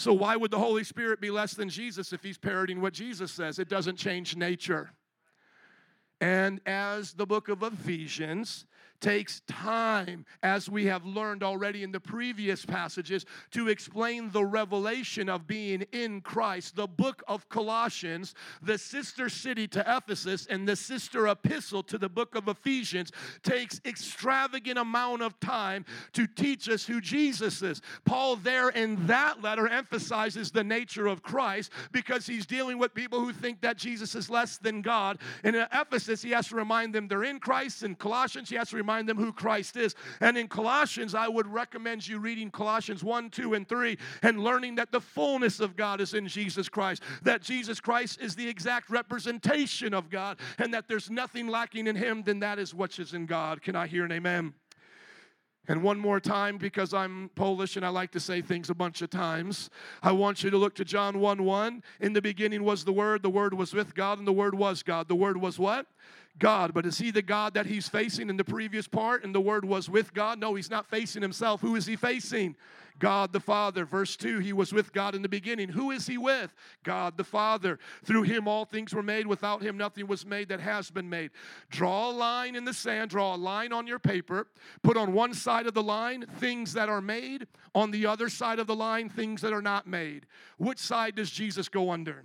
So, 0.00 0.14
why 0.14 0.34
would 0.34 0.50
the 0.50 0.58
Holy 0.58 0.82
Spirit 0.82 1.20
be 1.20 1.30
less 1.30 1.52
than 1.52 1.68
Jesus 1.68 2.14
if 2.14 2.22
he's 2.22 2.38
parroting 2.38 2.80
what 2.80 2.94
Jesus 2.94 3.30
says? 3.30 3.58
It 3.58 3.68
doesn't 3.68 3.96
change 3.96 4.34
nature. 4.34 4.92
And 6.22 6.58
as 6.64 7.12
the 7.12 7.26
book 7.26 7.50
of 7.50 7.62
Ephesians 7.62 8.64
takes 9.00 9.40
time, 9.48 10.24
as 10.42 10.68
we 10.68 10.86
have 10.86 11.04
learned 11.04 11.42
already 11.42 11.82
in 11.82 11.92
the 11.92 12.00
previous 12.00 12.64
passages, 12.64 13.24
to 13.50 13.68
explain 13.68 14.30
the 14.30 14.44
revelation 14.44 15.28
of 15.28 15.46
being 15.46 15.82
in 15.92 16.20
Christ. 16.20 16.76
The 16.76 16.86
book 16.86 17.22
of 17.26 17.48
Colossians, 17.48 18.34
the 18.62 18.78
sister 18.78 19.28
city 19.28 19.66
to 19.68 19.80
Ephesus, 19.86 20.46
and 20.46 20.68
the 20.68 20.76
sister 20.76 21.28
epistle 21.28 21.82
to 21.84 21.98
the 21.98 22.08
book 22.08 22.34
of 22.34 22.48
Ephesians 22.48 23.10
takes 23.42 23.80
extravagant 23.84 24.78
amount 24.78 25.22
of 25.22 25.38
time 25.40 25.84
to 26.12 26.26
teach 26.26 26.68
us 26.68 26.84
who 26.84 27.00
Jesus 27.00 27.62
is. 27.62 27.80
Paul, 28.04 28.36
there 28.36 28.68
in 28.68 29.06
that 29.06 29.42
letter, 29.42 29.66
emphasizes 29.66 30.50
the 30.50 30.64
nature 30.64 31.06
of 31.06 31.22
Christ 31.22 31.72
because 31.92 32.26
he's 32.26 32.46
dealing 32.46 32.78
with 32.78 32.94
people 32.94 33.20
who 33.20 33.32
think 33.32 33.60
that 33.62 33.76
Jesus 33.76 34.14
is 34.14 34.28
less 34.28 34.58
than 34.58 34.82
God. 34.82 35.18
And 35.44 35.56
in 35.56 35.66
Ephesus, 35.72 36.22
he 36.22 36.30
has 36.32 36.48
to 36.48 36.56
remind 36.56 36.94
them 36.94 37.08
they're 37.08 37.24
in 37.24 37.40
Christ. 37.40 37.82
In 37.82 37.94
Colossians, 37.94 38.50
he 38.50 38.56
has 38.56 38.70
to 38.70 38.76
remind 38.76 38.89
remind 38.90 39.08
them 39.08 39.18
who 39.18 39.32
Christ 39.32 39.76
is. 39.76 39.94
And 40.20 40.36
in 40.36 40.48
Colossians, 40.48 41.14
I 41.14 41.28
would 41.28 41.46
recommend 41.46 42.08
you 42.08 42.18
reading 42.18 42.50
Colossians 42.50 43.04
1, 43.04 43.30
2, 43.30 43.54
and 43.54 43.68
3 43.68 43.96
and 44.22 44.42
learning 44.42 44.74
that 44.76 44.90
the 44.90 45.00
fullness 45.00 45.60
of 45.60 45.76
God 45.76 46.00
is 46.00 46.12
in 46.12 46.26
Jesus 46.26 46.68
Christ, 46.68 47.02
that 47.22 47.40
Jesus 47.40 47.78
Christ 47.78 48.20
is 48.20 48.34
the 48.34 48.48
exact 48.48 48.90
representation 48.90 49.94
of 49.94 50.10
God, 50.10 50.38
and 50.58 50.74
that 50.74 50.88
there's 50.88 51.08
nothing 51.08 51.46
lacking 51.46 51.86
in 51.86 51.94
Him, 51.94 52.22
then 52.24 52.40
that 52.40 52.58
is 52.58 52.74
what 52.74 52.98
is 52.98 53.14
in 53.14 53.26
God. 53.26 53.62
Can 53.62 53.76
I 53.76 53.86
hear 53.86 54.04
an 54.04 54.10
amen? 54.10 54.54
And 55.68 55.84
one 55.84 56.00
more 56.00 56.18
time, 56.18 56.58
because 56.58 56.92
I'm 56.92 57.30
Polish 57.36 57.76
and 57.76 57.86
I 57.86 57.90
like 57.90 58.10
to 58.12 58.20
say 58.20 58.40
things 58.40 58.70
a 58.70 58.74
bunch 58.74 59.02
of 59.02 59.10
times, 59.10 59.70
I 60.02 60.10
want 60.10 60.42
you 60.42 60.50
to 60.50 60.56
look 60.56 60.74
to 60.76 60.84
John 60.84 61.20
1 61.20 61.44
1. 61.44 61.82
In 62.00 62.12
the 62.12 62.22
beginning 62.22 62.64
was 62.64 62.84
the 62.84 62.92
Word, 62.92 63.22
the 63.22 63.30
Word 63.30 63.54
was 63.54 63.72
with 63.72 63.94
God, 63.94 64.18
and 64.18 64.26
the 64.26 64.32
Word 64.32 64.54
was 64.56 64.82
God. 64.82 65.06
The 65.06 65.14
Word 65.14 65.36
was 65.36 65.60
what? 65.60 65.86
God. 66.38 66.72
But 66.72 66.86
is 66.86 66.98
he 66.98 67.10
the 67.10 67.22
God 67.22 67.54
that 67.54 67.66
he's 67.66 67.88
facing 67.88 68.30
in 68.30 68.36
the 68.36 68.44
previous 68.44 68.88
part? 68.88 69.24
And 69.24 69.34
the 69.34 69.40
word 69.40 69.64
was 69.64 69.88
with 69.88 70.14
God? 70.14 70.38
No, 70.38 70.54
he's 70.54 70.70
not 70.70 70.86
facing 70.86 71.22
himself. 71.22 71.60
Who 71.60 71.76
is 71.76 71.86
he 71.86 71.96
facing? 71.96 72.56
God 73.00 73.32
the 73.32 73.40
Father. 73.40 73.84
Verse 73.84 74.14
2 74.16 74.38
He 74.38 74.52
was 74.52 74.72
with 74.72 74.92
God 74.92 75.16
in 75.16 75.22
the 75.22 75.28
beginning. 75.28 75.70
Who 75.70 75.90
is 75.90 76.06
He 76.06 76.16
with? 76.16 76.54
God 76.84 77.16
the 77.16 77.24
Father. 77.24 77.80
Through 78.04 78.22
Him 78.22 78.46
all 78.46 78.64
things 78.64 78.94
were 78.94 79.02
made. 79.02 79.26
Without 79.26 79.62
Him 79.62 79.76
nothing 79.76 80.06
was 80.06 80.24
made 80.24 80.50
that 80.50 80.60
has 80.60 80.90
been 80.90 81.08
made. 81.08 81.32
Draw 81.70 82.10
a 82.10 82.12
line 82.12 82.54
in 82.54 82.64
the 82.64 82.74
sand, 82.74 83.10
draw 83.10 83.34
a 83.34 83.36
line 83.36 83.72
on 83.72 83.88
your 83.88 83.98
paper. 83.98 84.46
Put 84.82 84.96
on 84.96 85.12
one 85.12 85.34
side 85.34 85.66
of 85.66 85.74
the 85.74 85.82
line 85.82 86.26
things 86.38 86.74
that 86.74 86.88
are 86.88 87.00
made, 87.00 87.48
on 87.74 87.90
the 87.90 88.06
other 88.06 88.28
side 88.28 88.58
of 88.58 88.68
the 88.68 88.76
line 88.76 89.08
things 89.08 89.40
that 89.40 89.52
are 89.52 89.62
not 89.62 89.86
made. 89.86 90.26
Which 90.58 90.78
side 90.78 91.16
does 91.16 91.30
Jesus 91.30 91.68
go 91.68 91.90
under? 91.90 92.24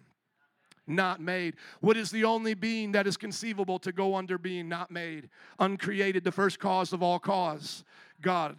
Not 0.87 1.19
made. 1.21 1.55
What 1.81 1.97
is 1.97 2.11
the 2.11 2.23
only 2.23 2.53
being 2.53 2.91
that 2.93 3.07
is 3.07 3.17
conceivable 3.17 3.79
to 3.79 3.91
go 3.91 4.15
under 4.15 4.37
being 4.37 4.69
not 4.69 4.91
made? 4.91 5.29
Uncreated, 5.59 6.23
the 6.23 6.31
first 6.31 6.59
cause 6.59 6.93
of 6.93 7.01
all 7.01 7.19
cause, 7.19 7.83
God. 8.21 8.57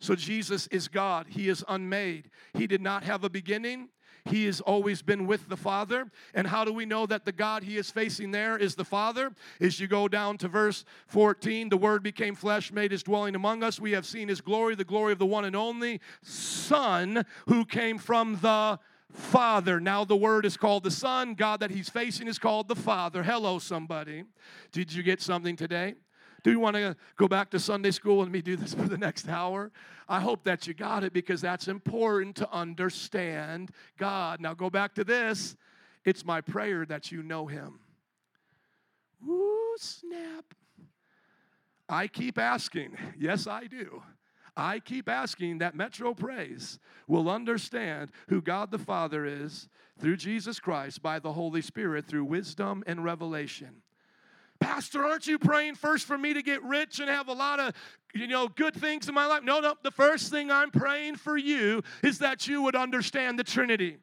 So 0.00 0.14
Jesus 0.14 0.66
is 0.68 0.88
God. 0.88 1.26
He 1.28 1.48
is 1.48 1.64
unmade. 1.68 2.30
He 2.54 2.66
did 2.66 2.80
not 2.80 3.02
have 3.02 3.24
a 3.24 3.30
beginning. 3.30 3.88
He 4.24 4.44
has 4.44 4.60
always 4.60 5.02
been 5.02 5.26
with 5.26 5.48
the 5.48 5.56
Father. 5.56 6.10
And 6.34 6.46
how 6.46 6.64
do 6.64 6.72
we 6.72 6.86
know 6.86 7.06
that 7.06 7.24
the 7.24 7.32
God 7.32 7.62
he 7.62 7.78
is 7.78 7.90
facing 7.90 8.30
there 8.30 8.56
is 8.56 8.74
the 8.74 8.84
Father? 8.84 9.32
As 9.60 9.80
you 9.80 9.86
go 9.86 10.06
down 10.06 10.38
to 10.38 10.48
verse 10.48 10.84
14, 11.08 11.68
the 11.68 11.76
Word 11.76 12.02
became 12.02 12.34
flesh, 12.34 12.70
made 12.70 12.92
his 12.92 13.02
dwelling 13.02 13.34
among 13.34 13.62
us. 13.62 13.80
We 13.80 13.92
have 13.92 14.06
seen 14.06 14.28
his 14.28 14.40
glory, 14.40 14.74
the 14.74 14.84
glory 14.84 15.12
of 15.12 15.18
the 15.18 15.26
one 15.26 15.44
and 15.44 15.56
only 15.56 16.00
Son 16.22 17.24
who 17.46 17.64
came 17.64 17.98
from 17.98 18.38
the 18.40 18.78
Father. 19.12 19.80
Now 19.80 20.04
the 20.04 20.16
Word 20.16 20.44
is 20.44 20.56
called 20.56 20.84
the 20.84 20.90
Son. 20.90 21.34
God 21.34 21.60
that 21.60 21.70
He's 21.70 21.88
facing 21.88 22.28
is 22.28 22.38
called 22.38 22.68
the 22.68 22.76
Father. 22.76 23.22
Hello, 23.22 23.58
somebody. 23.58 24.24
Did 24.72 24.92
you 24.92 25.02
get 25.02 25.20
something 25.20 25.56
today? 25.56 25.94
Do 26.44 26.50
you 26.50 26.60
want 26.60 26.76
to 26.76 26.96
go 27.16 27.26
back 27.26 27.50
to 27.50 27.58
Sunday 27.58 27.90
school 27.90 28.22
and 28.22 28.30
me 28.30 28.42
do 28.42 28.56
this 28.56 28.74
for 28.74 28.88
the 28.88 28.98
next 28.98 29.28
hour? 29.28 29.70
I 30.08 30.20
hope 30.20 30.44
that 30.44 30.66
you 30.66 30.74
got 30.74 31.04
it 31.04 31.12
because 31.12 31.40
that's 31.40 31.68
important 31.68 32.36
to 32.36 32.50
understand 32.50 33.70
God. 33.98 34.40
Now 34.40 34.54
go 34.54 34.70
back 34.70 34.94
to 34.94 35.04
this. 35.04 35.56
It's 36.04 36.24
my 36.24 36.40
prayer 36.40 36.86
that 36.86 37.10
you 37.12 37.22
know 37.22 37.46
Him. 37.46 37.80
Woo, 39.24 39.74
snap. 39.78 40.54
I 41.88 42.06
keep 42.06 42.38
asking. 42.38 42.96
Yes, 43.18 43.46
I 43.46 43.66
do. 43.66 44.02
I 44.58 44.80
keep 44.80 45.08
asking 45.08 45.58
that 45.58 45.76
Metro 45.76 46.12
Praise 46.14 46.80
will 47.06 47.30
understand 47.30 48.10
who 48.28 48.42
God 48.42 48.72
the 48.72 48.78
Father 48.78 49.24
is 49.24 49.68
through 50.00 50.16
Jesus 50.16 50.58
Christ 50.58 51.00
by 51.00 51.20
the 51.20 51.32
Holy 51.32 51.62
Spirit 51.62 52.06
through 52.06 52.24
wisdom 52.24 52.82
and 52.86 53.04
revelation. 53.04 53.82
Pastor, 54.58 55.04
aren't 55.04 55.28
you 55.28 55.38
praying 55.38 55.76
first 55.76 56.04
for 56.06 56.18
me 56.18 56.34
to 56.34 56.42
get 56.42 56.60
rich 56.64 56.98
and 56.98 57.08
have 57.08 57.28
a 57.28 57.32
lot 57.32 57.60
of 57.60 57.72
you 58.12 58.26
know 58.26 58.48
good 58.48 58.74
things 58.74 59.08
in 59.08 59.14
my 59.14 59.26
life? 59.26 59.44
No, 59.44 59.60
no. 59.60 59.74
The 59.84 59.92
first 59.92 60.32
thing 60.32 60.50
I'm 60.50 60.72
praying 60.72 61.16
for 61.16 61.36
you 61.36 61.82
is 62.02 62.18
that 62.18 62.48
you 62.48 62.62
would 62.62 62.74
understand 62.74 63.38
the 63.38 63.44
Trinity. 63.44 63.98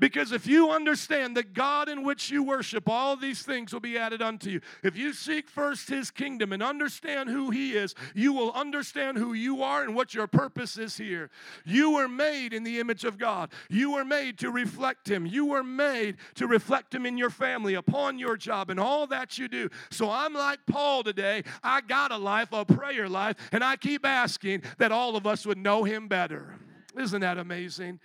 Because 0.00 0.32
if 0.32 0.46
you 0.46 0.70
understand 0.70 1.36
that 1.36 1.52
God 1.52 1.88
in 1.90 2.02
which 2.02 2.30
you 2.30 2.42
worship, 2.42 2.88
all 2.88 3.16
these 3.16 3.42
things 3.42 3.72
will 3.72 3.80
be 3.80 3.98
added 3.98 4.22
unto 4.22 4.48
you. 4.48 4.60
If 4.82 4.96
you 4.96 5.12
seek 5.12 5.50
first 5.50 5.90
his 5.90 6.10
kingdom 6.10 6.52
and 6.54 6.62
understand 6.62 7.28
who 7.28 7.50
he 7.50 7.74
is, 7.74 7.94
you 8.14 8.32
will 8.32 8.50
understand 8.52 9.18
who 9.18 9.34
you 9.34 9.62
are 9.62 9.84
and 9.84 9.94
what 9.94 10.14
your 10.14 10.26
purpose 10.26 10.78
is 10.78 10.96
here. 10.96 11.30
You 11.66 11.92
were 11.92 12.08
made 12.08 12.54
in 12.54 12.64
the 12.64 12.80
image 12.80 13.04
of 13.04 13.18
God. 13.18 13.50
You 13.68 13.92
were 13.92 14.04
made 14.04 14.38
to 14.38 14.50
reflect 14.50 15.08
him. 15.08 15.26
You 15.26 15.44
were 15.44 15.62
made 15.62 16.16
to 16.36 16.46
reflect 16.46 16.94
him 16.94 17.04
in 17.04 17.18
your 17.18 17.30
family, 17.30 17.74
upon 17.74 18.18
your 18.18 18.38
job, 18.38 18.70
and 18.70 18.80
all 18.80 19.06
that 19.08 19.36
you 19.36 19.48
do. 19.48 19.68
So 19.90 20.10
I'm 20.10 20.32
like 20.32 20.60
Paul 20.66 21.02
today. 21.02 21.44
I 21.62 21.82
got 21.82 22.10
a 22.10 22.16
life, 22.16 22.48
a 22.52 22.64
prayer 22.64 23.08
life, 23.08 23.36
and 23.52 23.62
I 23.62 23.76
keep 23.76 24.06
asking 24.06 24.62
that 24.78 24.92
all 24.92 25.14
of 25.14 25.26
us 25.26 25.44
would 25.44 25.58
know 25.58 25.84
him 25.84 26.08
better. 26.08 26.54
Isn't 26.96 27.20
that 27.20 27.36
amazing? 27.36 28.00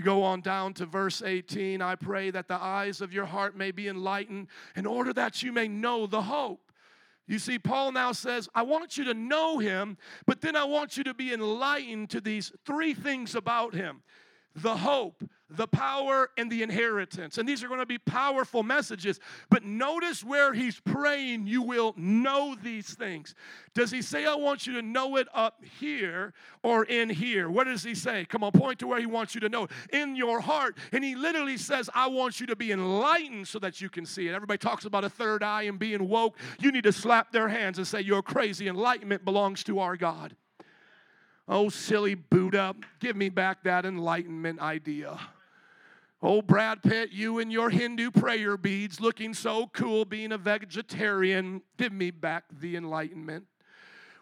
You 0.00 0.04
go 0.04 0.22
on 0.22 0.40
down 0.40 0.72
to 0.74 0.86
verse 0.86 1.20
18. 1.20 1.82
I 1.82 1.94
pray 1.94 2.30
that 2.30 2.48
the 2.48 2.54
eyes 2.54 3.02
of 3.02 3.12
your 3.12 3.26
heart 3.26 3.54
may 3.54 3.70
be 3.70 3.86
enlightened 3.86 4.46
in 4.74 4.86
order 4.86 5.12
that 5.12 5.42
you 5.42 5.52
may 5.52 5.68
know 5.68 6.06
the 6.06 6.22
hope. 6.22 6.72
You 7.26 7.38
see, 7.38 7.58
Paul 7.58 7.92
now 7.92 8.12
says, 8.12 8.48
I 8.54 8.62
want 8.62 8.96
you 8.96 9.04
to 9.04 9.12
know 9.12 9.58
him, 9.58 9.98
but 10.24 10.40
then 10.40 10.56
I 10.56 10.64
want 10.64 10.96
you 10.96 11.04
to 11.04 11.12
be 11.12 11.34
enlightened 11.34 12.08
to 12.10 12.22
these 12.22 12.50
three 12.64 12.94
things 12.94 13.34
about 13.34 13.74
him 13.74 14.00
the 14.54 14.76
hope, 14.76 15.22
the 15.48 15.66
power, 15.66 16.30
and 16.36 16.50
the 16.50 16.62
inheritance. 16.62 17.38
And 17.38 17.48
these 17.48 17.62
are 17.62 17.68
going 17.68 17.80
to 17.80 17.86
be 17.86 17.98
powerful 17.98 18.62
messages. 18.62 19.18
But 19.48 19.64
notice 19.64 20.24
where 20.24 20.52
he's 20.52 20.80
praying, 20.80 21.46
you 21.46 21.62
will 21.62 21.94
know 21.96 22.56
these 22.60 22.94
things. 22.94 23.34
Does 23.74 23.90
he 23.90 24.02
say, 24.02 24.26
I 24.26 24.34
want 24.34 24.66
you 24.66 24.74
to 24.74 24.82
know 24.82 25.16
it 25.16 25.28
up 25.34 25.62
here 25.80 26.34
or 26.62 26.84
in 26.84 27.08
here? 27.08 27.48
What 27.48 27.64
does 27.64 27.82
he 27.82 27.94
say? 27.94 28.24
Come 28.24 28.44
on, 28.44 28.52
point 28.52 28.78
to 28.80 28.86
where 28.86 29.00
he 29.00 29.06
wants 29.06 29.34
you 29.34 29.40
to 29.42 29.48
know. 29.48 29.68
In 29.92 30.16
your 30.16 30.40
heart. 30.40 30.76
And 30.92 31.02
he 31.02 31.14
literally 31.14 31.56
says, 31.56 31.90
I 31.94 32.08
want 32.08 32.40
you 32.40 32.46
to 32.46 32.56
be 32.56 32.72
enlightened 32.72 33.48
so 33.48 33.58
that 33.60 33.80
you 33.80 33.88
can 33.88 34.06
see 34.06 34.28
it. 34.28 34.34
Everybody 34.34 34.58
talks 34.58 34.84
about 34.84 35.04
a 35.04 35.10
third 35.10 35.42
eye 35.42 35.62
and 35.62 35.78
being 35.78 36.08
woke. 36.08 36.36
You 36.60 36.72
need 36.72 36.84
to 36.84 36.92
slap 36.92 37.32
their 37.32 37.48
hands 37.48 37.78
and 37.78 37.86
say, 37.86 38.00
You're 38.00 38.22
crazy. 38.22 38.68
Enlightenment 38.68 39.24
belongs 39.24 39.64
to 39.64 39.78
our 39.80 39.96
God. 39.96 40.36
Oh, 41.52 41.68
silly 41.68 42.14
Buddha, 42.14 42.76
give 43.00 43.16
me 43.16 43.28
back 43.28 43.64
that 43.64 43.84
enlightenment 43.84 44.60
idea. 44.60 45.18
Oh, 46.22 46.42
Brad 46.42 46.80
Pitt, 46.80 47.10
you 47.10 47.40
and 47.40 47.50
your 47.50 47.70
Hindu 47.70 48.12
prayer 48.12 48.56
beads 48.56 49.00
looking 49.00 49.34
so 49.34 49.66
cool 49.72 50.04
being 50.04 50.30
a 50.30 50.38
vegetarian. 50.38 51.62
Give 51.76 51.92
me 51.92 52.12
back 52.12 52.44
the 52.60 52.76
enlightenment. 52.76 53.46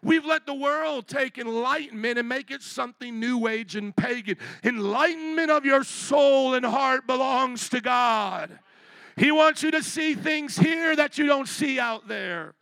We've 0.02 0.24
let 0.24 0.46
the 0.46 0.54
world 0.54 1.06
take 1.06 1.36
enlightenment 1.36 2.18
and 2.18 2.26
make 2.26 2.50
it 2.50 2.62
something 2.62 3.20
new 3.20 3.46
age 3.46 3.76
and 3.76 3.94
pagan. 3.94 4.38
Enlightenment 4.64 5.50
of 5.50 5.66
your 5.66 5.84
soul 5.84 6.54
and 6.54 6.64
heart 6.64 7.06
belongs 7.06 7.68
to 7.70 7.82
God. 7.82 8.58
He 9.16 9.32
wants 9.32 9.62
you 9.62 9.70
to 9.72 9.82
see 9.82 10.14
things 10.14 10.56
here 10.56 10.96
that 10.96 11.18
you 11.18 11.26
don't 11.26 11.48
see 11.48 11.78
out 11.78 12.08
there. 12.08 12.54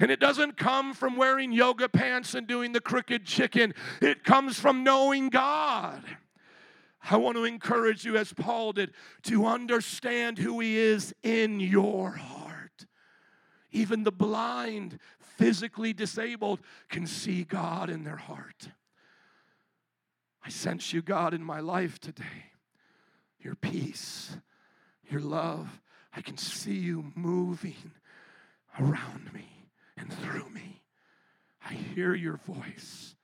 And 0.00 0.10
it 0.10 0.20
doesn't 0.20 0.56
come 0.56 0.92
from 0.92 1.16
wearing 1.16 1.52
yoga 1.52 1.88
pants 1.88 2.34
and 2.34 2.46
doing 2.46 2.72
the 2.72 2.80
crooked 2.80 3.24
chicken, 3.24 3.74
it 4.00 4.24
comes 4.24 4.58
from 4.58 4.84
knowing 4.84 5.28
God. 5.28 6.02
I 7.10 7.16
want 7.18 7.36
to 7.36 7.44
encourage 7.44 8.04
you, 8.04 8.16
as 8.16 8.32
Paul 8.32 8.72
did, 8.72 8.92
to 9.24 9.46
understand 9.46 10.38
who 10.38 10.60
He 10.60 10.78
is 10.78 11.14
in 11.22 11.60
your 11.60 12.12
heart. 12.12 12.86
Even 13.72 14.04
the 14.04 14.12
blind, 14.12 14.98
physically 15.18 15.92
disabled, 15.92 16.60
can 16.88 17.06
see 17.06 17.44
God 17.44 17.90
in 17.90 18.04
their 18.04 18.16
heart. 18.16 18.68
I 20.44 20.48
sense 20.48 20.92
you, 20.92 21.02
God, 21.02 21.34
in 21.34 21.42
my 21.42 21.60
life 21.60 21.98
today. 21.98 22.52
Your 23.40 23.54
peace, 23.54 24.36
your 25.10 25.20
love. 25.20 25.80
I 26.16 26.20
can 26.20 26.38
see 26.38 26.74
you 26.74 27.12
moving 27.14 27.92
around 28.78 29.32
me 29.34 29.53
and 30.04 30.18
through 30.18 30.48
me. 30.50 30.82
I 31.68 31.74
hear 31.74 32.14
your 32.14 32.36
voice. 32.36 33.14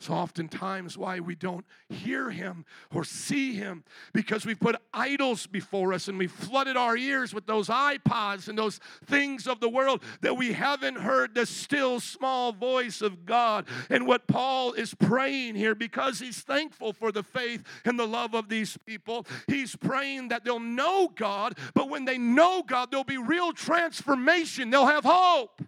So, 0.00 0.14
oftentimes, 0.14 0.96
why 0.96 1.20
we 1.20 1.34
don't 1.34 1.66
hear 1.90 2.30
him 2.30 2.64
or 2.90 3.04
see 3.04 3.52
him 3.52 3.84
because 4.14 4.46
we've 4.46 4.58
put 4.58 4.76
idols 4.94 5.46
before 5.46 5.92
us 5.92 6.08
and 6.08 6.18
we've 6.18 6.32
flooded 6.32 6.74
our 6.74 6.96
ears 6.96 7.34
with 7.34 7.44
those 7.44 7.68
iPods 7.68 8.48
and 8.48 8.56
those 8.56 8.80
things 9.04 9.46
of 9.46 9.60
the 9.60 9.68
world 9.68 10.02
that 10.22 10.38
we 10.38 10.54
haven't 10.54 10.94
heard 10.94 11.34
the 11.34 11.44
still 11.44 12.00
small 12.00 12.50
voice 12.50 13.02
of 13.02 13.26
God. 13.26 13.66
And 13.90 14.06
what 14.06 14.26
Paul 14.26 14.72
is 14.72 14.94
praying 14.94 15.56
here, 15.56 15.74
because 15.74 16.18
he's 16.18 16.40
thankful 16.40 16.94
for 16.94 17.12
the 17.12 17.22
faith 17.22 17.62
and 17.84 17.98
the 17.98 18.08
love 18.08 18.32
of 18.32 18.48
these 18.48 18.78
people, 18.86 19.26
he's 19.48 19.76
praying 19.76 20.28
that 20.28 20.44
they'll 20.44 20.60
know 20.60 21.12
God, 21.14 21.58
but 21.74 21.90
when 21.90 22.06
they 22.06 22.16
know 22.16 22.62
God, 22.66 22.90
there'll 22.90 23.04
be 23.04 23.18
real 23.18 23.52
transformation, 23.52 24.70
they'll 24.70 24.86
have 24.86 25.04
hope. 25.04 25.60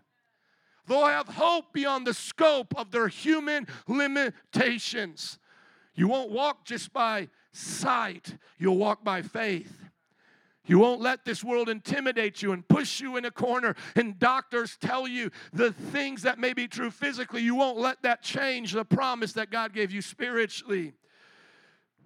They'll 0.92 1.06
have 1.06 1.28
hope 1.28 1.72
beyond 1.72 2.06
the 2.06 2.12
scope 2.12 2.74
of 2.76 2.90
their 2.90 3.08
human 3.08 3.66
limitations. 3.88 5.38
You 5.94 6.06
won't 6.06 6.30
walk 6.30 6.66
just 6.66 6.92
by 6.92 7.30
sight, 7.50 8.36
you'll 8.58 8.76
walk 8.76 9.02
by 9.02 9.22
faith. 9.22 9.84
You 10.66 10.78
won't 10.78 11.00
let 11.00 11.24
this 11.24 11.42
world 11.42 11.70
intimidate 11.70 12.42
you 12.42 12.52
and 12.52 12.68
push 12.68 13.00
you 13.00 13.16
in 13.16 13.24
a 13.24 13.30
corner, 13.30 13.74
and 13.96 14.18
doctors 14.18 14.76
tell 14.82 15.08
you 15.08 15.30
the 15.54 15.72
things 15.72 16.20
that 16.24 16.38
may 16.38 16.52
be 16.52 16.68
true 16.68 16.90
physically. 16.90 17.40
You 17.40 17.54
won't 17.54 17.78
let 17.78 18.02
that 18.02 18.20
change 18.20 18.72
the 18.72 18.84
promise 18.84 19.32
that 19.32 19.50
God 19.50 19.72
gave 19.72 19.92
you 19.92 20.02
spiritually. 20.02 20.92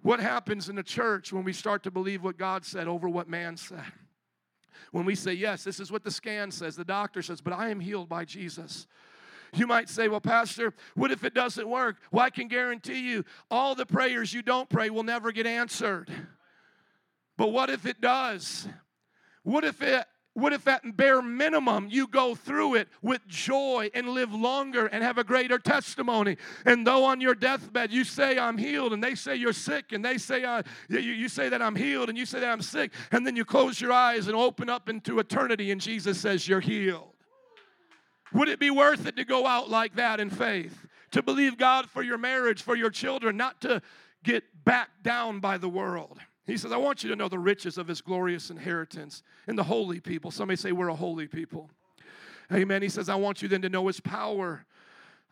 What 0.01 0.21
happens 0.21 0.69
in 0.69 0.77
the 0.77 0.83
church 0.83 1.33
when 1.33 1.43
we 1.43 1.51
start 1.51 1.83
to 1.83 1.91
believe 1.91 2.23
what 2.23 2.37
God 2.37 2.63
said 2.63 2.87
over 2.87 3.09
what 3.09 3.27
man 3.27 3.57
said? 3.57 3.83
When 4.91 5.05
we 5.05 5.15
say, 5.15 5.33
Yes, 5.33 5.63
this 5.63 5.79
is 5.79 5.91
what 5.91 6.03
the 6.03 6.11
scan 6.11 6.51
says, 6.51 6.75
the 6.75 6.85
doctor 6.85 7.21
says, 7.21 7.41
but 7.41 7.53
I 7.53 7.69
am 7.69 7.79
healed 7.79 8.09
by 8.09 8.25
Jesus. 8.25 8.87
You 9.53 9.67
might 9.67 9.89
say, 9.89 10.07
Well, 10.07 10.21
Pastor, 10.21 10.73
what 10.95 11.11
if 11.11 11.23
it 11.23 11.33
doesn't 11.33 11.67
work? 11.67 11.97
Well, 12.11 12.25
I 12.25 12.29
can 12.29 12.47
guarantee 12.47 13.09
you 13.09 13.23
all 13.49 13.75
the 13.75 13.85
prayers 13.85 14.33
you 14.33 14.41
don't 14.41 14.69
pray 14.69 14.89
will 14.89 15.03
never 15.03 15.31
get 15.31 15.45
answered. 15.45 16.11
But 17.37 17.51
what 17.51 17.69
if 17.69 17.85
it 17.85 18.01
does? 18.01 18.67
What 19.43 19.63
if 19.63 19.81
it 19.81 20.05
what 20.37 20.53
if 20.53 20.67
at 20.67 20.95
bare 20.95 21.19
minimum 21.19 21.87
you 21.89 22.05
go 22.05 22.35
through 22.35 22.75
it 22.75 22.87
with 23.01 23.27
joy 23.27 23.89
and 23.95 24.09
live 24.09 24.31
longer 24.31 24.85
and 24.85 25.03
have 25.03 25.17
a 25.17 25.23
greater 25.23 25.57
testimony? 25.57 26.37
And 26.63 26.85
though 26.85 27.05
on 27.05 27.19
your 27.19 27.33
deathbed 27.33 27.91
you 27.91 28.03
say 28.03 28.37
I'm 28.37 28.55
healed, 28.55 28.93
and 28.93 29.03
they 29.03 29.15
say 29.15 29.35
you're 29.35 29.51
sick, 29.51 29.93
and 29.93 30.05
they 30.05 30.19
say 30.19 30.43
uh, 30.43 30.61
you, 30.89 30.99
you 30.99 31.27
say 31.27 31.49
that 31.49 31.59
I'm 31.59 31.75
healed, 31.75 32.09
and 32.09 32.15
you 32.15 32.27
say 32.27 32.39
that 32.39 32.51
I'm 32.51 32.61
sick, 32.61 32.91
and 33.11 33.25
then 33.25 33.35
you 33.35 33.45
close 33.45 33.81
your 33.81 33.91
eyes 33.91 34.27
and 34.27 34.37
open 34.37 34.69
up 34.69 34.89
into 34.89 35.17
eternity, 35.17 35.71
and 35.71 35.81
Jesus 35.81 36.19
says 36.19 36.47
you're 36.47 36.59
healed. 36.59 37.15
Would 38.31 38.47
it 38.47 38.59
be 38.59 38.69
worth 38.69 39.07
it 39.07 39.15
to 39.15 39.25
go 39.25 39.47
out 39.47 39.71
like 39.71 39.95
that 39.95 40.19
in 40.19 40.29
faith? 40.29 40.85
To 41.13 41.23
believe 41.23 41.57
God 41.57 41.89
for 41.89 42.03
your 42.03 42.19
marriage, 42.19 42.61
for 42.61 42.75
your 42.75 42.91
children, 42.91 43.37
not 43.37 43.59
to 43.61 43.81
get 44.23 44.43
backed 44.63 45.01
down 45.01 45.39
by 45.39 45.57
the 45.57 45.69
world? 45.69 46.19
He 46.47 46.57
says, 46.57 46.71
I 46.71 46.77
want 46.77 47.03
you 47.03 47.09
to 47.09 47.15
know 47.15 47.27
the 47.27 47.37
riches 47.37 47.77
of 47.77 47.87
his 47.87 48.01
glorious 48.01 48.49
inheritance 48.49 49.21
in 49.47 49.57
the 49.57 49.63
holy 49.63 49.99
people. 49.99 50.31
Somebody 50.31 50.55
say, 50.55 50.71
We're 50.71 50.87
a 50.87 50.95
holy 50.95 51.27
people. 51.27 51.69
Amen. 52.51 52.81
He 52.81 52.89
says, 52.89 53.09
I 53.09 53.15
want 53.15 53.41
you 53.41 53.49
then 53.49 53.61
to 53.63 53.69
know 53.69 53.87
his 53.87 53.99
power. 53.99 54.65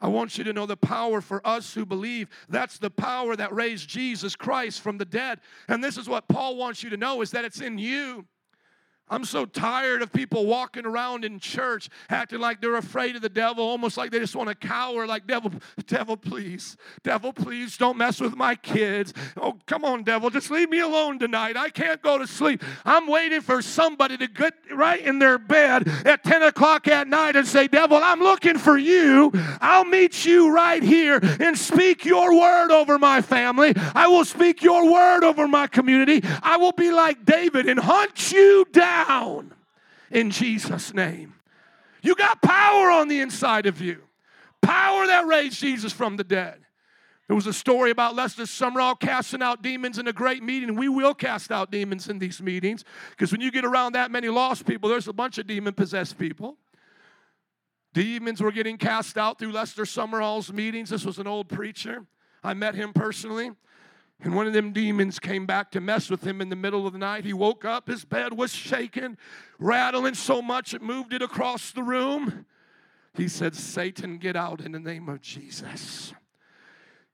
I 0.01 0.09
want 0.09 0.37
you 0.37 0.43
to 0.43 0.51
know 0.51 0.65
the 0.65 0.75
power 0.75 1.21
for 1.21 1.45
us 1.47 1.73
who 1.73 1.85
believe. 1.85 2.27
That's 2.49 2.77
the 2.77 2.89
power 2.89 3.37
that 3.37 3.55
raised 3.55 3.87
Jesus 3.87 4.35
Christ 4.35 4.81
from 4.81 4.97
the 4.97 5.05
dead. 5.05 5.39
And 5.69 5.81
this 5.81 5.97
is 5.97 6.09
what 6.09 6.27
Paul 6.27 6.57
wants 6.57 6.83
you 6.83 6.89
to 6.89 6.97
know 6.97 7.21
is 7.21 7.31
that 7.31 7.45
it's 7.45 7.61
in 7.61 7.77
you. 7.77 8.25
I'm 9.07 9.23
so 9.23 9.45
tired 9.45 10.01
of 10.01 10.11
people 10.11 10.47
walking 10.47 10.83
around 10.83 11.25
in 11.25 11.39
church 11.39 11.89
acting 12.09 12.39
like 12.39 12.59
they're 12.59 12.75
afraid 12.75 13.15
of 13.15 13.21
the 13.21 13.29
devil, 13.29 13.63
almost 13.63 13.97
like 13.97 14.09
they 14.09 14.17
just 14.17 14.35
want 14.35 14.49
to 14.49 14.55
cower, 14.55 15.05
like, 15.05 15.27
devil, 15.27 15.51
devil, 15.85 16.17
please, 16.17 16.75
devil, 17.03 17.31
please, 17.31 17.77
don't 17.77 17.97
mess 17.97 18.19
with 18.19 18.35
my 18.35 18.55
kids. 18.55 19.13
Oh, 19.37 19.59
come 19.67 19.85
on, 19.85 20.03
devil, 20.03 20.31
just 20.31 20.49
leave 20.49 20.71
me 20.71 20.79
alone 20.79 21.19
tonight. 21.19 21.55
I 21.55 21.69
can't 21.69 22.01
go 22.01 22.17
to 22.17 22.25
sleep. 22.25 22.63
I'm 22.83 23.05
waiting 23.05 23.41
for 23.41 23.61
somebody 23.61 24.17
to 24.17 24.27
get 24.27 24.55
right 24.73 24.99
in 24.99 25.19
their 25.19 25.37
bed 25.37 25.87
at 26.03 26.23
10 26.23 26.41
o'clock 26.41 26.87
at 26.87 27.07
night 27.07 27.35
and 27.35 27.47
say, 27.47 27.67
Devil, 27.67 27.99
I'm 28.01 28.19
looking 28.19 28.57
for 28.57 28.75
you. 28.75 29.31
I'll 29.61 29.85
meet 29.85 30.25
you 30.25 30.51
right 30.51 30.81
here 30.81 31.19
and 31.39 31.55
speak 31.55 32.05
your 32.05 32.35
word 32.35 32.71
over 32.71 32.97
my 32.97 33.21
family. 33.21 33.73
I 33.93 34.07
will 34.07 34.25
speak 34.25 34.63
your 34.63 34.91
word 34.91 35.23
over 35.23 35.47
my 35.47 35.67
community. 35.67 36.21
I 36.41 36.57
will 36.57 36.71
be 36.71 36.91
like 36.91 37.23
David 37.23 37.69
and 37.69 37.79
hunt 37.79 38.31
you 38.31 38.65
down 38.71 38.94
down 38.95 39.53
in 40.11 40.31
Jesus' 40.31 40.93
name. 40.93 41.33
You 42.01 42.15
got 42.15 42.41
power 42.41 42.91
on 42.91 43.07
the 43.07 43.19
inside 43.21 43.65
of 43.65 43.81
you, 43.81 44.01
power 44.61 45.07
that 45.07 45.25
raised 45.25 45.59
Jesus 45.59 45.91
from 45.91 46.17
the 46.17 46.23
dead. 46.23 46.61
There 47.27 47.35
was 47.35 47.47
a 47.47 47.53
story 47.53 47.89
about 47.89 48.13
Lester 48.13 48.43
Sumrall 48.43 48.99
casting 48.99 49.41
out 49.41 49.63
demons 49.63 49.97
in 49.97 50.07
a 50.07 50.13
great 50.13 50.43
meeting. 50.43 50.75
We 50.75 50.89
will 50.89 51.15
cast 51.15 51.51
out 51.51 51.71
demons 51.71 52.07
in 52.07 52.19
these 52.19 52.39
meetings 52.39 52.83
because 53.09 53.31
when 53.31 53.41
you 53.41 53.49
get 53.49 53.65
around 53.65 53.93
that 53.93 54.11
many 54.11 54.29
lost 54.29 54.67
people, 54.67 54.89
there's 54.89 55.07
a 55.07 55.13
bunch 55.13 55.39
of 55.39 55.47
demon 55.47 55.73
possessed 55.73 56.19
people. 56.19 56.57
Demons 57.93 58.41
were 58.41 58.51
getting 58.51 58.77
cast 58.77 59.17
out 59.17 59.39
through 59.39 59.53
Lester 59.53 59.83
Sumrall's 59.83 60.53
meetings. 60.53 60.89
This 60.91 61.05
was 61.05 61.17
an 61.17 61.25
old 61.25 61.49
preacher. 61.49 62.05
I 62.43 62.53
met 62.53 62.75
him 62.75 62.93
personally. 62.93 63.51
And 64.21 64.33
one 64.33 64.47
of 64.47 64.53
them 64.53 64.71
demons 64.71 65.19
came 65.19 65.45
back 65.45 65.71
to 65.71 65.81
mess 65.81 66.09
with 66.09 66.25
him 66.25 66.41
in 66.41 66.49
the 66.49 66.55
middle 66.55 66.87
of 66.87 66.93
the 66.93 66.99
night. 66.99 67.25
He 67.25 67.33
woke 67.33 67.65
up, 67.65 67.87
his 67.87 68.05
bed 68.05 68.33
was 68.33 68.51
shaking, 68.51 69.17
rattling 69.59 70.15
so 70.15 70.41
much 70.41 70.73
it 70.73 70.81
moved 70.81 71.13
it 71.13 71.21
across 71.21 71.71
the 71.71 71.83
room. 71.83 72.45
He 73.13 73.27
said, 73.27 73.55
Satan, 73.55 74.17
get 74.17 74.35
out 74.35 74.61
in 74.61 74.71
the 74.71 74.79
name 74.79 75.09
of 75.09 75.21
Jesus. 75.21 76.13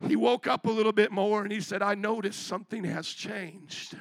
He 0.08 0.16
woke 0.16 0.48
up 0.48 0.66
a 0.66 0.72
little 0.72 0.94
bit 0.94 1.12
more 1.12 1.44
and 1.44 1.52
he 1.52 1.62
said, 1.62 1.82
I 1.82 1.96
noticed 1.96 2.48
something 2.48 2.84
has 2.86 3.08
changed. 3.08 3.96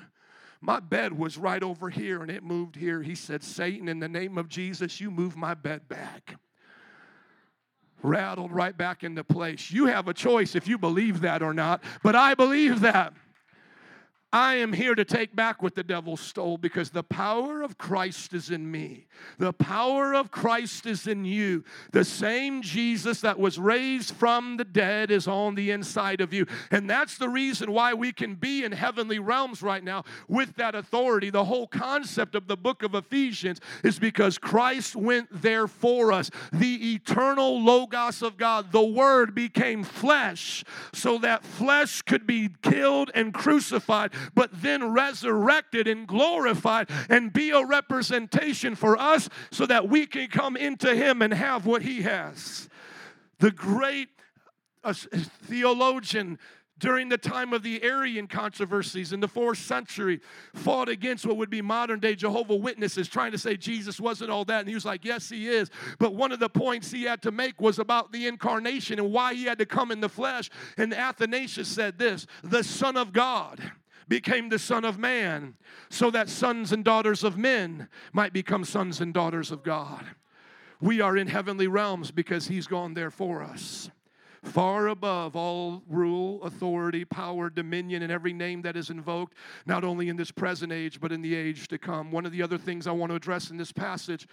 My 0.61 0.81
bed 0.81 1.17
was 1.17 1.39
right 1.39 1.63
over 1.63 1.91
here 1.91 2.23
and 2.23 2.31
it 2.31 2.43
moved 2.43 2.77
here. 2.77 3.03
He 3.03 3.15
said, 3.15 3.43
Satan, 3.43 3.89
in 3.89 3.99
the 3.99 4.09
name 4.09 4.39
of 4.39 4.49
Jesus, 4.49 5.01
you 5.01 5.11
move 5.11 5.37
my 5.37 5.55
bed 5.55 5.89
back 5.89 6.37
rattled 8.03 8.53
right 8.53 8.77
back 8.77 9.05
into 9.05 9.25
place. 9.25 9.71
You 9.71 9.87
have 9.87 10.09
a 10.09 10.15
choice 10.15 10.55
if 10.55 10.67
you 10.69 10.79
believe 10.79 11.21
that 11.21 11.43
or 11.43 11.55
not, 11.55 11.83
but 12.03 12.17
I 12.17 12.35
believe 12.35 12.81
that. 12.81 13.13
I 14.33 14.57
am 14.57 14.73
here 14.73 14.95
to 14.95 15.05
take 15.05 15.35
back 15.35 15.61
what 15.61 15.75
the 15.75 15.83
devil 15.83 16.17
stole 16.17 16.57
because 16.57 16.91
the 16.91 17.03
power 17.03 17.63
of 17.63 17.79
Christ 17.79 18.33
is 18.33 18.51
in 18.51 18.71
me. 18.71 19.09
The 19.39 19.53
power 19.53 20.15
of 20.15 20.31
Christ 20.31 20.87
is 20.87 21.09
in 21.09 21.25
you. 21.25 21.65
The 21.91 22.05
same 22.05 22.63
Jesus 22.63 23.21
that 23.23 23.41
was 23.41 23.59
raised 23.59 24.15
from 24.15 24.57
the 24.57 24.65
dead 24.65 25.11
is 25.11 25.27
on 25.27 25.57
the 25.57 25.73
inside 25.73 26.21
of 26.21 26.33
you. 26.33 26.47
And 26.71 26.89
that's 26.89 27.19
the 27.19 27.29
reason 27.29 27.73
why 27.73 27.93
we 27.93 28.13
can 28.13 28.37
be 28.37 28.63
in 28.63 28.71
heavenly 28.71 29.19
realms 29.19 29.63
right 29.63 29.83
now 29.83 30.05
with 30.29 30.55
that 30.57 30.77
authority. 30.77 31.31
The 31.31 31.45
whole 31.45 31.67
concept 31.67 32.37
of 32.37 32.47
the 32.47 32.57
book 32.57 32.85
of 32.85 32.95
Ephesians 32.95 33.61
is 33.83 33.99
because 33.99 34.39
Christ 34.39 34.95
went 34.95 35.43
there 35.43 35.67
for 35.67 36.13
us. 36.13 36.31
The 36.53 36.95
eternal 36.95 37.61
Logos 37.61 38.23
of 38.23 38.37
God, 38.37 38.71
the 38.71 38.81
Word 38.81 39.35
became 39.35 39.83
flesh 39.83 40.63
so 40.95 41.19
that 41.19 41.45
flesh 41.45 42.03
could 42.03 42.29
be 42.29 42.51
killed 42.63 43.11
and 43.13 43.35
crucified 43.35 44.13
but 44.35 44.51
then 44.53 44.93
resurrected 44.93 45.87
and 45.87 46.07
glorified 46.07 46.89
and 47.09 47.33
be 47.33 47.51
a 47.51 47.65
representation 47.65 48.75
for 48.75 48.97
us 48.97 49.29
so 49.51 49.67
that 49.67 49.89
we 49.89 50.07
can 50.07 50.29
come 50.29 50.57
into 50.57 50.95
Him 50.95 51.23
and 51.23 51.33
have 51.33 51.67
what 51.67 51.83
He 51.83 52.03
has. 52.03 52.69
The 53.39 53.51
great 53.51 54.09
uh, 54.85 54.93
theologian 54.93 56.39
during 56.81 57.11
the 57.11 57.19
time 57.19 57.53
of 57.53 57.63
the 57.63 57.83
Arian 57.85 58.27
controversies 58.27 59.13
in 59.13 59.21
the 59.21 59.29
fourth 59.29 59.59
century 59.59 60.21
fought 60.55 60.89
against 60.89 61.27
what 61.27 61.37
would 61.37 61.51
be 61.51 61.63
modern 61.63 62.01
day 62.01 62.17
Jehovah 62.17 62.57
Witnesses, 62.57 63.07
trying 63.07 63.33
to 63.33 63.39
say 63.39 63.57
Jesus 63.57 64.01
wasn't 64.01 64.31
all 64.31 64.45
that. 64.47 64.61
And 64.61 64.69
he 64.69 64.75
was 64.75 64.87
like, 64.87 65.05
Yes, 65.05 65.29
he 65.29 65.47
is. 65.47 65.71
But 65.99 66.15
one 66.15 66.33
of 66.33 66.41
the 66.41 66.49
points 66.49 66.91
he 66.91 67.05
had 67.05 67.23
to 67.23 67.31
make 67.31 67.61
was 67.61 67.79
about 67.79 68.11
the 68.13 68.27
incarnation 68.27 68.99
and 68.99 69.13
why 69.13 69.35
he 69.35 69.45
had 69.45 69.59
to 69.59 69.67
come 69.67 69.91
in 69.93 70.01
the 70.01 70.09
flesh. 70.09 70.51
And 70.77 70.93
Athanasius 70.93 71.69
said 71.69 71.99
this 71.99 72.27
the 72.43 72.65
Son 72.65 72.97
of 72.97 73.13
God 73.13 73.73
became 74.11 74.49
the 74.49 74.59
Son 74.59 74.85
of 74.85 74.99
Man, 74.99 75.55
so 75.89 76.11
that 76.11 76.29
sons 76.29 76.73
and 76.73 76.85
daughters 76.85 77.25
of 77.25 77.39
men 77.39 77.89
might 78.13 78.33
become 78.33 78.65
sons 78.65 79.01
and 79.01 79.15
daughters 79.15 79.53
of 79.53 79.63
God. 79.63 80.05
We 80.81 81.01
are 81.01 81.17
in 81.17 81.29
heavenly 81.29 81.69
realms 81.69 82.11
because 82.11 82.49
He's 82.49 82.67
gone 82.67 82.93
there 82.95 83.13
for 83.13 83.41
us. 83.41 83.89
Far 84.43 84.89
above 84.89 85.37
all 85.37 85.83
rule, 85.89 86.43
authority, 86.43 87.05
power, 87.05 87.51
dominion, 87.51 88.03
and 88.03 88.11
every 88.11 88.33
name 88.33 88.63
that 88.63 88.77
is 88.77 88.91
invoked, 88.91 89.35
not 89.65 89.85
only 89.85 90.09
in 90.09 90.17
this 90.17 90.33
present 90.33 90.73
age, 90.73 90.99
but 90.99 91.13
in 91.13 91.23
the 91.23 91.35
age 91.35 91.69
to 91.69 91.79
come. 91.79 92.11
One 92.11 92.27
of 92.27 92.33
the 92.33 92.43
other 92.43 92.59
things 92.59 92.87
I 92.87 92.93
want 92.93 93.11
to 93.11 93.17
address 93.17 93.51
in 93.51 93.59
this 93.59 93.71
passage 93.71 94.27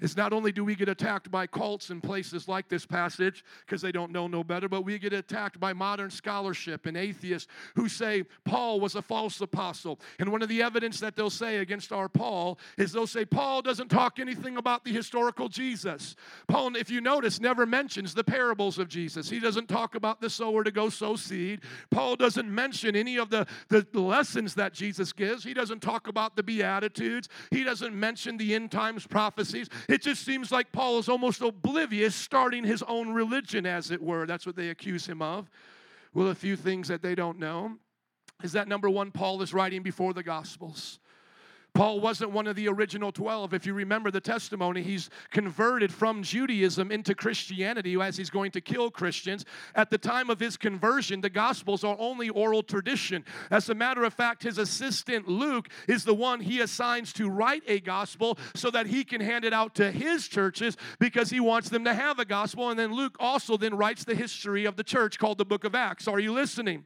is 0.00 0.16
not 0.16 0.32
only 0.32 0.52
do 0.52 0.64
we 0.64 0.74
get 0.74 0.88
attacked 0.88 1.30
by 1.30 1.46
cults 1.46 1.90
in 1.90 2.00
places 2.00 2.48
like 2.48 2.68
this 2.68 2.86
passage 2.86 3.44
because 3.66 3.82
they 3.82 3.92
don't 3.92 4.12
know 4.12 4.26
no 4.26 4.42
better, 4.42 4.68
but 4.68 4.82
we 4.82 4.98
get 4.98 5.12
attacked 5.12 5.60
by 5.60 5.72
modern 5.72 6.10
scholarship 6.10 6.86
and 6.86 6.96
atheists 6.96 7.48
who 7.76 7.88
say 7.88 8.24
Paul 8.44 8.80
was 8.80 8.94
a 8.94 9.02
false 9.02 9.40
apostle. 9.40 10.00
And 10.18 10.30
one 10.30 10.42
of 10.42 10.48
the 10.48 10.62
evidence 10.62 11.00
that 11.00 11.16
they'll 11.16 11.30
say 11.30 11.58
against 11.58 11.92
our 11.92 12.08
Paul 12.08 12.58
is 12.78 12.92
they'll 12.92 13.06
say 13.06 13.24
Paul 13.24 13.62
doesn't 13.62 13.88
talk 13.88 14.18
anything 14.18 14.56
about 14.56 14.84
the 14.84 14.92
historical 14.92 15.48
Jesus. 15.48 16.16
Paul, 16.48 16.76
if 16.76 16.90
you 16.90 17.00
notice, 17.00 17.40
never 17.40 17.66
mentions 17.66 18.14
the 18.14 18.24
parables 18.24 18.78
of 18.78 18.88
Jesus. 18.88 19.28
He 19.28 19.40
doesn't 19.40 19.68
talk 19.68 19.94
about 19.94 20.20
the 20.20 20.30
sower 20.30 20.64
to 20.64 20.70
go 20.70 20.88
sow 20.88 21.16
seed. 21.16 21.60
Paul 21.90 22.16
doesn't 22.16 22.52
mention 22.52 22.96
any 22.96 23.16
of 23.16 23.30
the, 23.30 23.46
the 23.68 23.84
lessons 23.94 24.54
that 24.54 24.72
Jesus 24.72 25.12
gives. 25.12 25.44
He 25.44 25.54
doesn't 25.54 25.80
talk 25.80 26.08
about 26.08 26.36
the 26.36 26.42
Beatitudes. 26.42 27.28
He 27.50 27.64
doesn't 27.64 27.94
mention 27.94 28.36
the 28.36 28.54
end 28.54 28.70
times 28.70 29.06
prophecies. 29.06 29.68
It 29.90 30.02
just 30.02 30.24
seems 30.24 30.52
like 30.52 30.70
Paul 30.70 31.00
is 31.00 31.08
almost 31.08 31.40
oblivious, 31.40 32.14
starting 32.14 32.62
his 32.62 32.80
own 32.84 33.12
religion, 33.12 33.66
as 33.66 33.90
it 33.90 34.00
were. 34.00 34.24
That's 34.24 34.46
what 34.46 34.54
they 34.54 34.68
accuse 34.68 35.04
him 35.04 35.20
of. 35.20 35.50
Well, 36.14 36.28
a 36.28 36.34
few 36.34 36.54
things 36.54 36.86
that 36.86 37.02
they 37.02 37.16
don't 37.16 37.40
know 37.40 37.76
is 38.44 38.52
that 38.52 38.68
number 38.68 38.88
one, 38.88 39.10
Paul 39.10 39.42
is 39.42 39.52
writing 39.52 39.82
before 39.82 40.14
the 40.14 40.22
Gospels. 40.22 41.00
Paul 41.74 42.00
wasn't 42.00 42.32
one 42.32 42.46
of 42.46 42.56
the 42.56 42.68
original 42.68 43.12
12. 43.12 43.54
If 43.54 43.66
you 43.66 43.74
remember 43.74 44.10
the 44.10 44.20
testimony, 44.20 44.82
he's 44.82 45.10
converted 45.30 45.92
from 45.92 46.22
Judaism 46.22 46.90
into 46.90 47.14
Christianity 47.14 48.00
as 48.00 48.16
he's 48.16 48.30
going 48.30 48.50
to 48.52 48.60
kill 48.60 48.90
Christians. 48.90 49.44
At 49.74 49.90
the 49.90 49.98
time 49.98 50.30
of 50.30 50.40
his 50.40 50.56
conversion, 50.56 51.20
the 51.20 51.30
Gospels 51.30 51.84
are 51.84 51.96
only 51.98 52.28
oral 52.28 52.62
tradition. 52.62 53.24
As 53.50 53.68
a 53.68 53.74
matter 53.74 54.04
of 54.04 54.14
fact, 54.14 54.42
his 54.42 54.58
assistant 54.58 55.28
Luke 55.28 55.68
is 55.86 56.04
the 56.04 56.14
one 56.14 56.40
he 56.40 56.60
assigns 56.60 57.12
to 57.14 57.28
write 57.28 57.62
a 57.66 57.80
gospel 57.80 58.38
so 58.54 58.70
that 58.70 58.86
he 58.86 59.04
can 59.04 59.20
hand 59.20 59.44
it 59.44 59.52
out 59.52 59.74
to 59.76 59.90
his 59.90 60.28
churches 60.28 60.76
because 60.98 61.30
he 61.30 61.40
wants 61.40 61.68
them 61.68 61.84
to 61.84 61.94
have 61.94 62.18
a 62.18 62.24
gospel. 62.24 62.70
And 62.70 62.78
then 62.78 62.92
Luke 62.92 63.16
also 63.20 63.56
then 63.56 63.74
writes 63.74 64.04
the 64.04 64.14
history 64.14 64.64
of 64.64 64.76
the 64.76 64.84
church 64.84 65.18
called 65.18 65.38
the 65.38 65.44
book 65.44 65.64
of 65.64 65.74
Acts. 65.74 66.08
Are 66.08 66.20
you 66.20 66.32
listening? 66.32 66.84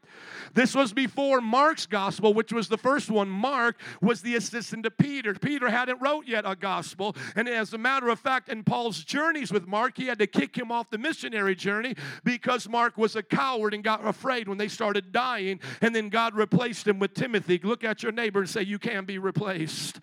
This 0.53 0.75
was 0.75 0.93
before 0.93 1.41
Mark's 1.41 1.87
gospel, 1.87 2.35
which 2.35 2.53
was 2.53 2.69
the 2.69 2.79
first 2.79 3.11
one. 3.11 3.29
Mark 3.29 3.81
was 4.01 4.23
the 4.23 4.35
assistant 4.35 4.74
to 4.83 4.91
Peter. 4.91 5.35
Peter 5.35 5.71
hadn't 5.71 6.01
wrote 6.01 6.27
yet 6.27 6.45
a 6.47 6.57
gospel. 6.57 7.17
And 7.37 7.49
as 7.49 7.73
a 7.73 7.79
matter 7.79 8.09
of 8.09 8.19
fact, 8.19 8.49
in 8.49 8.65
Paul's 8.65 9.05
journeys 9.05 9.53
with 9.53 9.67
Mark, 9.67 9.97
he 9.97 10.07
had 10.07 10.19
to 10.19 10.27
kick 10.27 10.57
him 10.57 10.73
off 10.73 10.91
the 10.91 10.99
missionary 10.99 11.55
journey 11.55 11.95
because 12.25 12.69
Mark 12.69 12.97
was 12.97 13.17
a 13.17 13.23
coward 13.23 13.75
and 13.75 13.85
got 13.85 14.07
afraid 14.07 14.49
when 14.49 14.59
they 14.59 14.69
started 14.69 15.13
dying. 15.13 15.61
And 15.81 15.95
then 15.95 16.09
God 16.09 16.35
replaced 16.35 16.87
him 16.87 16.99
with 16.99 17.15
Timothy. 17.15 17.61
Look 17.63 17.85
at 17.85 18.03
your 18.03 18.13
neighbor 18.13 18.41
and 18.41 18.49
say, 18.49 18.63
You 18.63 18.79
can 18.79 19.05
be 19.05 19.19
replaced. 19.19 20.01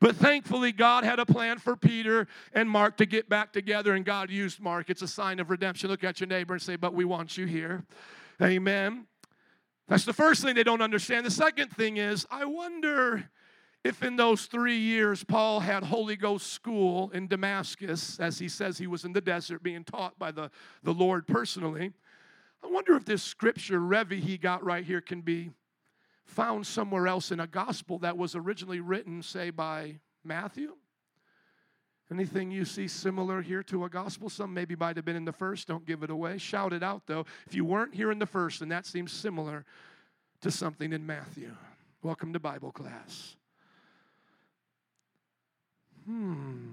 But 0.00 0.16
thankfully, 0.16 0.72
God 0.72 1.04
had 1.04 1.20
a 1.20 1.26
plan 1.26 1.58
for 1.58 1.76
Peter 1.76 2.26
and 2.52 2.68
Mark 2.68 2.96
to 2.96 3.06
get 3.06 3.28
back 3.28 3.52
together, 3.52 3.94
and 3.94 4.04
God 4.04 4.30
used 4.30 4.58
Mark. 4.58 4.90
It's 4.90 5.02
a 5.02 5.06
sign 5.06 5.38
of 5.38 5.48
redemption. 5.48 5.90
Look 5.90 6.02
at 6.02 6.18
your 6.18 6.26
neighbor 6.26 6.54
and 6.54 6.62
say, 6.62 6.74
But 6.74 6.92
we 6.92 7.04
want 7.04 7.38
you 7.38 7.46
here. 7.46 7.84
Amen. 8.42 9.06
That's 9.86 10.04
the 10.04 10.12
first 10.12 10.42
thing 10.42 10.54
they 10.54 10.64
don't 10.64 10.82
understand. 10.82 11.24
The 11.24 11.30
second 11.30 11.68
thing 11.68 11.98
is, 11.98 12.26
I 12.30 12.46
wonder 12.46 13.30
if 13.84 14.02
in 14.02 14.16
those 14.16 14.46
three 14.46 14.78
years 14.78 15.24
Paul 15.24 15.60
had 15.60 15.82
Holy 15.82 16.16
Ghost 16.16 16.52
school 16.52 17.10
in 17.12 17.26
Damascus, 17.26 18.20
as 18.20 18.38
he 18.38 18.48
says 18.48 18.78
he 18.78 18.86
was 18.86 19.04
in 19.04 19.12
the 19.12 19.20
desert 19.20 19.62
being 19.62 19.84
taught 19.84 20.18
by 20.18 20.30
the, 20.30 20.50
the 20.82 20.94
Lord 20.94 21.26
personally, 21.26 21.92
I 22.62 22.68
wonder 22.68 22.94
if 22.94 23.04
this 23.04 23.22
scripture, 23.22 23.80
Revi, 23.80 24.20
he 24.20 24.38
got 24.38 24.64
right 24.64 24.84
here 24.84 25.00
can 25.00 25.20
be 25.20 25.50
found 26.24 26.66
somewhere 26.66 27.08
else 27.08 27.32
in 27.32 27.40
a 27.40 27.46
gospel 27.46 27.98
that 27.98 28.16
was 28.16 28.36
originally 28.36 28.80
written, 28.80 29.20
say, 29.22 29.50
by 29.50 29.98
Matthew. 30.24 30.76
Anything 32.10 32.50
you 32.50 32.64
see 32.64 32.86
similar 32.86 33.42
here 33.42 33.62
to 33.64 33.84
a 33.84 33.88
gospel? 33.88 34.28
Some 34.28 34.54
maybe 34.54 34.76
might 34.76 34.96
have 34.96 35.04
been 35.04 35.16
in 35.16 35.24
the 35.24 35.32
first. 35.32 35.66
Don't 35.66 35.86
give 35.86 36.02
it 36.02 36.10
away. 36.10 36.38
Shout 36.38 36.72
it 36.72 36.82
out, 36.82 37.02
though. 37.06 37.24
If 37.46 37.54
you 37.54 37.64
weren't 37.64 37.94
here 37.94 38.12
in 38.12 38.18
the 38.18 38.26
first, 38.26 38.60
and 38.60 38.70
that 38.70 38.86
seems 38.86 39.10
similar 39.12 39.64
to 40.42 40.50
something 40.50 40.92
in 40.92 41.06
Matthew. 41.06 41.50
Welcome 42.02 42.32
to 42.34 42.38
Bible 42.38 42.70
class. 42.70 43.36
Hmm. 46.06 46.68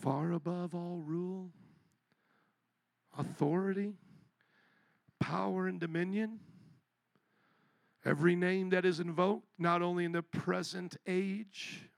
Far 0.00 0.32
above 0.32 0.74
all 0.74 1.02
rule, 1.04 1.50
authority, 3.18 3.94
power, 5.20 5.66
and 5.66 5.80
dominion. 5.80 6.40
Every 8.04 8.36
name 8.36 8.70
that 8.70 8.84
is 8.84 9.00
invoked, 9.00 9.48
not 9.58 9.82
only 9.82 10.04
in 10.04 10.12
the 10.12 10.22
present 10.22 10.96
age, 11.06 11.88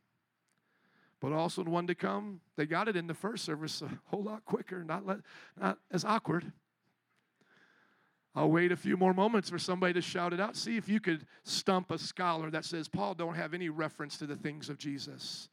but 1.21 1.33
also 1.33 1.63
in 1.63 1.71
one 1.71 1.87
to 1.89 1.95
come. 1.95 2.41
They 2.57 2.65
got 2.65 2.89
it 2.89 2.97
in 2.97 3.07
the 3.07 3.15
first 3.15 3.45
service 3.45 3.83
a 3.83 3.91
whole 4.07 4.23
lot 4.23 4.45
quicker, 4.45 4.85
not, 4.85 5.05
let, 5.05 5.19
not 5.61 5.79
as 5.91 6.05
awkward. 6.05 6.53
I'll 8.35 8.51
wait 8.51 8.73
a 8.73 8.77
few 8.77 8.97
more 8.97 9.15
moments 9.15 9.51
for 9.51 9.59
somebody 9.59 9.95
to 9.95 10.01
shout 10.01 10.33
it 10.33 10.41
out. 10.41 10.57
See 10.57 10.77
if 10.77 10.89
you 10.89 11.01
could 11.01 11.27
stump 11.43 11.91
a 11.91 11.99
scholar 11.99 12.51
that 12.51 12.65
says 12.65 12.89
Paul 12.89 13.15
don't 13.15 13.35
have 13.35 13.55
any 13.55 13.69
reference 13.69 14.17
to 14.19 14.27
the 14.27 14.37
things 14.37 14.69
of 14.69 14.79
Jesus. 14.79 15.49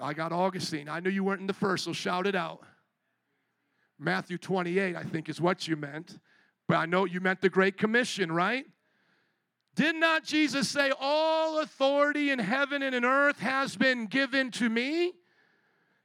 I 0.00 0.12
got 0.12 0.32
Augustine. 0.32 0.88
I 0.88 1.00
knew 1.00 1.10
you 1.10 1.24
weren't 1.24 1.40
in 1.40 1.46
the 1.46 1.54
first, 1.54 1.84
so 1.84 1.92
shout 1.92 2.26
it 2.26 2.34
out. 2.34 2.60
Matthew 3.98 4.36
28, 4.36 4.94
I 4.94 5.02
think, 5.04 5.28
is 5.28 5.40
what 5.40 5.66
you 5.66 5.76
meant. 5.76 6.18
But 6.68 6.76
I 6.76 6.86
know 6.86 7.04
you 7.04 7.20
meant 7.20 7.40
the 7.40 7.48
Great 7.48 7.78
Commission, 7.78 8.30
right? 8.30 8.66
Did 9.74 9.96
not 9.96 10.24
Jesus 10.24 10.68
say, 10.68 10.92
All 10.98 11.60
authority 11.60 12.30
in 12.30 12.38
heaven 12.38 12.82
and 12.82 12.94
in 12.94 13.04
earth 13.04 13.38
has 13.40 13.76
been 13.76 14.06
given 14.06 14.50
to 14.52 14.68
me? 14.68 15.12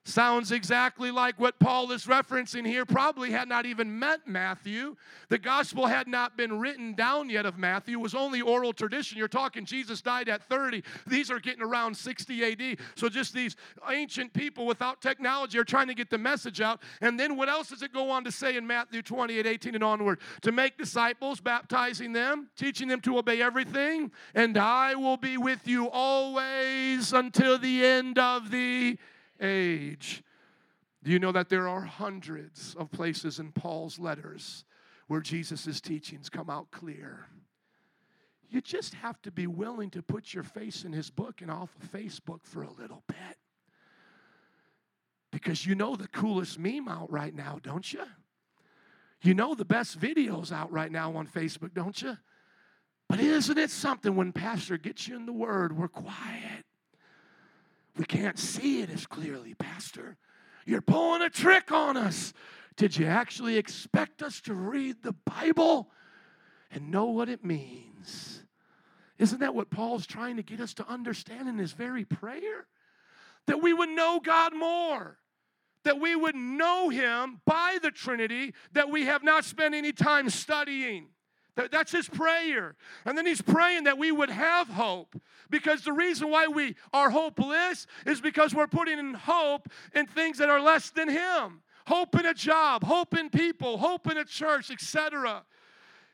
Sounds 0.04 0.52
exactly 0.52 1.12
like 1.12 1.40
what 1.40 1.60
Paul 1.60 1.92
is 1.92 2.08
referencing 2.08 2.66
here. 2.66 2.86
Probably 2.86 3.30
had 3.30 3.48
not 3.48 3.68
even 3.68 4.00
met 4.00 4.22
Matthew. 4.26 4.96
The 5.30 5.38
gospel 5.38 5.86
had 5.86 6.08
not 6.08 6.36
been 6.36 6.60
written 6.60 6.96
down 6.96 7.30
yet 7.30 7.46
of 7.46 7.60
Matthew. 7.60 8.00
It 8.00 8.02
was 8.02 8.16
only 8.16 8.42
oral 8.42 8.74
tradition. 8.74 9.20
You're 9.20 9.28
talking 9.28 9.64
Jesus 9.64 10.02
died 10.02 10.28
at 10.28 10.50
30. 10.50 10.82
These 11.06 11.30
are 11.30 11.40
getting 11.40 11.62
around 11.62 11.96
60 11.96 12.44
AD. 12.44 12.80
So 12.96 13.10
just 13.10 13.32
these 13.36 13.56
ancient 13.92 14.34
people 14.34 14.66
without 14.66 15.04
technology 15.04 15.60
are 15.60 15.64
trying 15.64 15.88
to 15.88 15.94
get 15.94 16.10
the 16.10 16.18
message 16.18 16.62
out. 16.62 16.82
And 17.02 17.20
then 17.20 17.38
what 17.38 17.48
else 17.48 17.70
does 17.70 17.84
it 17.84 17.94
go 17.94 18.10
on 18.10 18.24
to 18.24 18.32
say 18.32 18.58
in 18.58 18.66
Matthew 18.66 19.04
28, 19.04 19.46
18 19.46 19.76
and 19.76 19.84
onward? 19.84 20.20
To 20.42 20.52
make 20.52 20.80
disciples, 20.80 21.40
baptizing 21.40 22.12
them, 22.12 22.50
teaching 22.58 22.88
them 22.88 23.02
to 23.02 23.20
obey 23.20 23.40
everything, 23.40 24.12
and 24.34 24.58
I 24.58 24.96
will 24.96 25.18
be 25.18 25.38
with 25.38 25.68
you 25.68 25.92
always 25.92 27.14
until 27.14 27.60
the 27.60 27.86
end 27.86 28.18
of 28.18 28.50
the 28.50 28.98
age. 29.42 30.24
Do 31.04 31.12
you 31.12 31.20
know 31.20 31.32
that 31.32 31.50
there 31.50 31.68
are 31.68 31.82
hundreds 31.82 32.76
of 32.76 32.92
places 32.92 33.40
in 33.40 33.52
Paul's 33.52 33.98
letters 33.98 34.66
where 35.08 35.22
Jesus' 35.22 35.82
teachings 35.82 36.30
come 36.30 36.50
out 36.50 36.70
clear? 36.72 37.28
You 38.50 38.62
just 38.62 38.94
have 38.96 39.22
to 39.24 39.32
be 39.32 39.48
willing 39.48 39.90
to 39.92 40.04
put 40.04 40.34
your 40.34 40.44
face 40.44 40.84
in 40.84 40.92
his 40.92 41.10
book 41.10 41.42
and 41.42 41.50
off 41.50 41.76
of 41.82 41.92
Facebook 41.92 42.42
for 42.44 42.64
a 42.64 42.72
little 42.72 43.04
bit. 43.08 43.38
Because 45.32 45.66
you 45.66 45.74
know 45.74 45.96
the 45.96 46.10
coolest 46.10 46.60
meme 46.60 46.90
out 46.90 47.10
right 47.10 47.34
now, 47.34 47.60
don't 47.64 47.92
you? 47.92 48.04
You 49.22 49.34
know 49.34 49.56
the 49.56 49.66
best 49.66 50.00
videos 50.00 50.52
out 50.52 50.72
right 50.72 50.92
now 50.92 51.16
on 51.16 51.28
Facebook, 51.28 51.74
don't 51.74 52.00
you? 52.02 52.18
But 53.08 53.22
isn't 53.22 53.58
it 53.58 53.72
something 53.72 54.16
when 54.16 54.34
Pastor 54.34 54.78
gets 54.78 55.08
you 55.08 55.16
in 55.16 55.26
the 55.26 55.34
Word, 55.34 55.78
we're 55.78 55.88
quiet 55.88 56.66
we 57.98 58.06
can't 58.06 58.40
see 58.40 58.82
it 58.82 58.90
as 58.90 59.06
clearly, 59.06 59.54
Pastor. 59.54 60.18
You're 60.66 60.82
pulling 60.82 61.22
a 61.22 61.30
trick 61.30 61.72
on 61.72 61.98
us. 61.98 62.34
Did 62.78 62.98
you 62.98 63.06
actually 63.06 63.58
expect 63.58 64.24
us 64.24 64.42
to 64.42 64.54
read 64.54 65.04
the 65.04 65.14
Bible 65.14 65.90
and 66.72 66.92
know 66.92 67.06
what 67.06 67.30
it 67.30 67.44
means? 67.44 68.44
Isn't 69.18 69.40
that 69.40 69.54
what 69.54 69.70
Paul's 69.70 70.08
trying 70.08 70.38
to 70.38 70.44
get 70.44 70.60
us 70.60 70.74
to 70.76 70.88
understand 70.88 71.48
in 71.48 71.58
his 71.58 71.74
very 71.74 72.06
prayer? 72.06 72.66
That 73.48 73.62
we 73.62 73.74
would 73.74 73.90
know 73.90 74.20
God 74.24 74.56
more, 74.56 75.20
that 75.84 76.00
we 76.00 76.16
would 76.16 76.36
know 76.36 76.90
Him 76.90 77.42
by 77.46 77.78
the 77.82 77.92
Trinity 77.92 78.54
that 78.74 78.90
we 78.90 79.06
have 79.06 79.24
not 79.24 79.46
spent 79.46 79.76
any 79.76 79.92
time 79.92 80.30
studying. 80.30 81.08
That's 81.56 81.92
his 81.92 82.08
prayer. 82.08 82.76
And 83.06 83.18
then 83.18 83.26
he's 83.26 83.42
praying 83.42 83.84
that 83.84 83.98
we 83.98 84.12
would 84.12 84.30
have 84.30 84.70
hope. 84.70 85.20
Because 85.50 85.84
the 85.84 85.92
reason 85.92 86.30
why 86.30 86.48
we 86.48 86.76
are 86.94 87.10
hopeless 87.10 87.88
is 88.06 88.22
because 88.22 88.56
we're 88.56 88.68
putting 88.68 88.98
in 88.98 89.14
hope 89.14 89.68
in 89.94 90.08
things 90.08 90.38
that 90.38 90.50
are 90.50 90.62
less 90.62 90.92
than 90.92 91.10
him. 91.10 91.62
Hope 91.88 92.18
in 92.18 92.26
a 92.26 92.34
job, 92.34 92.84
hope 92.84 93.18
in 93.18 93.30
people, 93.30 93.78
hope 93.78 94.10
in 94.10 94.18
a 94.18 94.24
church, 94.24 94.72
etc. 94.72 95.44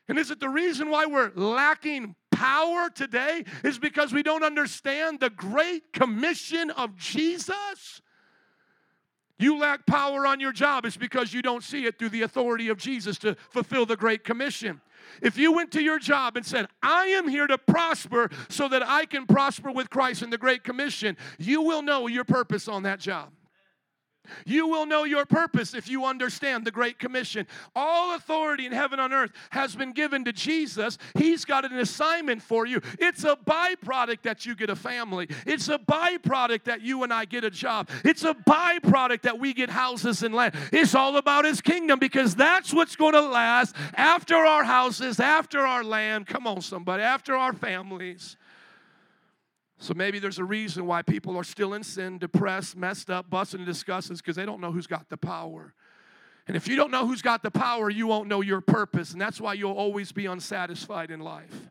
And 0.08 0.18
is 0.18 0.30
it 0.30 0.40
the 0.40 0.48
reason 0.48 0.90
why 0.90 1.06
we're 1.06 1.30
lacking 1.34 2.16
power 2.32 2.90
today? 2.90 3.44
Is 3.62 3.78
because 3.78 4.12
we 4.12 4.22
don't 4.22 4.42
understand 4.42 5.20
the 5.20 5.30
great 5.30 5.92
commission 5.92 6.70
of 6.70 6.96
Jesus? 6.96 8.00
You 9.38 9.60
lack 9.60 9.86
power 9.86 10.26
on 10.26 10.40
your 10.40 10.52
job, 10.52 10.84
it's 10.84 10.96
because 10.96 11.32
you 11.32 11.42
don't 11.42 11.62
see 11.62 11.84
it 11.84 11.98
through 11.98 12.08
the 12.08 12.22
authority 12.22 12.70
of 12.70 12.78
Jesus 12.78 13.18
to 13.18 13.36
fulfill 13.50 13.86
the 13.86 13.96
Great 13.96 14.24
Commission. 14.24 14.80
If 15.22 15.38
you 15.38 15.52
went 15.52 15.72
to 15.72 15.82
your 15.82 15.98
job 15.98 16.36
and 16.36 16.44
said, 16.44 16.66
I 16.82 17.06
am 17.06 17.28
here 17.28 17.46
to 17.46 17.58
prosper 17.58 18.30
so 18.48 18.68
that 18.68 18.82
I 18.82 19.06
can 19.06 19.26
prosper 19.26 19.70
with 19.70 19.90
Christ 19.90 20.22
in 20.22 20.30
the 20.30 20.38
Great 20.38 20.64
Commission, 20.64 21.16
you 21.38 21.62
will 21.62 21.82
know 21.82 22.06
your 22.06 22.24
purpose 22.24 22.68
on 22.68 22.82
that 22.84 23.00
job. 23.00 23.32
You 24.44 24.66
will 24.66 24.86
know 24.86 25.04
your 25.04 25.26
purpose 25.26 25.74
if 25.74 25.88
you 25.88 26.04
understand 26.04 26.64
the 26.64 26.70
Great 26.70 26.98
Commission. 26.98 27.46
All 27.74 28.14
authority 28.14 28.66
in 28.66 28.72
heaven 28.72 28.98
and 29.00 29.12
earth 29.12 29.32
has 29.50 29.74
been 29.74 29.92
given 29.92 30.24
to 30.24 30.32
Jesus. 30.32 30.98
He's 31.16 31.44
got 31.44 31.64
an 31.64 31.78
assignment 31.78 32.42
for 32.42 32.66
you. 32.66 32.80
It's 32.98 33.24
a 33.24 33.36
byproduct 33.36 34.22
that 34.22 34.46
you 34.46 34.54
get 34.54 34.70
a 34.70 34.76
family, 34.76 35.28
it's 35.46 35.68
a 35.68 35.78
byproduct 35.78 36.64
that 36.64 36.82
you 36.82 37.02
and 37.02 37.12
I 37.12 37.24
get 37.24 37.44
a 37.44 37.50
job, 37.50 37.88
it's 38.04 38.24
a 38.24 38.34
byproduct 38.34 39.22
that 39.22 39.38
we 39.38 39.52
get 39.52 39.70
houses 39.70 40.22
and 40.22 40.34
land. 40.34 40.54
It's 40.72 40.94
all 40.94 41.16
about 41.16 41.44
His 41.44 41.60
kingdom 41.60 41.98
because 41.98 42.34
that's 42.34 42.72
what's 42.72 42.96
going 42.96 43.14
to 43.14 43.20
last 43.22 43.74
after 43.94 44.36
our 44.36 44.64
houses, 44.64 45.20
after 45.20 45.60
our 45.60 45.84
land. 45.84 46.26
Come 46.26 46.46
on, 46.46 46.60
somebody, 46.60 47.02
after 47.02 47.34
our 47.34 47.52
families. 47.52 48.36
So 49.78 49.94
maybe 49.94 50.18
there's 50.18 50.38
a 50.38 50.44
reason 50.44 50.86
why 50.86 51.02
people 51.02 51.36
are 51.36 51.44
still 51.44 51.74
in 51.74 51.84
sin, 51.84 52.18
depressed, 52.18 52.76
messed 52.76 53.10
up, 53.10 53.30
busting 53.30 53.60
and 53.60 53.66
disgusted 53.66 54.16
because 54.16 54.34
they 54.36 54.44
don't 54.44 54.60
know 54.60 54.72
who's 54.72 54.88
got 54.88 55.08
the 55.08 55.16
power. 55.16 55.72
And 56.48 56.56
if 56.56 56.66
you 56.66 56.76
don't 56.76 56.90
know 56.90 57.06
who's 57.06 57.22
got 57.22 57.42
the 57.42 57.50
power, 57.50 57.88
you 57.88 58.06
won't 58.06 58.26
know 58.26 58.40
your 58.40 58.60
purpose. 58.60 59.12
And 59.12 59.20
that's 59.20 59.40
why 59.40 59.52
you'll 59.52 59.72
always 59.72 60.10
be 60.10 60.26
unsatisfied 60.26 61.10
in 61.10 61.20
life. 61.20 61.70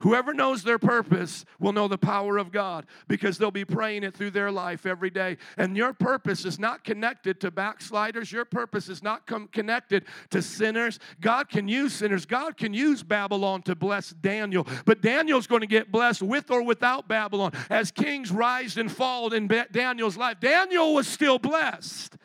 Whoever 0.00 0.32
knows 0.32 0.62
their 0.62 0.78
purpose 0.78 1.44
will 1.58 1.72
know 1.72 1.88
the 1.88 1.98
power 1.98 2.38
of 2.38 2.52
God 2.52 2.86
because 3.08 3.36
they'll 3.36 3.50
be 3.50 3.64
praying 3.64 4.04
it 4.04 4.14
through 4.14 4.30
their 4.30 4.52
life 4.52 4.86
every 4.86 5.10
day. 5.10 5.38
And 5.56 5.76
your 5.76 5.92
purpose 5.92 6.44
is 6.44 6.58
not 6.58 6.84
connected 6.84 7.40
to 7.40 7.50
backsliders. 7.50 8.30
Your 8.30 8.44
purpose 8.44 8.88
is 8.88 9.02
not 9.02 9.26
com- 9.26 9.48
connected 9.48 10.04
to 10.30 10.40
sinners. 10.40 11.00
God 11.20 11.48
can 11.48 11.66
use 11.66 11.94
sinners. 11.94 12.26
God 12.26 12.56
can 12.56 12.72
use 12.72 13.02
Babylon 13.02 13.62
to 13.62 13.74
bless 13.74 14.10
Daniel. 14.10 14.66
But 14.84 15.02
Daniel's 15.02 15.48
going 15.48 15.62
to 15.62 15.66
get 15.66 15.90
blessed 15.90 16.22
with 16.22 16.48
or 16.52 16.62
without 16.62 17.08
Babylon. 17.08 17.52
As 17.68 17.90
kings 17.90 18.30
rise 18.30 18.76
and 18.76 18.92
fall 18.92 19.32
in 19.32 19.48
Daniel's 19.72 20.16
life, 20.16 20.38
Daniel 20.38 20.94
was 20.94 21.08
still 21.08 21.40
blessed. 21.40 22.16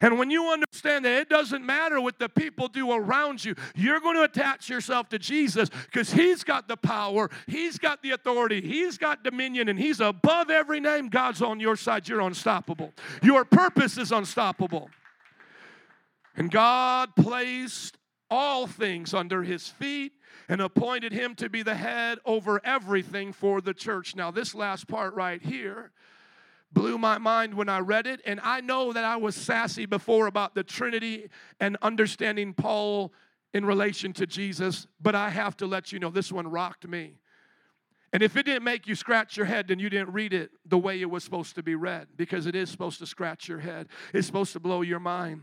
And 0.00 0.18
when 0.18 0.30
you 0.30 0.48
understand 0.48 1.04
that 1.04 1.20
it 1.20 1.28
doesn't 1.28 1.64
matter 1.64 2.00
what 2.00 2.18
the 2.18 2.28
people 2.28 2.68
do 2.68 2.90
around 2.92 3.44
you, 3.44 3.54
you're 3.74 4.00
going 4.00 4.16
to 4.16 4.22
attach 4.22 4.68
yourself 4.68 5.08
to 5.10 5.18
Jesus 5.18 5.68
because 5.68 6.12
He's 6.12 6.42
got 6.42 6.68
the 6.68 6.76
power, 6.76 7.30
He's 7.46 7.78
got 7.78 8.02
the 8.02 8.12
authority, 8.12 8.60
He's 8.62 8.96
got 8.96 9.22
dominion, 9.22 9.68
and 9.68 9.78
He's 9.78 10.00
above 10.00 10.50
every 10.50 10.80
name. 10.80 11.08
God's 11.08 11.42
on 11.42 11.60
your 11.60 11.76
side. 11.76 12.08
You're 12.08 12.20
unstoppable. 12.20 12.92
Your 13.22 13.44
purpose 13.44 13.98
is 13.98 14.10
unstoppable. 14.10 14.88
And 16.36 16.50
God 16.50 17.14
placed 17.16 17.98
all 18.30 18.66
things 18.66 19.12
under 19.12 19.42
His 19.42 19.68
feet 19.68 20.12
and 20.50 20.60
appointed 20.60 21.12
him 21.12 21.36
to 21.36 21.48
be 21.48 21.62
the 21.62 21.76
head 21.76 22.18
over 22.24 22.60
everything 22.64 23.32
for 23.32 23.60
the 23.60 23.72
church. 23.72 24.16
Now, 24.16 24.32
this 24.32 24.52
last 24.52 24.88
part 24.88 25.14
right 25.14 25.40
here 25.40 25.92
blew 26.72 26.98
my 26.98 27.18
mind 27.18 27.54
when 27.54 27.68
I 27.68 27.80
read 27.80 28.06
it. 28.06 28.20
And 28.24 28.40
I 28.42 28.60
know 28.60 28.92
that 28.92 29.04
I 29.04 29.16
was 29.16 29.34
sassy 29.34 29.86
before 29.86 30.26
about 30.26 30.54
the 30.54 30.62
Trinity 30.62 31.28
and 31.58 31.76
understanding 31.82 32.54
Paul 32.54 33.12
in 33.52 33.64
relation 33.64 34.12
to 34.14 34.26
Jesus, 34.26 34.86
but 35.00 35.14
I 35.14 35.30
have 35.30 35.56
to 35.58 35.66
let 35.66 35.92
you 35.92 35.98
know 35.98 36.10
this 36.10 36.30
one 36.30 36.48
rocked 36.48 36.86
me. 36.86 37.14
And 38.12 38.22
if 38.22 38.36
it 38.36 38.44
didn't 38.44 38.64
make 38.64 38.86
you 38.86 38.94
scratch 38.94 39.36
your 39.36 39.46
head, 39.46 39.68
then 39.68 39.78
you 39.78 39.88
didn't 39.88 40.12
read 40.12 40.32
it 40.32 40.50
the 40.66 40.78
way 40.78 41.00
it 41.00 41.10
was 41.10 41.22
supposed 41.22 41.54
to 41.56 41.62
be 41.62 41.74
read 41.74 42.08
because 42.16 42.46
it 42.46 42.56
is 42.56 42.68
supposed 42.68 42.98
to 42.98 43.06
scratch 43.06 43.48
your 43.48 43.58
head, 43.58 43.88
it's 44.12 44.26
supposed 44.26 44.52
to 44.52 44.60
blow 44.60 44.82
your 44.82 45.00
mind. 45.00 45.42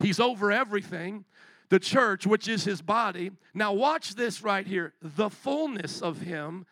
He's 0.00 0.20
over 0.20 0.50
everything. 0.52 1.24
The 1.68 1.80
church, 1.80 2.26
which 2.26 2.46
is 2.46 2.62
his 2.62 2.80
body. 2.80 3.32
Now, 3.52 3.72
watch 3.72 4.14
this 4.14 4.40
right 4.40 4.64
here 4.64 4.94
the 5.02 5.28
fullness 5.28 6.00
of 6.00 6.20
him 6.20 6.64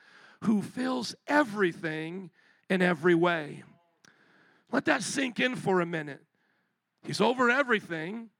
who 0.42 0.62
fills 0.62 1.16
everything 1.26 2.30
in 2.68 2.82
every 2.82 3.14
way. 3.14 3.62
Let 4.72 4.86
that 4.86 5.02
sink 5.02 5.40
in 5.40 5.56
for 5.56 5.80
a 5.80 5.86
minute. 5.86 6.22
He's 7.02 7.20
over 7.20 7.50
everything, 7.50 8.30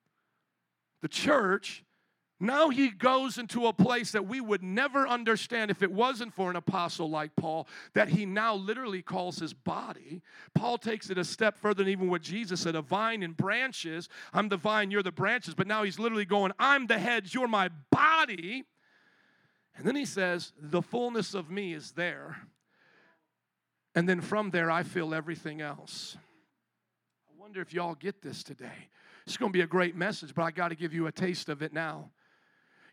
the 1.02 1.08
church, 1.08 1.84
Now 2.40 2.68
he 2.68 2.90
goes 2.90 3.38
into 3.38 3.66
a 3.66 3.72
place 3.72 4.12
that 4.12 4.26
we 4.26 4.40
would 4.40 4.62
never 4.62 5.06
understand 5.06 5.70
if 5.70 5.82
it 5.82 5.92
wasn't 5.92 6.34
for 6.34 6.50
an 6.50 6.56
apostle 6.56 7.08
like 7.08 7.34
Paul, 7.36 7.68
that 7.94 8.08
he 8.08 8.26
now 8.26 8.54
literally 8.54 9.02
calls 9.02 9.38
his 9.38 9.54
body. 9.54 10.20
Paul 10.52 10.76
takes 10.76 11.10
it 11.10 11.16
a 11.16 11.24
step 11.24 11.56
further 11.56 11.84
than 11.84 11.92
even 11.92 12.10
what 12.10 12.22
Jesus 12.22 12.60
said 12.60 12.74
a 12.74 12.82
vine 12.82 13.22
and 13.22 13.36
branches. 13.36 14.08
I'm 14.32 14.48
the 14.48 14.56
vine, 14.56 14.90
you're 14.90 15.02
the 15.02 15.12
branches. 15.12 15.54
But 15.54 15.68
now 15.68 15.84
he's 15.84 15.98
literally 15.98 16.24
going, 16.24 16.52
I'm 16.58 16.86
the 16.86 16.98
head, 16.98 17.32
you're 17.32 17.48
my 17.48 17.70
body. 17.90 18.64
And 19.76 19.86
then 19.86 19.96
he 19.96 20.04
says, 20.04 20.52
The 20.60 20.82
fullness 20.82 21.34
of 21.34 21.50
me 21.50 21.72
is 21.72 21.92
there. 21.92 22.48
And 23.94 24.08
then 24.08 24.20
from 24.20 24.50
there, 24.50 24.70
I 24.70 24.82
feel 24.82 25.14
everything 25.14 25.60
else. 25.60 26.16
I 27.28 27.40
wonder 27.40 27.60
if 27.60 27.72
y'all 27.72 27.94
get 27.94 28.22
this 28.22 28.42
today. 28.42 28.88
It's 29.26 29.36
going 29.36 29.52
to 29.52 29.56
be 29.56 29.62
a 29.62 29.66
great 29.66 29.94
message, 29.94 30.34
but 30.34 30.42
I 30.42 30.50
got 30.50 30.68
to 30.68 30.74
give 30.74 30.92
you 30.92 31.06
a 31.06 31.12
taste 31.12 31.48
of 31.48 31.62
it 31.62 31.72
now. 31.72 32.10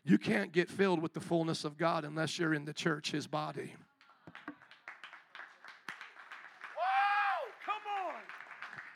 You 0.04 0.18
can't 0.18 0.52
get 0.52 0.70
filled 0.70 1.02
with 1.02 1.12
the 1.12 1.20
fullness 1.20 1.64
of 1.64 1.76
God 1.76 2.04
unless 2.04 2.38
you're 2.38 2.54
in 2.54 2.64
the 2.64 2.72
church, 2.72 3.10
His 3.10 3.26
body. 3.26 3.74
Whoa, 6.76 7.52
come 7.64 7.82
on. 8.06 8.14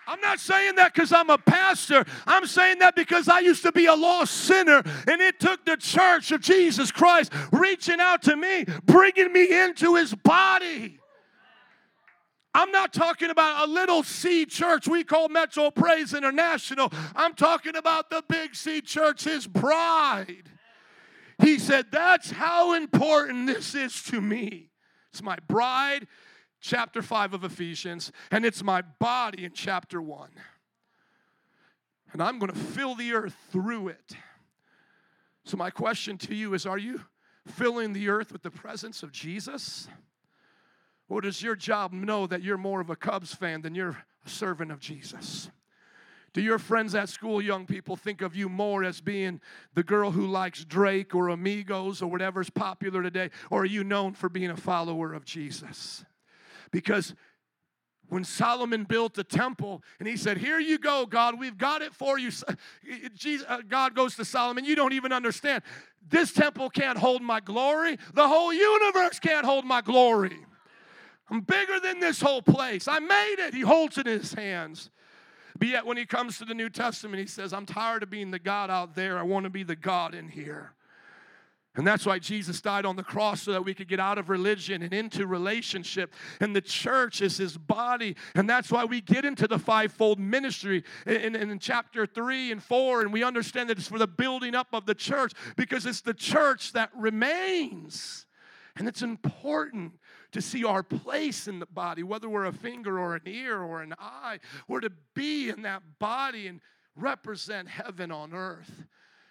I'm 0.08 0.20
not 0.20 0.40
saying 0.40 0.76
that 0.76 0.94
because 0.94 1.12
I'm 1.12 1.30
a 1.30 1.38
pastor. 1.38 2.04
I'm 2.26 2.46
saying 2.46 2.78
that 2.78 2.96
because 2.96 3.28
I 3.28 3.40
used 3.40 3.62
to 3.64 3.72
be 3.72 3.86
a 3.86 3.94
lost 3.94 4.32
sinner, 4.32 4.82
and 5.08 5.20
it 5.20 5.38
took 5.38 5.64
the 5.64 5.76
church 5.76 6.32
of 6.32 6.40
Jesus 6.40 6.90
Christ 6.90 7.32
reaching 7.52 8.00
out 8.00 8.22
to 8.22 8.36
me, 8.36 8.64
bringing 8.84 9.32
me 9.32 9.64
into 9.64 9.96
his 9.96 10.14
body. 10.14 11.00
I'm 12.56 12.70
not 12.70 12.94
talking 12.94 13.28
about 13.28 13.68
a 13.68 13.70
little 13.70 14.02
C 14.02 14.46
church 14.46 14.88
we 14.88 15.04
call 15.04 15.28
Metro 15.28 15.70
Praise 15.70 16.14
International. 16.14 16.90
I'm 17.14 17.34
talking 17.34 17.76
about 17.76 18.08
the 18.08 18.24
big 18.26 18.54
C 18.54 18.80
church, 18.80 19.24
his 19.24 19.46
bride. 19.46 20.44
He 21.38 21.58
said, 21.58 21.88
That's 21.92 22.30
how 22.30 22.72
important 22.72 23.46
this 23.46 23.74
is 23.74 24.02
to 24.04 24.22
me. 24.22 24.70
It's 25.10 25.22
my 25.22 25.36
bride, 25.46 26.06
chapter 26.58 27.02
5 27.02 27.34
of 27.34 27.44
Ephesians, 27.44 28.10
and 28.30 28.46
it's 28.46 28.64
my 28.64 28.80
body 28.80 29.44
in 29.44 29.52
chapter 29.52 30.00
1. 30.00 30.30
And 32.14 32.22
I'm 32.22 32.38
going 32.38 32.50
to 32.50 32.58
fill 32.58 32.94
the 32.94 33.12
earth 33.12 33.36
through 33.52 33.88
it. 33.88 34.16
So, 35.44 35.58
my 35.58 35.68
question 35.68 36.16
to 36.16 36.34
you 36.34 36.54
is 36.54 36.64
Are 36.64 36.78
you 36.78 37.02
filling 37.46 37.92
the 37.92 38.08
earth 38.08 38.32
with 38.32 38.42
the 38.42 38.50
presence 38.50 39.02
of 39.02 39.12
Jesus? 39.12 39.88
Or 41.08 41.20
does 41.20 41.40
your 41.42 41.56
job 41.56 41.92
know 41.92 42.26
that 42.26 42.42
you're 42.42 42.58
more 42.58 42.80
of 42.80 42.90
a 42.90 42.96
Cubs 42.96 43.32
fan 43.34 43.62
than 43.62 43.74
you're 43.74 43.96
a 44.24 44.28
servant 44.28 44.72
of 44.72 44.80
Jesus? 44.80 45.50
Do 46.32 46.42
your 46.42 46.58
friends 46.58 46.94
at 46.94 47.08
school, 47.08 47.40
young 47.40 47.64
people, 47.64 47.96
think 47.96 48.20
of 48.20 48.36
you 48.36 48.50
more 48.50 48.84
as 48.84 49.00
being 49.00 49.40
the 49.72 49.82
girl 49.82 50.10
who 50.10 50.26
likes 50.26 50.64
Drake 50.64 51.14
or 51.14 51.28
Migos 51.28 52.02
or 52.02 52.08
whatever's 52.08 52.50
popular 52.50 53.02
today? 53.02 53.30
Or 53.50 53.62
are 53.62 53.64
you 53.64 53.82
known 53.82 54.12
for 54.12 54.28
being 54.28 54.50
a 54.50 54.56
follower 54.56 55.14
of 55.14 55.24
Jesus? 55.24 56.04
Because 56.70 57.14
when 58.08 58.22
Solomon 58.22 58.84
built 58.84 59.14
the 59.14 59.24
temple 59.24 59.82
and 59.98 60.06
he 60.06 60.16
said, 60.16 60.36
Here 60.36 60.58
you 60.58 60.78
go, 60.78 61.06
God, 61.06 61.38
we've 61.38 61.56
got 61.56 61.82
it 61.82 61.94
for 61.94 62.18
you. 62.18 62.30
Uh, 63.48 63.62
God 63.66 63.94
goes 63.94 64.14
to 64.16 64.24
Solomon, 64.24 64.64
You 64.64 64.76
don't 64.76 64.92
even 64.92 65.12
understand. 65.12 65.62
This 66.06 66.32
temple 66.32 66.68
can't 66.68 66.98
hold 66.98 67.22
my 67.22 67.40
glory, 67.40 67.98
the 68.12 68.28
whole 68.28 68.52
universe 68.52 69.18
can't 69.18 69.46
hold 69.46 69.64
my 69.64 69.80
glory. 69.80 70.36
I'm 71.28 71.40
bigger 71.40 71.80
than 71.80 72.00
this 72.00 72.20
whole 72.20 72.42
place. 72.42 72.86
I 72.86 72.98
made 73.00 73.36
it. 73.38 73.54
He 73.54 73.62
holds 73.62 73.98
it 73.98 74.06
in 74.06 74.20
his 74.20 74.34
hands. 74.34 74.90
But 75.58 75.68
yet, 75.68 75.86
when 75.86 75.96
he 75.96 76.06
comes 76.06 76.38
to 76.38 76.44
the 76.44 76.54
New 76.54 76.68
Testament, 76.68 77.20
he 77.20 77.26
says, 77.26 77.52
I'm 77.52 77.66
tired 77.66 78.02
of 78.02 78.10
being 78.10 78.30
the 78.30 78.38
God 78.38 78.70
out 78.70 78.94
there. 78.94 79.18
I 79.18 79.22
want 79.22 79.44
to 79.44 79.50
be 79.50 79.62
the 79.62 79.76
God 79.76 80.14
in 80.14 80.28
here. 80.28 80.72
And 81.76 81.86
that's 81.86 82.06
why 82.06 82.18
Jesus 82.18 82.62
died 82.62 82.86
on 82.86 82.96
the 82.96 83.02
cross 83.02 83.42
so 83.42 83.52
that 83.52 83.64
we 83.64 83.74
could 83.74 83.88
get 83.88 84.00
out 84.00 84.16
of 84.16 84.30
religion 84.30 84.82
and 84.82 84.94
into 84.94 85.26
relationship. 85.26 86.14
And 86.40 86.56
the 86.56 86.62
church 86.62 87.20
is 87.20 87.36
his 87.36 87.58
body. 87.58 88.16
And 88.34 88.48
that's 88.48 88.70
why 88.70 88.84
we 88.84 89.02
get 89.02 89.26
into 89.26 89.46
the 89.46 89.58
fivefold 89.58 90.18
ministry 90.18 90.84
in, 91.06 91.36
in, 91.36 91.50
in, 91.50 91.58
chapter 91.58 92.06
three 92.06 92.50
and 92.50 92.62
four. 92.62 93.02
And 93.02 93.12
we 93.12 93.22
understand 93.22 93.68
that 93.68 93.78
it's 93.78 93.88
for 93.88 93.98
the 93.98 94.06
building 94.06 94.54
up 94.54 94.68
of 94.72 94.86
the 94.86 94.94
church 94.94 95.32
because 95.56 95.84
it's 95.84 96.00
the 96.00 96.14
church 96.14 96.72
that 96.72 96.90
remains. 96.96 98.25
And 98.76 98.86
it's 98.86 99.02
important 99.02 99.94
to 100.32 100.42
see 100.42 100.64
our 100.64 100.82
place 100.82 101.48
in 101.48 101.58
the 101.60 101.66
body, 101.66 102.02
whether 102.02 102.28
we're 102.28 102.44
a 102.44 102.52
finger 102.52 102.98
or 102.98 103.14
an 103.14 103.22
ear 103.26 103.62
or 103.62 103.80
an 103.80 103.94
eye, 103.98 104.38
we're 104.68 104.80
to 104.80 104.92
be 105.14 105.48
in 105.48 105.62
that 105.62 105.82
body 105.98 106.46
and 106.46 106.60
represent 106.94 107.68
heaven 107.68 108.10
on 108.10 108.34
earth. 108.34 108.84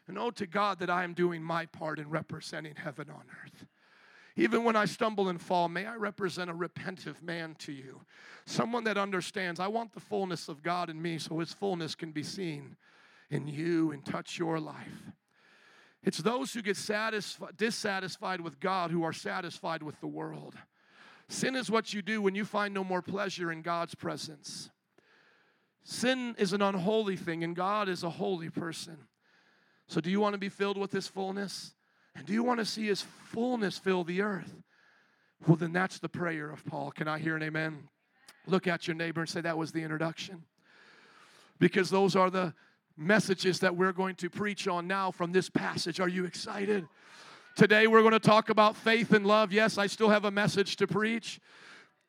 And 0.07 0.17
oh, 0.17 0.31
to 0.31 0.47
God 0.47 0.79
that 0.79 0.89
I 0.89 1.03
am 1.03 1.13
doing 1.13 1.43
my 1.43 1.67
part 1.67 1.99
in 1.99 2.09
representing 2.09 2.75
heaven 2.75 3.09
on 3.09 3.23
earth. 3.43 3.65
Even 4.35 4.63
when 4.63 4.75
I 4.75 4.85
stumble 4.85 5.29
and 5.29 5.41
fall, 5.41 5.69
may 5.69 5.85
I 5.85 5.95
represent 5.95 6.49
a 6.49 6.53
repentive 6.53 7.21
man 7.21 7.55
to 7.59 7.71
you. 7.71 8.01
Someone 8.45 8.83
that 8.83 8.97
understands, 8.97 9.59
I 9.59 9.67
want 9.67 9.93
the 9.93 9.99
fullness 9.99 10.49
of 10.49 10.61
God 10.61 10.89
in 10.89 11.01
me 11.01 11.19
so 11.19 11.39
his 11.39 11.53
fullness 11.53 11.95
can 11.95 12.11
be 12.11 12.23
seen 12.23 12.75
in 13.29 13.47
you 13.47 13.91
and 13.91 14.05
touch 14.05 14.37
your 14.37 14.59
life. 14.59 15.11
It's 16.05 16.19
those 16.19 16.53
who 16.53 16.61
get 16.61 16.77
satisfied, 16.77 17.57
dissatisfied 17.57 18.39
with 18.39 18.59
God 18.59 18.91
who 18.91 19.03
are 19.03 19.11
satisfied 19.11 19.81
with 19.81 19.99
the 19.99 20.07
world. 20.07 20.53
Sin 21.27 21.55
is 21.55 21.71
what 21.71 21.93
you 21.93 22.03
do 22.03 22.21
when 22.21 22.35
you 22.35 22.45
find 22.45 22.73
no 22.73 22.83
more 22.83 23.01
pleasure 23.01 23.51
in 23.51 23.63
God's 23.63 23.95
presence. 23.95 24.69
Sin 25.83 26.35
is 26.37 26.53
an 26.53 26.61
unholy 26.61 27.15
thing, 27.15 27.43
and 27.43 27.55
God 27.55 27.89
is 27.89 28.03
a 28.03 28.09
holy 28.09 28.51
person. 28.51 28.97
So, 29.87 29.99
do 29.99 30.11
you 30.11 30.19
want 30.19 30.33
to 30.33 30.39
be 30.39 30.49
filled 30.49 30.77
with 30.77 30.91
His 30.91 31.07
fullness? 31.07 31.73
And 32.15 32.25
do 32.25 32.33
you 32.33 32.43
want 32.43 32.59
to 32.59 32.65
see 32.65 32.85
His 32.85 33.01
fullness 33.01 33.79
fill 33.79 34.03
the 34.03 34.21
earth? 34.21 34.53
Well, 35.47 35.57
then 35.57 35.73
that's 35.73 35.99
the 35.99 36.09
prayer 36.09 36.51
of 36.51 36.65
Paul. 36.65 36.91
Can 36.91 37.07
I 37.07 37.17
hear 37.17 37.35
an 37.35 37.43
amen? 37.43 37.89
Look 38.47 38.67
at 38.67 38.87
your 38.87 38.95
neighbor 38.95 39.21
and 39.21 39.29
say, 39.29 39.41
That 39.41 39.57
was 39.57 39.71
the 39.71 39.81
introduction. 39.81 40.43
Because 41.59 41.89
those 41.89 42.15
are 42.15 42.29
the 42.29 42.53
messages 42.97 43.59
that 43.59 43.75
we're 43.75 43.93
going 43.93 44.15
to 44.15 44.29
preach 44.29 44.67
on 44.67 44.87
now 44.87 45.11
from 45.11 45.31
this 45.31 45.49
passage. 45.49 45.99
Are 45.99 46.07
you 46.07 46.25
excited? 46.25 46.87
Today 47.55 47.87
we're 47.87 48.01
going 48.01 48.13
to 48.13 48.19
talk 48.19 48.49
about 48.49 48.75
faith 48.75 49.11
and 49.13 49.25
love. 49.25 49.51
Yes, 49.51 49.77
I 49.77 49.87
still 49.87 50.09
have 50.09 50.25
a 50.25 50.31
message 50.31 50.75
to 50.77 50.87
preach. 50.87 51.39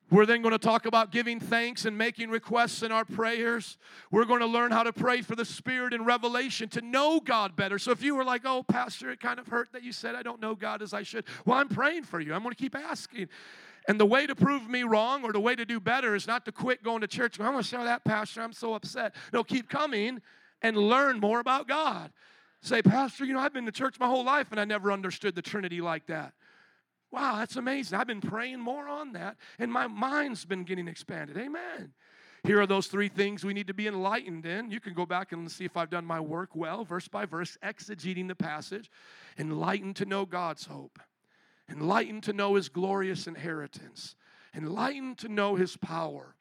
We're 0.09 0.26
then 0.26 0.41
going 0.41 0.53
to 0.53 0.59
talk 0.59 0.87
about 0.87 1.11
giving 1.11 1.41
thanks 1.41 1.84
and 1.84 1.99
making 1.99 2.30
requests 2.30 2.84
in 2.84 2.93
our 2.93 3.05
prayers. 3.05 3.76
We're 4.12 4.24
going 4.24 4.39
to 4.39 4.47
learn 4.47 4.70
how 4.70 4.84
to 4.84 4.93
pray 4.93 5.20
for 5.20 5.34
the 5.34 5.45
Spirit 5.45 5.93
and 5.93 6.07
revelation 6.07 6.68
to 6.70 6.80
know 6.80 7.18
God 7.18 7.57
better. 7.57 7.76
So 7.76 7.91
if 7.91 8.05
you 8.05 8.14
were 8.14 8.24
like, 8.24 8.43
oh, 8.45 8.62
Pastor, 8.62 9.11
it 9.11 9.18
kind 9.18 9.41
of 9.41 9.49
hurt 9.49 9.72
that 9.72 9.82
you 9.82 9.91
said 9.91 10.14
I 10.14 10.22
don't 10.22 10.41
know 10.41 10.55
God 10.55 10.80
as 10.80 10.95
I 10.95 11.03
should, 11.03 11.24
well, 11.45 11.59
I'm 11.59 11.68
praying 11.68 12.05
for 12.05 12.20
you. 12.20 12.34
I'm 12.34 12.43
going 12.43 12.55
to 12.55 12.61
keep 12.61 12.76
asking. 12.76 13.28
And 13.89 13.99
the 13.99 14.07
way 14.07 14.28
to 14.28 14.37
prove 14.37 14.68
me 14.68 14.84
wrong 14.84 15.24
or 15.24 15.32
the 15.32 15.41
way 15.41 15.57
to 15.57 15.64
do 15.64 15.80
better 15.80 16.14
is 16.14 16.28
not 16.28 16.45
to 16.45 16.53
quit 16.53 16.84
going 16.84 17.01
to 17.01 17.09
church. 17.09 17.41
I'm 17.41 17.47
going 17.53 17.62
to 17.62 17.68
show 17.68 17.82
that, 17.82 18.05
Pastor. 18.05 18.43
I'm 18.43 18.53
so 18.53 18.74
upset. 18.74 19.12
No, 19.32 19.43
keep 19.43 19.68
coming 19.68 20.20
and 20.62 20.76
learn 20.76 21.20
more 21.20 21.40
about 21.40 21.68
God. 21.68 22.12
Say, 22.62 22.82
Pastor, 22.82 23.24
you 23.24 23.32
know, 23.32 23.40
I've 23.40 23.52
been 23.52 23.66
to 23.66 23.72
church 23.72 23.98
my 24.00 24.07
whole 24.07 24.24
life 24.24 24.48
and 24.50 24.59
I 24.59 24.64
never 24.64 24.90
understood 24.90 25.34
the 25.34 25.42
Trinity 25.42 25.80
like 25.80 26.07
that. 26.07 26.32
Wow, 27.12 27.36
that's 27.36 27.57
amazing. 27.57 27.98
I've 27.98 28.07
been 28.07 28.20
praying 28.20 28.61
more 28.61 28.88
on 28.88 29.12
that 29.12 29.36
and 29.59 29.72
my 29.72 29.86
mind's 29.86 30.44
been 30.44 30.64
getting 30.64 30.88
expanded. 30.88 31.36
Amen. 31.36 31.92
Here 32.46 32.61
are 32.61 32.66
those 32.66 32.86
three 32.86 33.09
things 33.09 33.44
we 33.44 33.54
need 33.54 33.66
to 33.66 33.74
be 33.74 33.88
enlightened 33.88 34.46
in. 34.46 34.70
You 34.70 34.78
can 34.78 34.94
go 34.94 35.04
back 35.04 35.32
and 35.32 35.50
see 35.50 35.64
if 35.64 35.76
I've 35.76 35.90
done 35.90 36.04
my 36.04 36.20
work 36.20 36.54
well, 36.54 36.84
verse 36.84 37.09
by 37.09 37.24
verse, 37.24 37.59
exegeting 37.62 38.28
the 38.28 38.36
passage. 38.36 38.88
Enlightened 39.36 39.96
to 39.96 40.04
know 40.04 40.24
God's 40.24 40.66
hope, 40.66 41.00
enlightened 41.68 42.22
to 42.24 42.32
know 42.32 42.54
His 42.54 42.68
glorious 42.68 43.26
inheritance, 43.26 44.14
enlightened 44.54 45.18
to 45.18 45.28
know 45.28 45.57
His 45.57 45.76
power. 45.76 46.36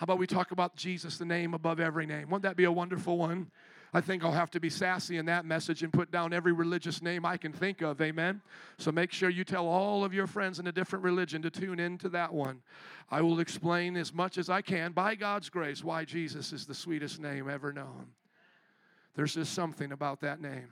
How 0.00 0.04
about 0.04 0.16
we 0.16 0.26
talk 0.26 0.50
about 0.50 0.76
Jesus, 0.76 1.18
the 1.18 1.26
name 1.26 1.52
above 1.52 1.78
every 1.78 2.06
name? 2.06 2.30
Wouldn't 2.30 2.44
that 2.44 2.56
be 2.56 2.64
a 2.64 2.72
wonderful 2.72 3.18
one? 3.18 3.50
I 3.92 4.00
think 4.00 4.24
I'll 4.24 4.32
have 4.32 4.50
to 4.52 4.58
be 4.58 4.70
sassy 4.70 5.18
in 5.18 5.26
that 5.26 5.44
message 5.44 5.82
and 5.82 5.92
put 5.92 6.10
down 6.10 6.32
every 6.32 6.52
religious 6.52 7.02
name 7.02 7.26
I 7.26 7.36
can 7.36 7.52
think 7.52 7.82
of. 7.82 8.00
Amen. 8.00 8.40
So 8.78 8.90
make 8.90 9.12
sure 9.12 9.28
you 9.28 9.44
tell 9.44 9.68
all 9.68 10.02
of 10.02 10.14
your 10.14 10.26
friends 10.26 10.58
in 10.58 10.66
a 10.66 10.72
different 10.72 11.04
religion 11.04 11.42
to 11.42 11.50
tune 11.50 11.78
into 11.78 12.08
that 12.08 12.32
one. 12.32 12.62
I 13.10 13.20
will 13.20 13.40
explain 13.40 13.94
as 13.94 14.14
much 14.14 14.38
as 14.38 14.48
I 14.48 14.62
can, 14.62 14.92
by 14.92 15.16
God's 15.16 15.50
grace, 15.50 15.84
why 15.84 16.06
Jesus 16.06 16.54
is 16.54 16.64
the 16.64 16.74
sweetest 16.74 17.20
name 17.20 17.50
ever 17.50 17.70
known. 17.70 18.06
There's 19.16 19.34
just 19.34 19.52
something 19.52 19.92
about 19.92 20.22
that 20.22 20.40
name. 20.40 20.70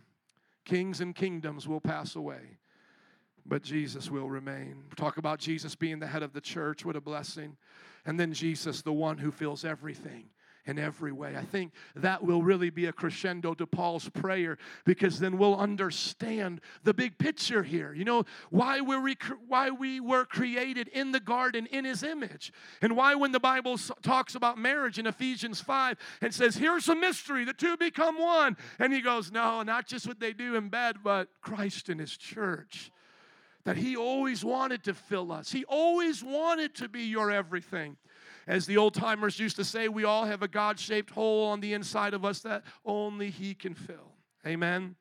Kings 0.65 1.03
and 1.03 1.15
kingdoms 1.15 1.69
will 1.69 1.83
pass 1.83 2.17
away, 2.17 2.57
but 3.49 3.63
Jesus 3.63 4.11
will 4.11 4.29
remain. 4.29 4.85
Talk 4.97 5.17
about 5.17 5.39
Jesus 5.39 5.75
being 5.75 5.99
the 5.99 6.07
head 6.07 6.23
of 6.23 6.33
the 6.33 6.41
church. 6.41 6.85
What 6.85 6.97
a 6.97 7.01
blessing. 7.01 7.57
And 8.05 8.19
then 8.21 8.33
Jesus, 8.33 8.83
the 8.83 8.93
one 8.93 9.19
who 9.19 9.31
fills 9.31 9.65
everything 9.65 10.31
in 10.69 10.79
every 10.79 11.13
way. 11.13 11.35
I 11.35 11.45
think 11.45 11.73
that 11.97 12.23
will 12.23 12.43
really 12.43 12.69
be 12.69 12.87
a 12.87 12.93
crescendo 12.93 13.55
to 13.55 13.67
Paul's 13.67 14.09
prayer 14.11 14.59
because 14.85 15.19
then 15.19 15.39
we'll 15.39 15.57
understand 15.57 16.61
the 16.85 16.93
big 16.93 17.17
picture 17.17 17.63
here. 17.63 17.95
You 17.95 18.05
know, 18.05 18.25
why 18.51 18.83
we 18.83 19.17
why 19.47 19.71
we 19.71 19.99
were 19.99 20.27
created 20.27 20.89
in 20.89 21.11
the 21.11 21.21
garden 21.21 21.67
in 21.67 21.87
his 21.87 22.03
image. 22.03 22.53
And 22.83 22.97
why 22.97 23.15
when 23.15 23.33
the 23.33 23.41
Bible 23.41 23.79
talks 24.03 24.35
about 24.35 24.59
marriage 24.59 24.99
in 24.99 25.07
Ephesians 25.07 25.61
5 25.61 25.97
and 26.21 26.35
says, 26.35 26.57
here's 26.57 26.89
a 26.89 26.95
mystery, 26.95 27.45
the 27.45 27.55
two 27.55 27.79
become 27.79 28.21
one. 28.21 28.57
And 28.79 28.93
he 28.93 29.01
goes, 29.01 29.33
no, 29.33 29.63
not 29.63 29.87
just 29.87 30.07
what 30.07 30.21
they 30.21 30.35
do 30.35 30.55
in 30.55 30.69
bed, 30.69 30.97
but 31.03 31.29
Christ 31.41 31.89
and 31.89 31.99
his 31.99 32.15
church 32.15 32.93
that 33.69 33.77
He 33.77 33.97
always 33.97 34.43
wanted 34.43 34.83
to 34.85 34.95
fill 34.95 35.31
us. 35.31 35.53
He 35.53 35.67
always 35.67 36.25
wanted 36.25 36.75
to 36.77 36.89
be 36.89 37.03
your 37.03 37.31
everything. 37.31 37.99
As 38.47 38.65
the 38.65 38.79
old 38.79 38.95
timers 38.95 39.39
used 39.39 39.57
to 39.57 39.65
say, 39.65 39.89
we 39.89 40.05
all 40.05 40.25
have 40.25 40.43
a 40.43 40.49
God 40.49 40.81
shaped 40.81 41.11
hole 41.11 41.45
on 41.49 41.61
the 41.61 41.75
inside 41.75 42.15
of 42.15 42.25
us 42.25 42.41
that 42.41 42.63
only 42.87 43.29
He 43.29 43.53
can 43.53 43.75
fill. 43.75 44.15
Amen. 44.47 44.97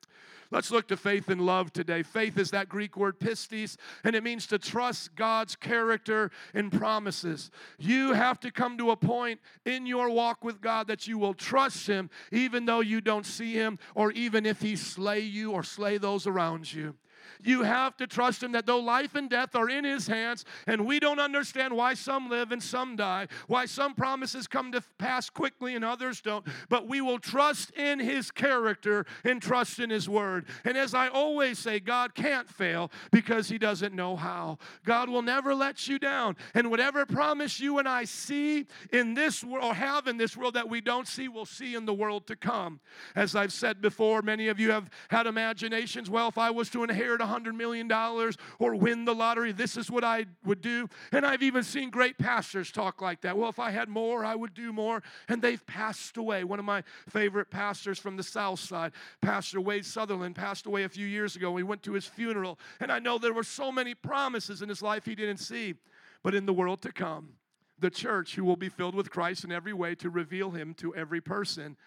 Let's 0.52 0.70
look 0.70 0.90
to 0.90 0.98
faith 0.98 1.30
and 1.30 1.46
love 1.46 1.72
today. 1.72 2.04
Faith 2.04 2.38
is 2.38 2.52
that 2.52 2.68
Greek 2.68 2.98
word 2.98 3.22
pistis, 3.22 3.78
and 4.04 4.18
it 4.18 4.24
means 4.24 4.46
to 4.48 4.60
trust 4.60 5.16
God's 5.16 5.56
character 5.56 6.30
and 6.54 6.70
promises. 6.70 7.50
You 7.80 8.12
have 8.12 8.38
to 8.42 8.52
come 8.52 8.78
to 8.80 8.92
a 8.92 8.98
point 8.98 9.40
in 9.66 9.86
your 9.86 10.10
walk 10.10 10.44
with 10.44 10.60
God 10.60 10.88
that 10.88 11.08
you 11.08 11.18
will 11.18 11.34
trust 11.34 11.88
Him 11.88 12.10
even 12.34 12.66
though 12.66 12.82
you 12.82 13.00
don't 13.00 13.26
see 13.26 13.54
Him, 13.54 13.80
or 13.96 14.12
even 14.12 14.46
if 14.46 14.60
He 14.60 14.76
slay 14.76 15.22
you 15.22 15.54
or 15.54 15.64
slay 15.64 15.98
those 15.98 16.28
around 16.28 16.74
you. 16.74 16.96
You 17.44 17.64
have 17.64 17.98
to 17.98 18.08
trust 18.08 18.44
Him 18.44 18.52
that 18.54 18.66
though 18.66 18.80
life 18.80 19.16
and 19.16 19.30
death 19.30 19.56
are 19.56 19.70
in 19.70 19.84
His 19.84 20.08
hands, 20.08 20.46
and 20.66 20.86
we 20.86 21.00
don't 21.00 21.20
understand 21.20 21.76
why 21.76 21.94
some 21.94 22.30
live 22.30 22.52
and 22.52 22.62
some 22.62 22.96
die, 22.96 23.28
why 23.48 23.66
some 23.66 23.94
promises 23.94 24.48
come 24.48 24.72
to 24.72 24.82
pass 24.98 25.30
quickly 25.30 25.76
and 25.76 25.86
others 25.86 26.22
don't, 26.22 26.46
but 26.70 26.88
we 26.88 27.02
will 27.02 27.20
trust 27.20 27.72
in 27.72 28.00
His 28.00 28.32
character 28.32 29.06
and 29.24 29.42
trust 29.42 29.80
in 29.80 29.90
His 29.90 30.10
word. 30.10 30.46
And 30.66 30.78
as 30.78 30.94
I 30.94 31.08
always 31.08 31.60
say, 31.60 31.80
God 31.80 32.16
can't 32.16 32.50
fail 32.50 32.92
because 33.12 33.50
He 33.50 33.58
doesn't 33.58 33.94
know 33.94 34.16
how. 34.16 34.58
God 34.86 35.10
will 35.10 35.22
never 35.22 35.54
let 35.54 35.88
you 35.88 36.00
down. 36.00 36.36
And 36.54 36.70
whatever 36.70 37.06
promise 37.06 37.60
you 37.60 37.80
and 37.80 37.88
I 37.88 38.06
see 38.06 38.66
in 38.92 39.14
this 39.14 39.44
world 39.44 39.66
or 39.66 39.74
have 39.74 40.08
in 40.08 40.18
this 40.18 40.36
world 40.36 40.54
that 40.56 40.70
we 40.70 40.82
don't 40.82 41.08
see, 41.08 41.28
we'll 41.28 41.46
see 41.46 41.76
in 41.76 41.86
the 41.86 41.94
world 41.94 42.28
to 42.28 42.36
come. 42.36 42.80
As 43.16 43.36
I've 43.36 43.54
said 43.54 43.82
before, 43.82 44.22
many 44.22 44.48
of 44.48 44.60
you 44.60 44.72
have 44.72 44.90
had 45.10 45.28
imaginations. 45.28 46.10
Well, 46.10 46.30
if 46.30 46.38
I 46.38 46.50
was 46.50 46.70
to 46.72 46.84
inherit 46.84 47.22
$100 47.28 47.56
million 47.56 47.92
or 47.92 48.76
win 48.76 49.06
the 49.06 49.14
lottery. 49.14 49.52
This 49.52 49.78
is 49.78 49.92
what 49.92 50.04
I 50.04 50.26
would 50.46 50.62
do. 50.62 50.88
And 51.12 51.26
I've 51.26 51.44
even 51.44 51.64
seen 51.64 51.90
great 51.90 52.18
pastors 52.18 52.72
talk 52.72 53.02
like 53.02 53.22
that. 53.22 53.38
Well, 53.38 53.50
if 53.50 53.60
I 53.60 53.72
had 53.72 53.90
more, 53.90 54.24
I 54.24 54.36
would 54.36 54.54
do 54.54 54.72
more. 54.74 55.04
And 55.28 55.42
they've 55.42 55.66
passed 55.66 56.18
away. 56.18 56.44
One 56.44 56.60
of 56.60 56.66
my 56.66 56.84
favorite 57.10 57.50
pastors 57.52 58.00
from 58.00 58.18
the 58.18 58.24
South 58.24 58.60
Side, 58.60 58.92
Pastor 59.22 59.62
Wade 59.62 59.86
Sutherland, 59.86 60.36
passed 60.36 60.66
away 60.66 60.84
a 60.84 60.90
few 60.90 61.06
years 61.06 61.36
ago. 61.36 61.52
We 61.52 61.64
went 61.64 61.84
to 61.84 61.94
his 61.94 62.06
funeral. 62.06 62.60
And 62.80 62.92
I 62.92 63.00
know 63.00 63.18
there 63.18 63.34
were 63.34 63.44
so 63.44 63.72
many 63.72 63.94
promises 63.94 64.62
in 64.62 64.70
his 64.70 64.82
life 64.82 65.06
he 65.06 65.16
didn't 65.16 65.38
see. 65.38 65.76
But 66.24 66.36
in 66.36 66.46
the 66.46 66.54
world 66.54 66.82
to 66.82 66.92
come, 66.92 67.34
the 67.80 67.90
church 67.90 68.36
who 68.36 68.44
will 68.44 68.56
be 68.56 68.70
filled 68.70 68.96
with 68.96 69.12
Christ 69.12 69.44
in 69.44 69.52
every 69.52 69.74
way 69.74 69.96
to 69.96 70.10
reveal 70.10 70.52
him 70.52 70.74
to 70.76 70.96
every 70.96 71.22
person 71.22 71.78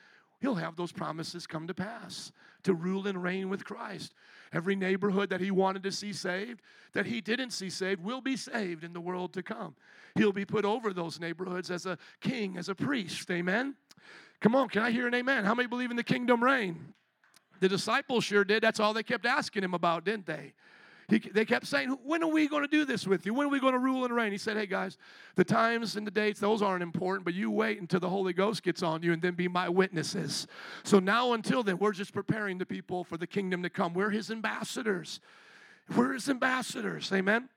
he'll 0.41 0.57
have 0.57 0.77
those 0.77 0.93
promises 0.93 1.47
come 1.47 1.67
to 1.67 1.75
pass 1.75 2.33
to 2.63 2.75
rule 2.75 3.07
and 3.07 3.23
reign 3.23 3.49
with 3.49 3.65
Christ. 3.65 4.15
Every 4.53 4.77
neighborhood 4.77 5.31
that 5.31 5.41
he 5.41 5.51
wanted 5.51 5.83
to 5.85 5.93
see 5.93 6.13
saved, 6.13 6.61
that 6.93 7.07
he 7.07 7.21
didn't 7.21 7.51
see 7.51 7.71
saved, 7.71 8.03
will 8.03 8.21
be 8.21 8.37
saved 8.37 8.85
in 8.85 8.93
the 8.93 9.01
world 9.01 9.33
to 9.35 9.43
come. 9.43 9.75
He'll 10.15 10.33
be 10.33 10.45
put 10.45 10.65
over 10.65 10.93
those 10.93 11.21
neighborhoods 11.21 11.71
as 11.71 11.87
a 11.87 11.97
king, 12.21 12.57
as 12.57 12.69
a 12.69 12.75
priest. 12.75 13.31
Amen. 13.31 13.77
Come 14.41 14.55
on, 14.55 14.69
can 14.69 14.83
I 14.83 14.91
hear 14.91 15.07
an 15.07 15.15
amen? 15.15 15.45
How 15.45 15.55
many 15.55 15.69
believe 15.69 15.91
in 15.91 15.97
the 15.97 16.03
kingdom 16.03 16.43
reign? 16.43 16.95
The 17.61 17.69
disciples 17.69 18.25
sure 18.25 18.45
did. 18.45 18.63
That's 18.63 18.81
all 18.81 18.95
they 18.95 19.03
kept 19.03 19.27
asking 19.27 19.63
him 19.63 19.75
about, 19.75 20.05
didn't 20.05 20.27
they? 20.27 20.55
He, 21.11 21.19
they 21.19 21.45
kept 21.45 21.67
saying, 21.67 21.91
When 22.05 22.23
are 22.23 22.31
we 22.31 22.47
going 22.47 22.63
to 22.63 22.69
do 22.69 22.85
this 22.85 23.07
with 23.07 23.27
you? 23.27 23.35
When 23.35 23.49
are 23.49 23.51
we 23.51 23.59
going 23.59 23.73
to 23.73 23.79
rule 23.79 24.05
and 24.05 24.15
reign? 24.15 24.31
He 24.31 24.39
said, 24.39 24.57
Hey 24.57 24.67
guys, 24.67 24.97
the 25.35 25.45
times 25.45 25.97
and 25.97 26.07
the 26.07 26.11
dates, 26.11 26.39
those 26.39 26.63
aren't 26.63 26.83
important, 26.83 27.25
but 27.25 27.35
you 27.35 27.51
wait 27.51 27.81
until 27.81 28.01
the 28.01 28.09
Holy 28.09 28.33
Ghost 28.33 28.63
gets 28.63 28.83
on 28.83 29.03
you 29.03 29.13
and 29.13 29.21
then 29.21 29.35
be 29.35 29.49
my 29.49 29.69
witnesses. 29.69 30.47
So 30.85 31.01
now 31.01 31.33
until 31.33 31.63
then, 31.65 31.79
we're 31.79 31.93
just 31.93 32.15
preparing 32.15 32.59
the 32.59 32.67
people 32.67 33.03
for 33.03 33.17
the 33.17 33.27
kingdom 33.27 33.63
to 33.65 33.71
come. 33.71 33.93
We're 33.93 34.11
his 34.11 34.31
ambassadors. 34.31 35.21
We're 35.95 36.13
his 36.13 36.29
ambassadors. 36.29 37.13
Amen. 37.13 37.49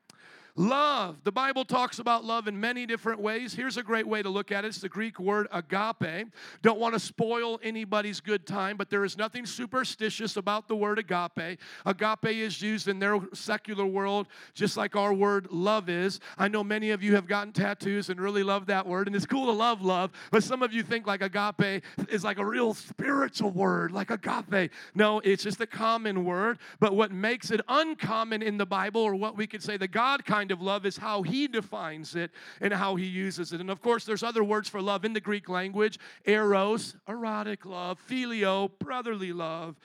Love. 0.55 1.17
The 1.23 1.31
Bible 1.31 1.65
talks 1.65 1.97
about 1.97 2.23
love 2.23 2.47
in 2.47 2.59
many 2.59 2.85
different 2.85 3.19
ways. 3.19 3.55
Here's 3.55 3.77
a 3.77 3.81
great 3.81 4.07
way 4.07 4.21
to 4.21 4.29
look 4.29 4.51
at 4.51 4.63
it 4.63 4.67
it's 4.67 4.77
the 4.77 4.89
Greek 4.89 5.19
word 5.19 5.47
agape. 5.51 6.27
Don't 6.61 6.79
want 6.79 6.93
to 6.93 6.99
spoil 6.99 7.59
anybody's 7.63 8.19
good 8.19 8.45
time, 8.45 8.77
but 8.77 8.91
there 8.91 9.03
is 9.03 9.17
nothing 9.17 9.47
superstitious 9.47 10.37
about 10.37 10.67
the 10.67 10.75
word 10.75 10.99
agape. 10.99 11.59
Agape 11.87 12.25
is 12.25 12.61
used 12.61 12.87
in 12.87 12.99
their 12.99 13.19
secular 13.33 13.85
world 13.85 14.27
just 14.53 14.77
like 14.77 14.95
our 14.95 15.11
word 15.11 15.47
love 15.51 15.89
is. 15.89 16.19
I 16.37 16.49
know 16.49 16.63
many 16.63 16.91
of 16.91 17.01
you 17.01 17.15
have 17.15 17.25
gotten 17.25 17.51
tattoos 17.51 18.09
and 18.09 18.21
really 18.21 18.43
love 18.43 18.67
that 18.67 18.85
word, 18.85 19.07
and 19.07 19.15
it's 19.15 19.25
cool 19.25 19.47
to 19.47 19.51
love 19.51 19.81
love, 19.81 20.11
but 20.29 20.43
some 20.43 20.61
of 20.61 20.71
you 20.71 20.83
think 20.83 21.07
like 21.07 21.23
agape 21.23 21.83
is 22.09 22.23
like 22.23 22.37
a 22.37 22.45
real 22.45 22.75
spiritual 22.75 23.49
word, 23.49 23.91
like 23.91 24.11
agape. 24.11 24.71
No, 24.93 25.19
it's 25.19 25.43
just 25.43 25.61
a 25.61 25.67
common 25.67 26.25
word, 26.25 26.59
but 26.79 26.95
what 26.95 27.11
makes 27.11 27.49
it 27.49 27.61
uncommon 27.67 28.43
in 28.43 28.57
the 28.59 28.67
Bible, 28.67 29.01
or 29.01 29.15
what 29.15 29.35
we 29.35 29.47
could 29.47 29.63
say 29.63 29.77
the 29.77 29.87
God 29.87 30.23
kind 30.25 30.42
kind 30.43 30.51
of 30.51 30.61
love 30.61 30.85
is 30.85 30.97
how 30.97 31.21
he 31.21 31.47
defines 31.47 32.15
it 32.15 32.29
and 32.59 32.73
how 32.73 32.97
he 32.97 33.05
uses 33.05 33.53
it. 33.53 33.61
And 33.61 33.69
of 33.69 33.81
course, 33.81 34.03
there's 34.03 34.23
other 34.23 34.43
words 34.43 34.67
for 34.67 34.81
love 34.81 35.05
in 35.05 35.13
the 35.13 35.21
Greek 35.21 35.47
language 35.47 35.97
eros, 36.25 36.97
erotic 37.07 37.65
love, 37.65 37.97
phileo, 38.09 38.69
brotherly 38.77 39.31
love. 39.31 39.77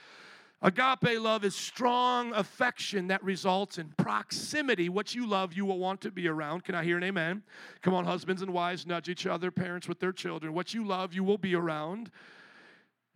Agape 0.60 1.20
love 1.20 1.44
is 1.44 1.54
strong 1.54 2.34
affection 2.34 3.06
that 3.06 3.22
results 3.22 3.78
in 3.78 3.86
proximity. 3.98 4.88
What 4.88 5.14
you 5.14 5.28
love, 5.28 5.52
you 5.52 5.64
will 5.64 5.78
want 5.78 6.00
to 6.00 6.10
be 6.10 6.26
around. 6.26 6.64
Can 6.64 6.74
I 6.74 6.82
hear 6.82 6.96
an 6.96 7.04
amen? 7.04 7.44
Come 7.80 7.94
on, 7.94 8.04
husbands 8.04 8.42
and 8.42 8.52
wives, 8.52 8.84
nudge 8.84 9.08
each 9.08 9.28
other, 9.28 9.52
parents 9.52 9.86
with 9.86 10.00
their 10.00 10.10
children. 10.10 10.54
What 10.54 10.74
you 10.74 10.84
love, 10.84 11.14
you 11.14 11.22
will 11.22 11.38
be 11.38 11.54
around. 11.54 12.10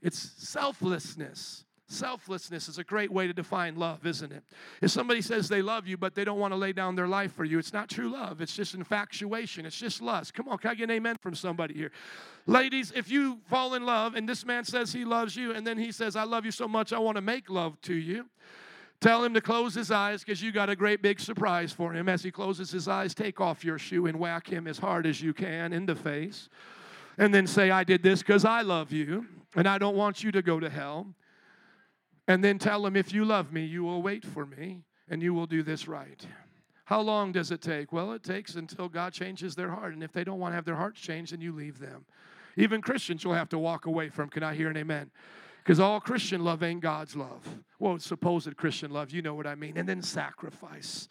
It's 0.00 0.30
selflessness. 0.36 1.64
Selflessness 1.92 2.68
is 2.68 2.78
a 2.78 2.84
great 2.84 3.12
way 3.12 3.26
to 3.26 3.34
define 3.34 3.76
love, 3.76 4.06
isn't 4.06 4.32
it? 4.32 4.42
If 4.80 4.90
somebody 4.90 5.20
says 5.20 5.48
they 5.48 5.60
love 5.60 5.86
you, 5.86 5.98
but 5.98 6.14
they 6.14 6.24
don't 6.24 6.38
want 6.38 6.52
to 6.52 6.56
lay 6.56 6.72
down 6.72 6.96
their 6.96 7.06
life 7.06 7.34
for 7.34 7.44
you, 7.44 7.58
it's 7.58 7.72
not 7.72 7.90
true 7.90 8.08
love. 8.08 8.40
It's 8.40 8.54
just 8.54 8.74
infatuation. 8.74 9.66
It's 9.66 9.78
just 9.78 10.00
lust. 10.00 10.32
Come 10.32 10.48
on, 10.48 10.56
can 10.56 10.70
I 10.70 10.74
get 10.74 10.84
an 10.84 10.92
amen 10.92 11.18
from 11.20 11.34
somebody 11.34 11.74
here? 11.74 11.92
Ladies, 12.46 12.92
if 12.96 13.10
you 13.10 13.40
fall 13.46 13.74
in 13.74 13.84
love 13.84 14.14
and 14.14 14.26
this 14.26 14.46
man 14.46 14.64
says 14.64 14.92
he 14.92 15.04
loves 15.04 15.36
you, 15.36 15.52
and 15.52 15.66
then 15.66 15.76
he 15.76 15.92
says, 15.92 16.16
I 16.16 16.24
love 16.24 16.46
you 16.46 16.50
so 16.50 16.66
much, 16.66 16.92
I 16.92 16.98
want 16.98 17.16
to 17.16 17.22
make 17.22 17.50
love 17.50 17.80
to 17.82 17.94
you. 17.94 18.24
Tell 19.00 19.22
him 19.22 19.34
to 19.34 19.40
close 19.40 19.74
his 19.74 19.90
eyes 19.90 20.24
because 20.24 20.40
you 20.40 20.50
got 20.50 20.70
a 20.70 20.76
great 20.76 21.02
big 21.02 21.20
surprise 21.20 21.72
for 21.72 21.92
him. 21.92 22.08
As 22.08 22.22
he 22.22 22.30
closes 22.30 22.70
his 22.70 22.88
eyes, 22.88 23.14
take 23.14 23.40
off 23.40 23.64
your 23.64 23.76
shoe 23.76 24.06
and 24.06 24.18
whack 24.18 24.46
him 24.46 24.66
as 24.66 24.78
hard 24.78 25.06
as 25.06 25.20
you 25.20 25.34
can 25.34 25.72
in 25.72 25.86
the 25.86 25.96
face. 25.96 26.48
And 27.18 27.34
then 27.34 27.46
say, 27.46 27.70
I 27.70 27.84
did 27.84 28.02
this 28.02 28.20
because 28.20 28.44
I 28.44 28.62
love 28.62 28.92
you 28.92 29.26
and 29.56 29.68
I 29.68 29.78
don't 29.78 29.96
want 29.96 30.22
you 30.22 30.30
to 30.32 30.40
go 30.40 30.60
to 30.60 30.70
hell. 30.70 31.08
And 32.28 32.42
then 32.42 32.58
tell 32.58 32.82
them, 32.82 32.96
if 32.96 33.12
you 33.12 33.24
love 33.24 33.52
me, 33.52 33.64
you 33.64 33.82
will 33.82 34.02
wait 34.02 34.24
for 34.24 34.46
me 34.46 34.82
and 35.08 35.22
you 35.22 35.34
will 35.34 35.46
do 35.46 35.62
this 35.62 35.88
right. 35.88 36.24
How 36.84 37.00
long 37.00 37.32
does 37.32 37.50
it 37.50 37.60
take? 37.60 37.92
Well, 37.92 38.12
it 38.12 38.22
takes 38.22 38.54
until 38.54 38.88
God 38.88 39.12
changes 39.12 39.54
their 39.54 39.70
heart. 39.70 39.92
And 39.94 40.02
if 40.02 40.12
they 40.12 40.24
don't 40.24 40.38
want 40.38 40.52
to 40.52 40.56
have 40.56 40.64
their 40.64 40.76
hearts 40.76 41.00
changed, 41.00 41.32
then 41.32 41.40
you 41.40 41.52
leave 41.52 41.78
them. 41.78 42.04
Even 42.56 42.80
Christians 42.82 43.24
you'll 43.24 43.34
have 43.34 43.48
to 43.50 43.58
walk 43.58 43.86
away 43.86 44.08
from. 44.08 44.28
Can 44.28 44.42
I 44.42 44.54
hear 44.54 44.68
an 44.68 44.76
amen? 44.76 45.10
Because 45.62 45.80
all 45.80 46.00
Christian 46.00 46.44
love 46.44 46.62
ain't 46.62 46.80
God's 46.80 47.14
love. 47.16 47.46
Well, 47.78 47.98
supposed 47.98 48.56
Christian 48.56 48.90
love, 48.90 49.10
you 49.10 49.22
know 49.22 49.34
what 49.34 49.46
I 49.46 49.54
mean. 49.54 49.76
And 49.76 49.88
then 49.88 50.02
sacrifice. 50.02 51.08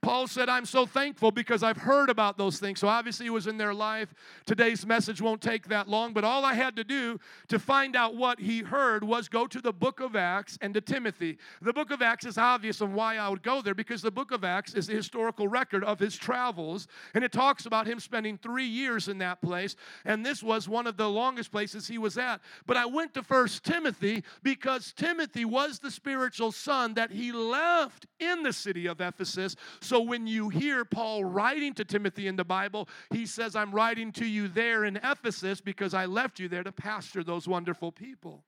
Paul 0.00 0.28
said, 0.28 0.48
I'm 0.48 0.64
so 0.64 0.86
thankful 0.86 1.32
because 1.32 1.64
I've 1.64 1.76
heard 1.76 2.08
about 2.08 2.38
those 2.38 2.58
things. 2.60 2.78
So 2.78 2.86
obviously 2.86 3.26
it 3.26 3.30
was 3.30 3.48
in 3.48 3.58
their 3.58 3.74
life. 3.74 4.14
Today's 4.46 4.86
message 4.86 5.20
won't 5.20 5.42
take 5.42 5.68
that 5.68 5.88
long, 5.88 6.12
but 6.12 6.22
all 6.22 6.44
I 6.44 6.54
had 6.54 6.76
to 6.76 6.84
do 6.84 7.18
to 7.48 7.58
find 7.58 7.96
out 7.96 8.14
what 8.14 8.38
he 8.38 8.60
heard 8.60 9.02
was 9.02 9.28
go 9.28 9.48
to 9.48 9.60
the 9.60 9.72
book 9.72 9.98
of 9.98 10.14
Acts 10.14 10.56
and 10.60 10.72
to 10.74 10.80
Timothy. 10.80 11.36
The 11.60 11.72
book 11.72 11.90
of 11.90 12.00
Acts 12.00 12.26
is 12.26 12.38
obvious 12.38 12.80
on 12.80 12.94
why 12.94 13.16
I 13.16 13.28
would 13.28 13.42
go 13.42 13.60
there 13.60 13.74
because 13.74 14.00
the 14.00 14.10
book 14.12 14.30
of 14.30 14.44
Acts 14.44 14.72
is 14.72 14.86
the 14.86 14.94
historical 14.94 15.48
record 15.48 15.82
of 15.82 15.98
his 15.98 16.16
travels, 16.16 16.86
and 17.14 17.24
it 17.24 17.32
talks 17.32 17.66
about 17.66 17.88
him 17.88 17.98
spending 17.98 18.38
three 18.38 18.66
years 18.66 19.08
in 19.08 19.18
that 19.18 19.42
place, 19.42 19.74
and 20.04 20.24
this 20.24 20.44
was 20.44 20.68
one 20.68 20.86
of 20.86 20.96
the 20.96 21.08
longest 21.08 21.50
places 21.50 21.88
he 21.88 21.98
was 21.98 22.16
at. 22.16 22.40
But 22.66 22.76
I 22.76 22.86
went 22.86 23.14
to 23.14 23.22
First 23.24 23.64
Timothy 23.64 24.22
because 24.44 24.92
Timothy 24.96 25.44
was 25.44 25.80
the 25.80 25.90
spiritual 25.90 26.52
son 26.52 26.94
that 26.94 27.10
he 27.10 27.32
left 27.32 28.06
in 28.20 28.44
the 28.44 28.52
city 28.52 28.86
of 28.86 29.00
Ephesus. 29.00 29.56
So 29.88 30.02
when 30.02 30.26
you 30.26 30.50
hear 30.50 30.84
Paul 30.84 31.24
writing 31.24 31.72
to 31.72 31.82
Timothy 31.82 32.26
in 32.26 32.36
the 32.36 32.44
Bible, 32.44 32.90
he 33.10 33.24
says, 33.24 33.56
I'm 33.56 33.72
writing 33.72 34.12
to 34.12 34.26
you 34.26 34.46
there 34.46 34.84
in 34.84 34.96
Ephesus 34.96 35.62
because 35.62 35.94
I 35.94 36.04
left 36.04 36.38
you 36.38 36.46
there 36.46 36.62
to 36.62 36.70
pastor 36.70 37.24
those 37.24 37.48
wonderful 37.48 37.90
people. 37.90 38.44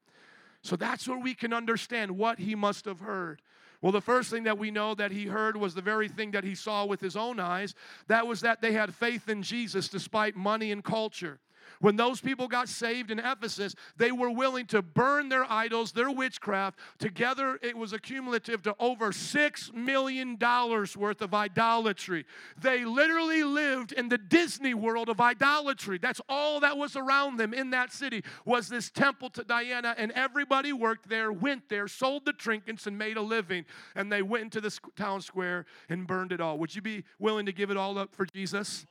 So 0.61 0.77
that's 0.77 1.09
where 1.09 1.19
we 1.19 1.33
can 1.33 1.55
understand 1.55 2.11
what 2.11 2.39
he 2.39 2.55
must 2.55 2.85
have 2.85 3.01
heard. 3.01 3.41
Well, 3.81 3.91
the 3.91 4.03
first 4.03 4.31
thing 4.31 4.45
that 4.45 4.59
we 4.59 4.71
know 4.71 4.95
that 4.95 5.13
he 5.13 5.25
heard 5.25 5.57
was 5.57 5.73
the 5.73 5.81
very 5.81 6.09
thing 6.09 6.33
that 6.33 6.45
he 6.45 6.55
saw 6.55 6.85
with 6.85 7.01
his 7.01 7.17
own 7.17 7.41
eyes. 7.41 7.75
That 8.09 8.27
was 8.27 8.43
that 8.43 8.61
they 8.61 8.73
had 8.73 8.93
faith 8.93 9.31
in 9.31 9.43
Jesus 9.43 9.89
despite 9.89 10.37
money 10.37 10.71
and 10.71 10.85
culture. 10.85 11.39
When 11.81 11.97
those 11.97 12.21
people 12.21 12.47
got 12.47 12.69
saved 12.69 13.11
in 13.11 13.19
Ephesus, 13.19 13.75
they 13.97 14.13
were 14.13 14.31
willing 14.31 14.67
to 14.67 14.83
burn 14.83 15.31
their 15.31 15.51
idols, 15.51 15.93
their 15.93 16.11
witchcraft. 16.11 16.79
Together, 16.99 17.59
it 17.63 17.77
was 17.77 17.93
accumulative 17.93 18.63
to 18.63 18.77
over 18.79 19.13
$6 19.13 19.75
million 19.75 20.37
worth 20.39 21.23
of 21.23 21.35
idolatry. 21.35 22.27
They 22.61 22.85
literally 22.85 23.43
lived 23.43 23.93
in 23.93 24.11
the 24.11 24.19
Disney 24.19 24.75
world 24.75 25.09
of 25.09 25.21
idolatry. 25.21 25.99
That's 25.99 26.21
all 26.29 26.61
that 26.61 26.77
was 26.77 26.97
around 26.97 27.39
them 27.39 27.55
in 27.55 27.71
that 27.71 27.93
city 27.93 28.23
was 28.45 28.69
this 28.69 28.91
temple 28.91 29.31
to 29.31 29.43
Diana, 29.43 29.95
and 29.97 30.13
everybody 30.13 30.73
worked 30.73 31.09
there, 31.09 31.33
went 31.33 31.69
there, 31.71 31.89
sold 31.89 32.27
the 32.27 32.33
trinkets, 32.33 32.87
and 32.87 32.99
made 32.99 33.17
a 33.17 33.23
living. 33.23 33.65
And 33.95 34.13
they 34.13 34.23
went 34.23 34.45
into 34.45 34.61
the 34.61 34.79
town 34.97 35.23
square 35.23 35.65
and 35.89 36.07
burned 36.07 36.33
it 36.33 36.41
all. 36.41 36.59
Would 36.59 36.75
you 36.75 36.83
be 36.83 37.05
willing 37.19 37.47
to 37.47 37.53
give 37.53 37.71
it 37.71 37.79
all 37.79 37.97
up 37.99 38.15
for 38.15 38.27
Jesus? 38.27 38.87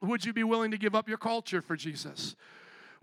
Would 0.00 0.24
you 0.24 0.32
be 0.32 0.44
willing 0.44 0.70
to 0.70 0.78
give 0.78 0.94
up 0.94 1.08
your 1.08 1.18
culture 1.18 1.62
for 1.62 1.76
Jesus? 1.76 2.36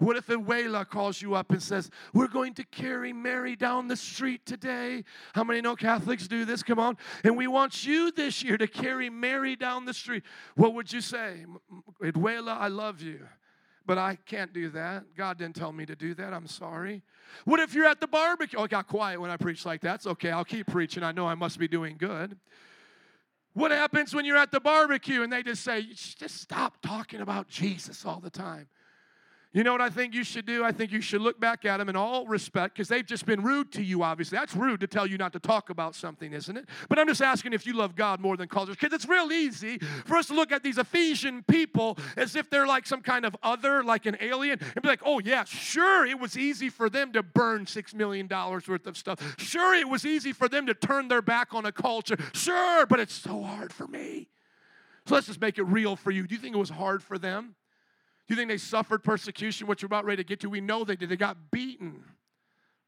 What 0.02 0.18
if 0.18 0.26
Abuela 0.28 0.88
calls 0.90 1.22
you 1.22 1.36
up 1.36 1.52
and 1.52 1.62
says, 1.62 1.92
We're 2.12 2.28
going 2.28 2.56
to 2.56 2.64
carry 2.64 3.14
Mary 3.14 3.56
down 3.56 3.88
the 3.88 3.96
street 3.96 4.48
today? 4.48 5.04
How 5.34 5.44
many 5.44 5.62
know 5.62 5.76
Catholics 5.76 6.28
do 6.28 6.44
this? 6.44 6.64
Come 6.64 6.80
on. 6.80 6.98
And 7.24 7.38
we 7.38 7.46
want 7.46 7.86
you 7.86 8.12
this 8.12 8.44
year 8.44 8.58
to 8.58 8.66
carry 8.66 9.12
Mary 9.12 9.56
down 9.56 9.86
the 9.86 9.94
street. 9.94 10.24
What 10.56 10.74
would 10.74 10.92
you 10.92 11.02
say? 11.02 11.46
Abuela, 12.02 12.58
I 12.58 12.68
love 12.68 13.00
you, 13.02 13.28
but 13.86 14.00
I 14.00 14.18
can't 14.26 14.52
do 14.52 14.70
that. 14.70 15.04
God 15.16 15.38
didn't 15.38 15.56
tell 15.56 15.72
me 15.72 15.86
to 15.86 15.96
do 15.96 16.16
that. 16.16 16.34
I'm 16.34 16.48
sorry. 16.48 17.04
What 17.46 17.60
if 17.60 17.76
you're 17.76 17.86
at 17.86 18.02
the 18.02 18.08
barbecue? 18.08 18.58
Oh, 18.58 18.64
I 18.64 18.68
got 18.68 18.88
quiet 18.88 19.22
when 19.22 19.30
I 19.30 19.38
preach 19.38 19.68
like 19.68 19.82
that. 19.82 19.96
It's 19.96 20.08
okay. 20.08 20.32
I'll 20.32 20.44
keep 20.44 20.66
preaching. 20.66 21.04
I 21.04 21.12
know 21.12 21.28
I 21.28 21.36
must 21.36 21.60
be 21.60 21.68
doing 21.68 21.98
good. 22.00 22.40
What 23.54 23.72
happens 23.72 24.14
when 24.16 24.24
you're 24.26 24.38
at 24.38 24.52
the 24.52 24.62
barbecue 24.62 25.24
and 25.24 25.32
they 25.32 25.44
just 25.44 25.64
say, 25.64 25.84
just 25.84 26.40
stop 26.40 26.82
talking 26.82 27.22
about 27.22 27.48
Jesus 27.48 28.06
all 28.06 28.20
the 28.20 28.30
time? 28.30 28.68
You 29.54 29.66
know 29.66 29.74
what 29.74 29.82
I 29.82 29.90
think 29.90 30.14
you 30.14 30.24
should 30.24 30.46
do? 30.46 30.64
I 30.64 30.72
think 30.72 30.94
you 30.94 31.02
should 31.02 31.20
look 31.20 31.38
back 31.38 31.66
at 31.66 31.78
them 31.78 31.90
in 31.90 31.98
all 31.98 32.26
respect 32.26 32.74
because 32.74 32.88
they've 32.88 33.06
just 33.06 33.26
been 33.26 33.44
rude 33.44 33.70
to 33.74 33.84
you, 33.84 34.02
obviously. 34.02 34.38
That's 34.38 34.56
rude 34.56 34.80
to 34.80 34.88
tell 34.88 35.06
you 35.06 35.18
not 35.18 35.34
to 35.34 35.40
talk 35.40 35.70
about 35.70 35.94
something, 35.94 36.32
isn't 36.32 36.56
it? 36.56 36.70
But 36.88 37.00
I'm 37.00 37.08
just 37.08 37.22
asking 37.22 37.52
if 37.52 37.66
you 37.66 37.74
love 37.74 37.98
God 37.98 38.22
more 38.22 38.38
than 38.38 38.48
culture 38.48 38.72
because 38.72 38.94
it's 38.94 39.10
real 39.10 39.30
easy 39.34 39.80
for 40.06 40.16
us 40.16 40.28
to 40.28 40.36
look 40.36 40.54
at 40.54 40.64
these 40.64 40.78
Ephesian 40.78 41.44
people 41.44 41.98
as 42.16 42.38
if 42.38 42.50
they're 42.50 42.66
like 42.66 42.88
some 42.88 43.02
kind 43.02 43.26
of 43.26 43.36
other, 43.44 43.84
like 43.84 44.06
an 44.06 44.16
alien, 44.22 44.58
and 44.62 44.82
be 44.82 44.88
like, 44.88 45.02
oh, 45.04 45.20
yeah, 45.20 45.44
sure, 45.44 46.06
it 46.06 46.18
was 46.18 46.38
easy 46.38 46.70
for 46.70 46.90
them 46.90 47.12
to 47.12 47.22
burn 47.22 47.66
$6 47.66 47.94
million 47.94 48.30
worth 48.30 48.88
of 48.88 48.96
stuff. 48.96 49.36
Sure, 49.38 49.76
it 49.76 49.90
was 49.90 50.06
easy 50.06 50.32
for 50.32 50.48
them 50.48 50.66
to 50.68 50.74
turn 50.74 51.10
their 51.10 51.22
back 51.22 51.54
on 51.54 51.66
a 51.66 51.74
culture. 51.74 52.16
Sure, 52.34 52.86
but 52.86 53.02
it's 53.02 53.14
so 53.14 53.42
hard 53.42 53.74
for 53.74 53.86
me. 53.86 54.30
So 55.08 55.16
let's 55.16 55.28
just 55.28 55.42
make 55.42 55.58
it 55.58 55.64
real 55.64 55.98
for 55.98 56.12
you. 56.12 56.26
Do 56.26 56.36
you 56.36 56.40
think 56.40 56.56
it 56.56 56.60
was 56.60 56.70
hard 56.70 57.04
for 57.04 57.18
them? 57.18 57.56
You 58.32 58.38
think 58.38 58.50
they 58.50 58.58
suffered 58.58 59.04
persecution, 59.04 59.68
which 59.68 59.84
we're 59.84 59.88
about 59.88 60.06
ready 60.06 60.24
to 60.24 60.28
get 60.28 60.40
to? 60.42 60.50
We 60.50 60.62
know 60.62 60.84
they 60.84 60.96
did. 60.96 61.10
They 61.10 61.18
got 61.18 61.52
beaten. 61.52 62.04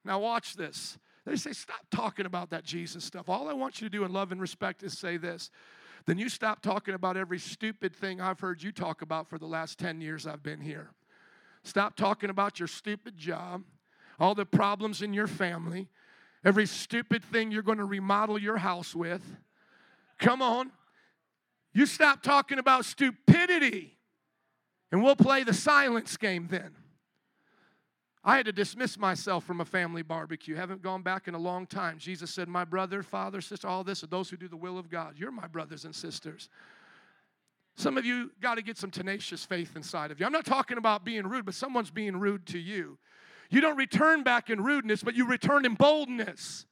Now, 0.05 0.19
watch 0.19 0.55
this. 0.55 0.97
They 1.25 1.35
say, 1.35 1.53
Stop 1.53 1.85
talking 1.91 2.25
about 2.25 2.49
that 2.49 2.63
Jesus 2.63 3.03
stuff. 3.03 3.29
All 3.29 3.49
I 3.49 3.53
want 3.53 3.81
you 3.81 3.89
to 3.89 3.97
do 3.97 4.03
in 4.03 4.13
love 4.13 4.31
and 4.31 4.41
respect 4.41 4.83
is 4.83 4.97
say 4.97 5.17
this. 5.17 5.49
Then 6.05 6.17
you 6.17 6.27
stop 6.27 6.61
talking 6.61 6.93
about 6.93 7.15
every 7.15 7.39
stupid 7.39 7.95
thing 7.95 8.19
I've 8.19 8.39
heard 8.39 8.61
you 8.61 8.71
talk 8.71 9.01
about 9.01 9.29
for 9.29 9.37
the 9.37 9.45
last 9.45 9.79
10 9.79 10.01
years 10.01 10.27
I've 10.27 10.43
been 10.43 10.59
here. 10.59 10.91
Stop 11.63 11.95
talking 11.95 12.29
about 12.29 12.59
your 12.59 12.67
stupid 12.67 13.17
job, 13.17 13.63
all 14.19 14.35
the 14.35 14.45
problems 14.45 15.01
in 15.01 15.13
your 15.13 15.27
family, 15.27 15.87
every 16.43 16.65
stupid 16.65 17.23
thing 17.23 17.51
you're 17.51 17.61
going 17.61 17.77
to 17.77 17.85
remodel 17.85 18.37
your 18.37 18.57
house 18.57 18.93
with. 18.93 19.23
Come 20.19 20.41
on. 20.41 20.71
You 21.73 21.85
stop 21.85 22.21
talking 22.21 22.59
about 22.59 22.83
stupidity. 22.83 23.97
And 24.93 25.01
we'll 25.01 25.15
play 25.15 25.43
the 25.43 25.55
silence 25.55 26.17
game 26.17 26.47
then. 26.51 26.69
I 28.23 28.37
had 28.37 28.45
to 28.45 28.51
dismiss 28.51 28.95
myself 28.95 29.43
from 29.43 29.59
a 29.59 29.65
family 29.65 30.03
barbecue. 30.03 30.53
Haven't 30.53 30.83
gone 30.83 31.01
back 31.01 31.27
in 31.27 31.33
a 31.33 31.39
long 31.39 31.65
time. 31.65 31.97
Jesus 31.97 32.29
said, 32.29 32.47
My 32.47 32.63
brother, 32.63 33.01
father, 33.01 33.41
sister, 33.41 33.67
all 33.67 33.83
this 33.83 34.03
are 34.03 34.07
those 34.07 34.29
who 34.29 34.37
do 34.37 34.47
the 34.47 34.55
will 34.55 34.77
of 34.77 34.91
God. 34.91 35.15
You're 35.17 35.31
my 35.31 35.47
brothers 35.47 35.83
and 35.85 35.95
sisters. 35.95 36.47
Some 37.75 37.97
of 37.97 38.05
you 38.05 38.29
got 38.39 38.55
to 38.55 38.61
get 38.61 38.77
some 38.77 38.91
tenacious 38.91 39.43
faith 39.43 39.75
inside 39.75 40.11
of 40.11 40.19
you. 40.19 40.27
I'm 40.27 40.31
not 40.31 40.45
talking 40.45 40.77
about 40.77 41.03
being 41.03 41.25
rude, 41.25 41.45
but 41.45 41.55
someone's 41.55 41.89
being 41.89 42.15
rude 42.17 42.45
to 42.45 42.59
you. 42.59 42.99
You 43.49 43.61
don't 43.61 43.77
return 43.77 44.21
back 44.21 44.51
in 44.51 44.63
rudeness, 44.63 45.01
but 45.01 45.15
you 45.15 45.25
return 45.25 45.65
in 45.65 45.73
boldness. 45.73 46.67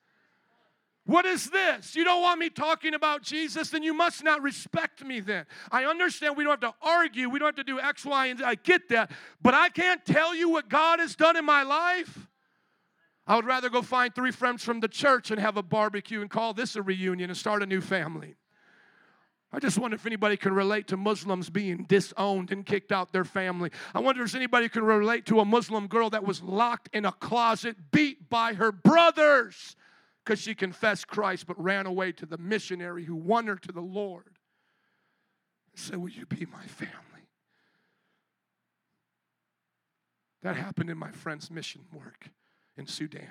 What 1.06 1.26
is 1.26 1.50
this? 1.50 1.96
You 1.96 2.04
don't 2.04 2.22
want 2.22 2.40
me 2.40 2.50
talking 2.50 2.94
about 2.94 3.24
Jesus? 3.24 3.70
Then 3.70 3.82
you 3.82 3.94
must 3.94 4.24
not 4.24 4.42
respect 4.42 5.04
me 5.04 5.20
then. 5.20 5.46
I 5.72 5.86
understand 5.86 6.38
we 6.38 6.44
don't 6.44 6.62
have 6.62 6.72
to 6.72 6.78
argue. 6.82 7.28
We 7.30 7.40
don't 7.40 7.48
have 7.48 7.56
to 7.56 7.64
do 7.64 7.80
X, 7.80 8.06
Y, 8.06 8.28
and 8.28 8.40
Z. 8.40 8.46
I 8.46 8.56
get 8.56 8.90
that. 8.90 9.12
But 9.42 9.54
I 9.54 9.70
can't 9.70 10.06
tell 10.06 10.36
you 10.36 10.50
what 10.50 10.70
God 10.70 11.00
has 11.00 11.16
done 11.16 11.36
in 11.38 11.46
my 11.46 11.64
life. 11.64 12.28
I 13.26 13.36
would 13.36 13.46
rather 13.46 13.70
go 13.70 13.82
find 13.82 14.14
three 14.14 14.32
friends 14.32 14.64
from 14.64 14.80
the 14.80 14.88
church 14.88 15.32
and 15.32 15.40
have 15.40 15.58
a 15.58 15.64
barbecue 15.64 16.22
and 16.22 16.30
call 16.30 16.54
this 16.54 16.76
a 16.76 16.82
reunion 16.82 17.30
and 17.30 17.38
start 17.38 17.64
a 17.64 17.66
new 17.66 17.82
family. 17.82 18.36
I 19.54 19.60
just 19.60 19.78
wonder 19.78 19.96
if 19.96 20.06
anybody 20.06 20.38
can 20.38 20.54
relate 20.54 20.88
to 20.88 20.98
Muslims 20.98 21.50
being 21.50 21.84
disowned 21.84 22.52
and 22.52 22.66
kicked 22.66 22.92
out 22.92 23.12
their 23.12 23.26
family. 23.26 23.70
I 23.94 24.00
wonder 24.00 24.24
if 24.24 24.34
anybody 24.34 24.70
can 24.70 24.84
relate 24.84 25.26
to 25.26 25.40
a 25.40 25.46
Muslim 25.46 25.88
girl 25.88 26.10
that 26.12 26.24
was 26.24 26.42
locked 26.42 26.90
in 26.94 27.06
a 27.06 27.12
closet, 27.12 27.76
beat 27.92 28.30
by 28.30 28.54
her 28.54 28.72
brothers 28.72 29.76
because 30.32 30.44
she 30.44 30.56
confessed 30.56 31.10
Christ 31.10 31.46
but 31.46 31.62
ran 31.62 31.86
away 31.86 32.14
to 32.14 32.26
the 32.26 32.38
missionary 32.38 33.04
who 33.04 33.18
won 33.18 33.48
her 33.48 33.58
to 33.58 33.72
the 33.74 33.82
Lord. 33.82 34.28
and 35.74 35.78
Said, 35.78 35.98
Will 35.98 36.08
you 36.08 36.26
be 36.26 36.46
my 36.46 36.66
family? 36.68 36.96
That 40.42 40.56
happened 40.56 40.90
in 40.90 40.98
my 40.98 41.12
friend's 41.12 41.52
mission 41.52 41.82
work 41.92 42.30
in 42.78 42.88
Sudan. 42.88 43.28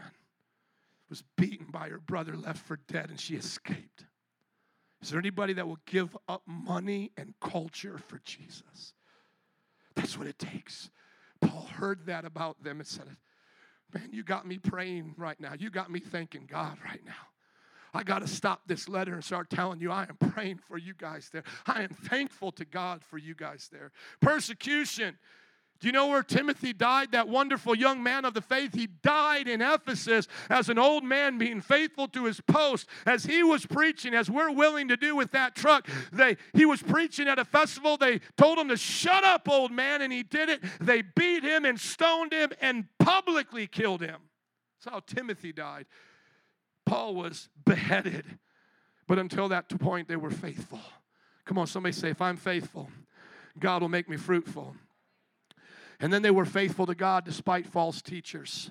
Was 1.09 1.25
beaten 1.39 1.69
by 1.71 1.89
her 1.89 1.99
brother, 1.99 2.37
left 2.37 2.67
for 2.67 2.79
dead, 2.87 3.09
and 3.09 3.19
she 3.19 3.35
escaped. 3.35 4.05
Is 5.01 5.09
there 5.09 5.19
anybody 5.19 5.55
that 5.55 5.67
will 5.67 5.81
give 5.87 6.15
up 6.29 6.43
money 6.45 7.13
and 7.17 7.33
culture 7.41 7.97
for 7.97 8.21
Jesus? 8.27 8.93
That's 9.97 10.19
what 10.19 10.27
it 10.27 10.39
takes. 10.39 10.91
Paul 11.41 11.67
heard 11.77 12.05
that 12.05 12.27
about 12.27 12.63
them 12.63 12.79
and 12.79 12.87
said, 12.87 13.17
Man, 13.95 14.09
you 14.13 14.23
got 14.23 14.47
me 14.47 14.59
praying 14.59 15.15
right 15.17 15.39
now. 15.41 15.55
You 15.59 15.71
got 15.71 15.91
me 15.91 16.01
thanking 16.01 16.47
God 16.51 16.79
right 16.85 17.05
now. 17.05 17.13
I 17.93 18.05
got 18.05 18.21
to 18.21 18.29
stop 18.29 18.63
this 18.67 18.89
letter 18.89 19.15
and 19.15 19.25
start 19.25 19.51
telling 19.51 19.81
you 19.81 19.91
I 19.91 20.05
am 20.05 20.31
praying 20.31 20.61
for 20.69 20.79
you 20.79 20.95
guys 20.97 21.29
there. 21.33 21.43
I 21.67 21.83
am 21.83 21.91
thankful 21.91 22.53
to 22.53 22.65
God 22.65 23.03
for 23.03 23.19
you 23.19 23.35
guys 23.35 23.69
there. 23.73 23.91
Persecution 24.21 25.19
do 25.81 25.89
you 25.89 25.93
know 25.93 26.09
where 26.09 26.23
Timothy 26.23 26.75
died? 26.75 27.13
That 27.13 27.29
wonderful 27.29 27.75
young 27.75 28.03
man 28.03 28.27
of 28.27 28.35
the 28.35 28.43
faith. 28.43 28.75
He 28.75 28.87
died 28.87 29.49
in 29.49 29.63
Ephesus 29.63 30.29
as 30.51 30.69
an 30.69 30.79
old 30.79 31.05
man 31.05 31.39
being 31.39 31.63
faithful 31.63 32.07
to 32.09 32.27
his 32.27 32.39
post. 32.43 32.87
As 33.07 33.25
he 33.25 33.43
was 33.43 33.65
preaching, 33.65 34.13
as 34.13 34.31
we're 34.31 34.51
willing 34.51 34.89
to 34.89 34.97
do 34.99 35.17
with 35.17 35.31
that 35.31 35.55
truck, 35.55 35.89
they, 36.13 36.37
he 36.53 36.67
was 36.67 36.83
preaching 36.83 37.29
at 37.29 37.39
a 37.39 37.47
festival. 37.47 37.97
They 37.97 38.21
told 38.37 38.59
him 38.59 38.69
to 38.69 38.77
shut 38.77 39.25
up, 39.25 39.49
old 39.49 39.73
man, 39.73 40.03
and 40.03 40.13
he 40.13 40.23
did 40.23 40.51
it. 40.51 40.63
They 40.81 41.01
beat 41.01 41.45
him 41.45 41.65
and 41.65 41.81
stoned 41.81 42.35
him 42.35 42.51
and 42.61 42.85
publicly 42.99 43.67
killed 43.67 44.03
him. 44.03 44.21
That's 44.85 44.95
how 44.95 45.01
Timothy 45.01 45.53
died. 45.53 45.87
Paul 46.85 47.15
was 47.15 47.49
beheaded. 47.65 48.27
But 49.09 49.19
until 49.19 49.49
that 49.49 49.71
point, 49.81 50.09
they 50.09 50.17
were 50.17 50.31
faithful. 50.31 50.81
Come 51.47 51.57
on, 51.57 51.67
somebody 51.67 51.95
say, 51.95 52.11
if 52.11 52.21
I'm 52.21 52.37
faithful, 52.37 52.91
God 53.59 53.81
will 53.81 53.89
make 53.89 54.11
me 54.11 54.19
fruitful. 54.19 54.77
And 56.01 56.13
then 56.13 56.23
they 56.23 56.31
were 56.31 56.47
faithful 56.47 56.87
to 56.87 56.95
God 56.95 57.25
despite 57.25 57.67
false 57.67 58.01
teachers. 58.01 58.71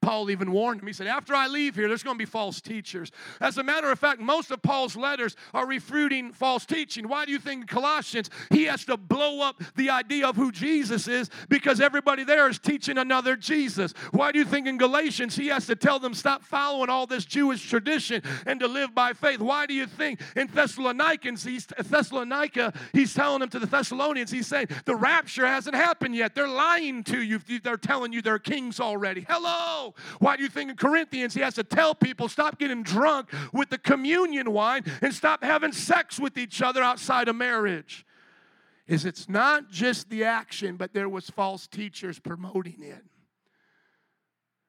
Paul 0.00 0.30
even 0.30 0.52
warned 0.52 0.80
him. 0.80 0.86
He 0.86 0.92
said, 0.92 1.06
After 1.06 1.34
I 1.34 1.48
leave 1.48 1.74
here, 1.74 1.88
there's 1.88 2.02
going 2.02 2.16
to 2.16 2.18
be 2.18 2.24
false 2.24 2.60
teachers. 2.60 3.10
As 3.40 3.58
a 3.58 3.62
matter 3.62 3.90
of 3.90 3.98
fact, 3.98 4.20
most 4.20 4.50
of 4.50 4.62
Paul's 4.62 4.96
letters 4.96 5.36
are 5.52 5.66
refuting 5.66 6.32
false 6.32 6.64
teaching. 6.64 7.08
Why 7.08 7.24
do 7.24 7.32
you 7.32 7.38
think 7.38 7.62
in 7.62 7.66
Colossians 7.66 8.30
he 8.50 8.64
has 8.64 8.84
to 8.86 8.96
blow 8.96 9.40
up 9.40 9.60
the 9.76 9.90
idea 9.90 10.26
of 10.26 10.36
who 10.36 10.52
Jesus 10.52 11.08
is? 11.08 11.30
Because 11.48 11.80
everybody 11.80 12.24
there 12.24 12.48
is 12.48 12.58
teaching 12.58 12.96
another 12.96 13.36
Jesus. 13.36 13.92
Why 14.12 14.32
do 14.32 14.38
you 14.38 14.44
think 14.44 14.66
in 14.66 14.78
Galatians 14.78 15.36
he 15.36 15.48
has 15.48 15.66
to 15.66 15.76
tell 15.76 15.98
them 15.98 16.14
stop 16.14 16.42
following 16.42 16.90
all 16.90 17.06
this 17.06 17.24
Jewish 17.24 17.68
tradition 17.68 18.22
and 18.46 18.60
to 18.60 18.68
live 18.68 18.94
by 18.94 19.12
faith? 19.12 19.40
Why 19.40 19.66
do 19.66 19.74
you 19.74 19.86
think 19.86 20.20
in 20.36 20.46
Thessalonians, 20.46 21.44
he's, 21.44 21.66
Thessalonica, 21.66 22.72
he's 22.92 23.14
telling 23.14 23.40
them 23.40 23.48
to 23.50 23.58
the 23.58 23.66
Thessalonians, 23.66 24.30
he's 24.30 24.46
saying 24.46 24.68
the 24.84 24.96
rapture 24.96 25.46
hasn't 25.46 25.76
happened 25.76 26.14
yet. 26.14 26.34
They're 26.34 26.48
lying 26.48 27.04
to 27.04 27.22
you. 27.22 27.40
They're 27.62 27.76
telling 27.76 28.12
you 28.12 28.22
they're 28.22 28.38
kings 28.38 28.80
already. 28.80 29.26
Hello. 29.28 29.87
Why 30.18 30.36
do 30.36 30.42
you 30.42 30.48
think 30.48 30.70
in 30.70 30.76
Corinthians 30.76 31.34
he 31.34 31.40
has 31.40 31.54
to 31.54 31.64
tell 31.64 31.94
people 31.94 32.28
stop 32.28 32.58
getting 32.58 32.82
drunk 32.82 33.30
with 33.52 33.70
the 33.70 33.78
communion 33.78 34.52
wine 34.52 34.84
and 35.02 35.14
stop 35.14 35.42
having 35.42 35.72
sex 35.72 36.18
with 36.18 36.36
each 36.38 36.62
other 36.62 36.82
outside 36.82 37.28
of 37.28 37.36
marriage? 37.36 38.04
Is 38.86 39.04
it's 39.04 39.28
not 39.28 39.70
just 39.70 40.08
the 40.08 40.24
action, 40.24 40.76
but 40.76 40.94
there 40.94 41.08
was 41.08 41.28
false 41.28 41.66
teachers 41.66 42.18
promoting 42.18 42.82
it. 42.82 43.04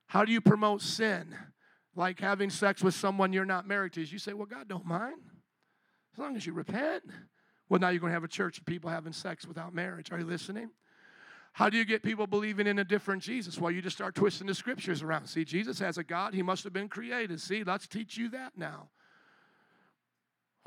How 0.08 0.26
do 0.26 0.32
you 0.32 0.42
promote 0.42 0.82
sin? 0.82 1.36
Like 1.96 2.20
having 2.20 2.50
sex 2.50 2.84
with 2.84 2.96
someone 2.96 3.32
you're 3.32 3.46
not 3.46 3.68
married 3.68 3.94
to. 3.94 4.02
You 4.02 4.20
say, 4.20 4.34
well, 4.34 4.46
God 4.46 4.68
don't 4.68 4.86
mind. 4.86 5.22
As 6.14 6.20
long 6.20 6.36
as 6.36 6.46
you 6.46 6.54
repent. 6.54 7.04
Well, 7.70 7.80
now 7.80 7.90
you're 7.90 8.00
going 8.00 8.10
to 8.10 8.16
have 8.16 8.24
a 8.24 8.28
church 8.28 8.58
of 8.58 8.66
people 8.66 8.90
having 8.90 9.14
sex 9.14 9.46
without 9.48 9.74
marriage. 9.74 10.12
Are 10.12 10.20
you 10.20 10.26
listening? 10.26 10.72
How 11.54 11.70
do 11.70 11.78
you 11.78 11.86
get 11.86 12.04
people 12.04 12.28
believing 12.28 12.68
in 12.68 12.80
a 12.80 12.84
different 12.84 13.22
Jesus? 13.22 13.60
Well, 13.60 13.72
you 13.72 13.82
just 13.82 13.96
start 13.96 14.16
twisting 14.16 14.48
the 14.48 14.56
scriptures 14.56 15.02
around. 15.02 15.28
See, 15.28 15.44
Jesus 15.44 15.80
has 15.80 15.98
a 15.98 16.04
God, 16.04 16.34
he 16.34 16.42
must 16.42 16.64
have 16.64 16.74
been 16.74 16.90
created. 16.90 17.42
See, 17.42 17.64
let's 17.64 17.88
teach 17.88 18.18
you 18.18 18.30
that 18.30 18.58
now. 18.58 18.90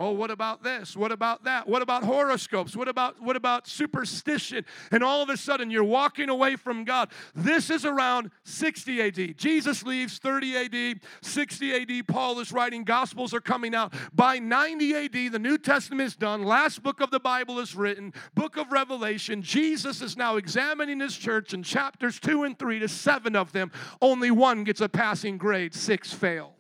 Oh, 0.03 0.11
what 0.11 0.33
about 0.33 0.65
this? 0.65 0.97
What 0.97 1.13
about 1.13 1.45
that? 1.45 1.69
What 1.69 1.81
about 1.81 2.03
horoscopes? 2.03 2.75
What 2.75 2.89
about 2.89 3.23
what 3.23 3.37
about 3.37 3.69
superstition? 3.69 4.65
And 4.91 5.05
all 5.05 5.23
of 5.23 5.29
a 5.29 5.37
sudden 5.37 5.71
you're 5.71 5.85
walking 5.85 6.29
away 6.29 6.57
from 6.57 6.83
God. 6.83 7.13
This 7.37 7.71
is 7.71 7.85
around 7.85 8.33
60 8.43 9.01
AD. 9.01 9.39
Jesus 9.39 9.85
leaves 9.85 10.19
30 10.19 10.57
AD, 10.57 11.01
60 11.21 12.01
AD 12.01 12.09
Paul 12.09 12.41
is 12.41 12.51
writing, 12.51 12.83
gospels 12.83 13.33
are 13.33 13.41
coming 13.41 13.77
out. 13.77 13.95
By 14.13 14.41
90 14.41 14.93
AD 14.93 15.33
the 15.33 15.39
New 15.39 15.57
Testament 15.57 16.09
is 16.09 16.17
done, 16.17 16.43
last 16.43 16.83
book 16.83 17.01
of 17.01 17.13
the 17.13 17.21
Bible 17.21 17.61
is 17.61 17.77
written, 17.77 18.13
book 18.35 18.57
of 18.57 18.73
Revelation. 18.73 19.41
Jesus 19.41 20.03
is 20.03 20.17
now 20.17 20.35
examining 20.35 20.99
his 20.99 21.17
church 21.17 21.55
in 21.55 21.63
chapters 21.63 22.19
2 22.19 22.43
and 22.43 22.59
3 22.59 22.81
to 22.81 22.89
7 22.89 23.37
of 23.37 23.53
them. 23.53 23.71
Only 24.01 24.33
one 24.33 24.65
gets 24.65 24.81
a 24.81 24.89
passing 24.89 25.39
grade, 25.39 25.75
6 25.75 26.13
fail 26.13 26.57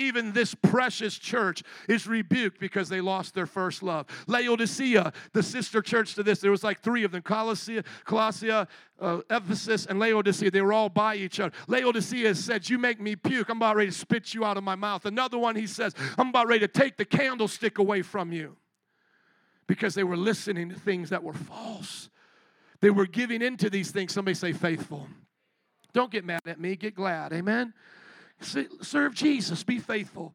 even 0.00 0.32
this 0.32 0.54
precious 0.54 1.18
church 1.18 1.62
is 1.88 2.06
rebuked 2.06 2.58
because 2.58 2.88
they 2.88 3.00
lost 3.00 3.34
their 3.34 3.46
first 3.46 3.82
love. 3.82 4.06
Laodicea, 4.26 5.12
the 5.32 5.42
sister 5.42 5.82
church 5.82 6.14
to 6.14 6.22
this, 6.22 6.40
there 6.40 6.50
was 6.50 6.64
like 6.64 6.80
three 6.80 7.04
of 7.04 7.12
them 7.12 7.22
Colossia, 7.22 7.84
Colossia 8.06 8.66
uh, 9.00 9.20
Ephesus, 9.30 9.86
and 9.86 9.98
Laodicea. 9.98 10.50
They 10.50 10.62
were 10.62 10.72
all 10.72 10.88
by 10.88 11.16
each 11.16 11.40
other. 11.40 11.54
Laodicea 11.68 12.34
said, 12.34 12.68
You 12.68 12.78
make 12.78 13.00
me 13.00 13.16
puke. 13.16 13.48
I'm 13.48 13.58
about 13.58 13.76
ready 13.76 13.90
to 13.90 13.96
spit 13.96 14.34
you 14.34 14.44
out 14.44 14.56
of 14.56 14.64
my 14.64 14.74
mouth. 14.74 15.06
Another 15.06 15.38
one, 15.38 15.56
he 15.56 15.66
says, 15.66 15.94
I'm 16.18 16.28
about 16.28 16.46
ready 16.46 16.60
to 16.60 16.68
take 16.68 16.96
the 16.96 17.04
candlestick 17.04 17.78
away 17.78 18.02
from 18.02 18.32
you 18.32 18.56
because 19.66 19.94
they 19.94 20.04
were 20.04 20.16
listening 20.16 20.70
to 20.70 20.74
things 20.74 21.10
that 21.10 21.22
were 21.22 21.34
false. 21.34 22.10
They 22.80 22.90
were 22.90 23.06
giving 23.06 23.42
into 23.42 23.70
these 23.70 23.90
things. 23.90 24.12
Somebody 24.12 24.34
say, 24.34 24.52
faithful. 24.52 25.06
Don't 25.92 26.10
get 26.10 26.24
mad 26.24 26.40
at 26.46 26.60
me, 26.60 26.76
get 26.76 26.94
glad. 26.94 27.32
Amen. 27.32 27.74
Serve 28.40 29.14
Jesus, 29.14 29.62
be 29.62 29.78
faithful. 29.78 30.34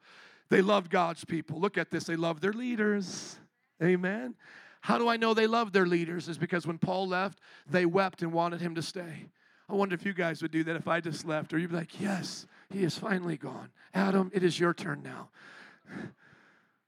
They 0.49 0.61
loved 0.61 0.91
God's 0.91 1.25
people. 1.25 1.59
Look 1.59 1.77
at 1.77 1.89
this, 1.89 2.05
they 2.05 2.15
loved 2.15 2.41
their 2.41 2.53
leaders. 2.53 3.37
Amen. 3.81 4.35
How 4.81 4.97
do 4.97 5.07
I 5.07 5.17
know 5.17 5.33
they 5.33 5.47
loved 5.47 5.73
their 5.73 5.87
leaders? 5.87 6.29
Is 6.29 6.37
because 6.37 6.67
when 6.67 6.77
Paul 6.77 7.07
left, 7.07 7.39
they 7.67 7.85
wept 7.85 8.21
and 8.21 8.31
wanted 8.31 8.61
him 8.61 8.75
to 8.75 8.81
stay. 8.81 9.27
I 9.67 9.73
wonder 9.73 9.95
if 9.95 10.05
you 10.05 10.13
guys 10.13 10.43
would 10.43 10.51
do 10.51 10.63
that 10.65 10.75
if 10.75 10.87
I 10.87 10.99
just 10.99 11.25
left, 11.25 11.53
or 11.53 11.57
you'd 11.57 11.71
be 11.71 11.75
like, 11.75 11.99
Yes, 11.99 12.45
he 12.71 12.83
is 12.83 12.97
finally 12.97 13.37
gone. 13.37 13.69
Adam, 13.93 14.29
it 14.33 14.43
is 14.43 14.59
your 14.59 14.73
turn 14.73 15.01
now. 15.03 15.29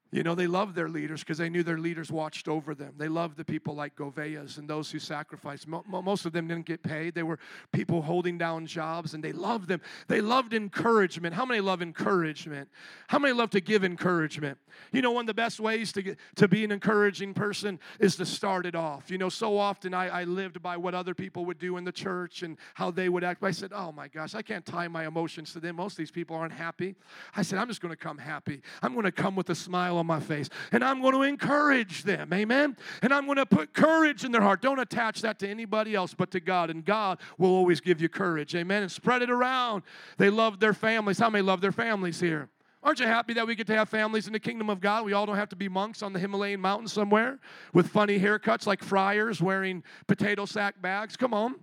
You 0.10 0.24
know, 0.24 0.36
they 0.36 0.48
loved 0.48 0.74
their 0.74 0.88
leaders 0.88 1.20
because 1.20 1.38
they 1.38 1.50
knew 1.50 1.64
their 1.64 1.78
leaders 1.78 2.10
watched 2.10 2.48
over 2.48 2.74
them. 2.74 2.94
They 2.98 3.10
loved 3.10 3.36
the 3.36 3.44
people 3.44 3.76
like 3.76 3.96
Goveas 3.98 4.58
and 4.58 4.68
those 4.68 4.90
who 4.90 5.00
sacrificed. 5.00 5.68
Most 5.68 6.26
of 6.26 6.32
them 6.32 6.48
didn't 6.48 6.66
get 6.66 6.82
paid. 6.82 7.14
They 7.14 7.24
were 7.24 7.40
people 7.74 8.02
holding 8.02 8.38
down 8.38 8.68
jobs 8.68 9.14
and 9.14 9.22
they 9.22 9.34
loved 9.34 9.68
them. 9.68 9.82
They 10.08 10.22
loved 10.22 10.54
encouragement. 10.54 11.36
How 11.36 11.46
many 11.46 11.60
love 11.60 11.82
encouragement? 11.82 12.70
How 13.08 13.20
many 13.20 13.34
love 13.34 13.50
to 13.50 13.60
give 13.60 13.84
encouragement? 13.84 14.58
You 14.94 15.02
know, 15.02 15.12
one 15.12 15.24
of 15.24 15.28
the 15.28 15.34
best 15.34 15.60
ways 15.60 15.92
to, 15.94 16.02
get, 16.02 16.18
to 16.36 16.48
be 16.48 16.64
an 16.64 16.72
encouraging 16.72 17.34
person 17.34 17.78
is 18.00 18.16
to 18.16 18.26
start 18.26 18.66
it 18.66 18.76
off. 18.76 19.12
You 19.12 19.18
know, 19.18 19.30
so 19.30 19.58
often 19.58 19.94
I, 19.94 20.22
I 20.22 20.24
lived 20.24 20.62
by 20.62 20.78
what 20.78 20.94
other 20.94 21.16
people 21.16 21.44
would 21.46 21.60
do 21.60 21.76
in 21.76 21.84
the 21.84 21.92
church 21.92 22.44
and 22.44 22.58
how 22.76 22.92
they 22.92 23.10
would 23.10 23.26
act. 23.26 23.44
I 23.44 23.52
said, 23.52 23.74
oh 23.74 23.92
my 23.92 24.08
gosh, 24.08 24.36
I 24.36 24.42
can't 24.42 24.66
tie 24.66 24.88
my 24.88 25.06
emotions 25.06 25.52
to 25.54 25.60
them. 25.60 25.76
Most 25.76 25.94
of 25.94 25.98
these 25.98 26.12
people 26.12 26.38
aren't 26.38 26.54
happy. 26.54 26.96
I 27.36 27.42
said, 27.42 27.60
I'm 27.60 27.68
just 27.68 27.82
going 27.82 27.92
to 27.92 27.98
come 27.98 28.18
happy. 28.18 28.62
I'm 28.82 28.94
going 28.94 29.04
to 29.04 29.12
come 29.12 29.36
with 29.36 29.50
a 29.50 29.56
smile 29.56 29.97
on 29.98 30.06
my 30.06 30.20
face. 30.20 30.50
And 30.72 30.84
I'm 30.84 31.02
going 31.02 31.14
to 31.14 31.24
encourage 31.24 32.04
them. 32.04 32.32
Amen. 32.34 32.78
And 33.02 33.14
I'm 33.14 33.26
going 33.26 33.38
to 33.38 33.46
put 33.46 33.74
courage 33.74 34.24
in 34.24 34.32
their 34.32 34.42
heart. 34.42 34.62
Don't 34.62 34.80
attach 34.80 35.22
that 35.22 35.40
to 35.40 35.48
anybody 35.48 35.96
else 35.96 36.14
but 36.14 36.32
to 36.32 36.40
God. 36.40 36.70
And 36.70 36.86
God 36.86 37.20
will 37.38 37.50
always 37.50 37.82
give 37.82 38.02
you 38.02 38.10
courage. 38.10 38.56
Amen. 38.56 38.84
And 38.84 38.92
spread 38.92 39.22
it 39.22 39.30
around. 39.30 39.84
They 40.18 40.30
love 40.30 40.60
their 40.60 40.74
families. 40.74 41.20
How 41.20 41.30
many 41.30 41.42
love 41.42 41.62
their 41.62 41.72
families 41.72 42.20
here? 42.20 42.50
Aren't 42.84 43.00
you 43.00 43.08
happy 43.08 43.34
that 43.34 43.48
we 43.48 43.56
get 43.56 43.68
to 43.68 43.76
have 43.76 43.90
families 43.90 44.28
in 44.28 44.34
the 44.34 44.40
kingdom 44.40 44.70
of 44.70 44.80
God? 44.80 45.04
We 45.04 45.14
all 45.14 45.26
don't 45.26 45.36
have 45.36 45.50
to 45.50 45.56
be 45.56 45.68
monks 45.68 46.02
on 46.02 46.14
the 46.14 46.20
Himalayan 46.20 46.62
mountain 46.62 46.88
somewhere 46.88 47.40
with 47.74 47.90
funny 47.90 48.20
haircuts 48.20 48.68
like 48.68 48.84
friars 48.84 49.42
wearing 49.42 49.84
potato 50.06 50.46
sack 50.46 50.82
bags. 50.82 51.18
Come 51.18 51.34
on. 51.34 51.56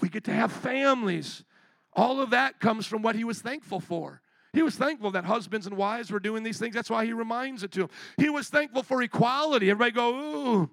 We 0.00 0.08
get 0.08 0.24
to 0.24 0.32
have 0.32 0.50
families. 0.50 1.44
All 1.92 2.20
of 2.20 2.30
that 2.30 2.58
comes 2.58 2.86
from 2.86 3.02
what 3.02 3.14
he 3.14 3.24
was 3.24 3.40
thankful 3.40 3.78
for. 3.78 4.21
He 4.52 4.62
was 4.62 4.76
thankful 4.76 5.10
that 5.12 5.24
husbands 5.24 5.66
and 5.66 5.76
wives 5.76 6.10
were 6.10 6.20
doing 6.20 6.42
these 6.42 6.58
things. 6.58 6.74
That's 6.74 6.90
why 6.90 7.06
he 7.06 7.12
reminds 7.12 7.62
it 7.62 7.72
to 7.72 7.82
him. 7.82 7.88
He 8.18 8.28
was 8.28 8.48
thankful 8.48 8.82
for 8.82 9.02
equality. 9.02 9.70
Everybody 9.70 9.92
go, 9.92 10.14
ooh. 10.14 10.70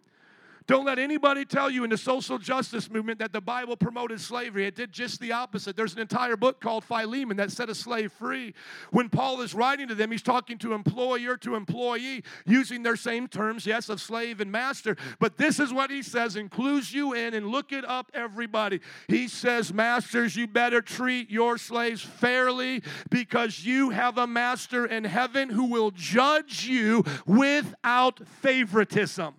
Don't 0.69 0.85
let 0.85 0.99
anybody 0.99 1.45
tell 1.45 1.71
you 1.71 1.83
in 1.83 1.89
the 1.89 1.97
social 1.97 2.37
justice 2.37 2.91
movement 2.91 3.17
that 3.17 3.33
the 3.33 3.41
Bible 3.41 3.75
promoted 3.75 4.21
slavery. 4.21 4.67
It 4.67 4.75
did 4.75 4.91
just 4.91 5.19
the 5.19 5.31
opposite. 5.31 5.75
There's 5.75 5.95
an 5.95 5.99
entire 5.99 6.37
book 6.37 6.61
called 6.61 6.83
Philemon 6.83 7.37
that 7.37 7.51
set 7.51 7.71
a 7.71 7.73
slave 7.73 8.11
free. 8.11 8.53
When 8.91 9.09
Paul 9.09 9.41
is 9.41 9.55
writing 9.55 9.87
to 9.87 9.95
them, 9.95 10.11
he's 10.11 10.21
talking 10.21 10.59
to 10.59 10.73
employer 10.73 11.37
to 11.37 11.55
employee 11.55 12.23
using 12.45 12.83
their 12.83 12.95
same 12.95 13.27
terms, 13.27 13.65
yes, 13.65 13.89
of 13.89 13.99
slave 13.99 14.41
and 14.41 14.51
master. 14.51 14.95
But 15.17 15.37
this 15.37 15.59
is 15.59 15.73
what 15.73 15.89
he 15.89 16.03
says, 16.03 16.35
includes 16.35 16.93
you 16.93 17.13
in, 17.13 17.33
and 17.33 17.47
look 17.47 17.71
it 17.71 17.83
up, 17.83 18.11
everybody. 18.13 18.79
He 19.07 19.27
says, 19.27 19.73
Masters, 19.73 20.35
you 20.35 20.45
better 20.45 20.83
treat 20.83 21.31
your 21.31 21.57
slaves 21.57 22.03
fairly 22.03 22.83
because 23.09 23.65
you 23.65 23.89
have 23.89 24.19
a 24.19 24.27
master 24.27 24.85
in 24.85 25.03
heaven 25.03 25.49
who 25.49 25.65
will 25.65 25.89
judge 25.89 26.67
you 26.67 27.03
without 27.25 28.19
favoritism. 28.27 29.38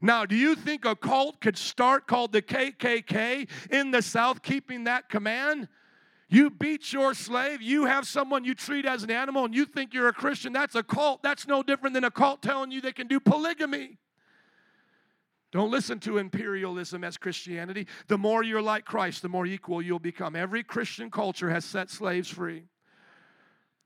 Now, 0.00 0.24
do 0.24 0.34
you 0.34 0.54
think 0.54 0.84
a 0.84 0.96
cult 0.96 1.40
could 1.40 1.58
start 1.58 2.06
called 2.06 2.32
the 2.32 2.42
KKK 2.42 3.48
in 3.70 3.90
the 3.90 4.02
South 4.02 4.42
keeping 4.42 4.84
that 4.84 5.08
command? 5.08 5.68
You 6.28 6.48
beat 6.48 6.92
your 6.92 7.12
slave, 7.12 7.60
you 7.60 7.86
have 7.86 8.06
someone 8.06 8.44
you 8.44 8.54
treat 8.54 8.86
as 8.86 9.02
an 9.02 9.10
animal, 9.10 9.44
and 9.44 9.54
you 9.54 9.64
think 9.64 9.92
you're 9.92 10.08
a 10.08 10.12
Christian. 10.12 10.52
That's 10.52 10.76
a 10.76 10.82
cult. 10.82 11.22
That's 11.22 11.48
no 11.48 11.62
different 11.62 11.94
than 11.94 12.04
a 12.04 12.10
cult 12.10 12.40
telling 12.40 12.70
you 12.70 12.80
they 12.80 12.92
can 12.92 13.08
do 13.08 13.18
polygamy. 13.18 13.98
Don't 15.52 15.72
listen 15.72 15.98
to 16.00 16.18
imperialism 16.18 17.02
as 17.02 17.16
Christianity. 17.16 17.88
The 18.06 18.16
more 18.16 18.44
you're 18.44 18.62
like 18.62 18.84
Christ, 18.84 19.22
the 19.22 19.28
more 19.28 19.44
equal 19.44 19.82
you'll 19.82 19.98
become. 19.98 20.36
Every 20.36 20.62
Christian 20.62 21.10
culture 21.10 21.50
has 21.50 21.64
set 21.64 21.90
slaves 21.90 22.28
free. 22.28 22.66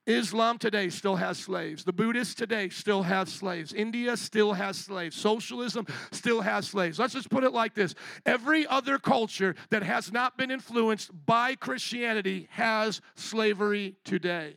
Islam 0.06 0.58
today 0.58 0.90
still 0.90 1.16
has 1.16 1.38
slaves. 1.38 1.84
The 1.84 1.92
Buddhists 1.92 2.34
today 2.34 2.68
still 2.68 3.02
have 3.02 3.28
slaves. 3.28 3.72
India 3.72 4.16
still 4.16 4.52
has 4.52 4.76
slaves. 4.76 5.16
Socialism 5.16 5.86
still 6.12 6.42
has 6.42 6.68
slaves. 6.68 6.98
Let's 6.98 7.14
just 7.14 7.30
put 7.30 7.44
it 7.44 7.52
like 7.52 7.74
this 7.74 7.94
every 8.26 8.66
other 8.66 8.98
culture 8.98 9.54
that 9.70 9.82
has 9.82 10.12
not 10.12 10.36
been 10.36 10.50
influenced 10.50 11.10
by 11.24 11.54
Christianity 11.54 12.48
has 12.50 13.00
slavery 13.14 13.96
today, 14.04 14.56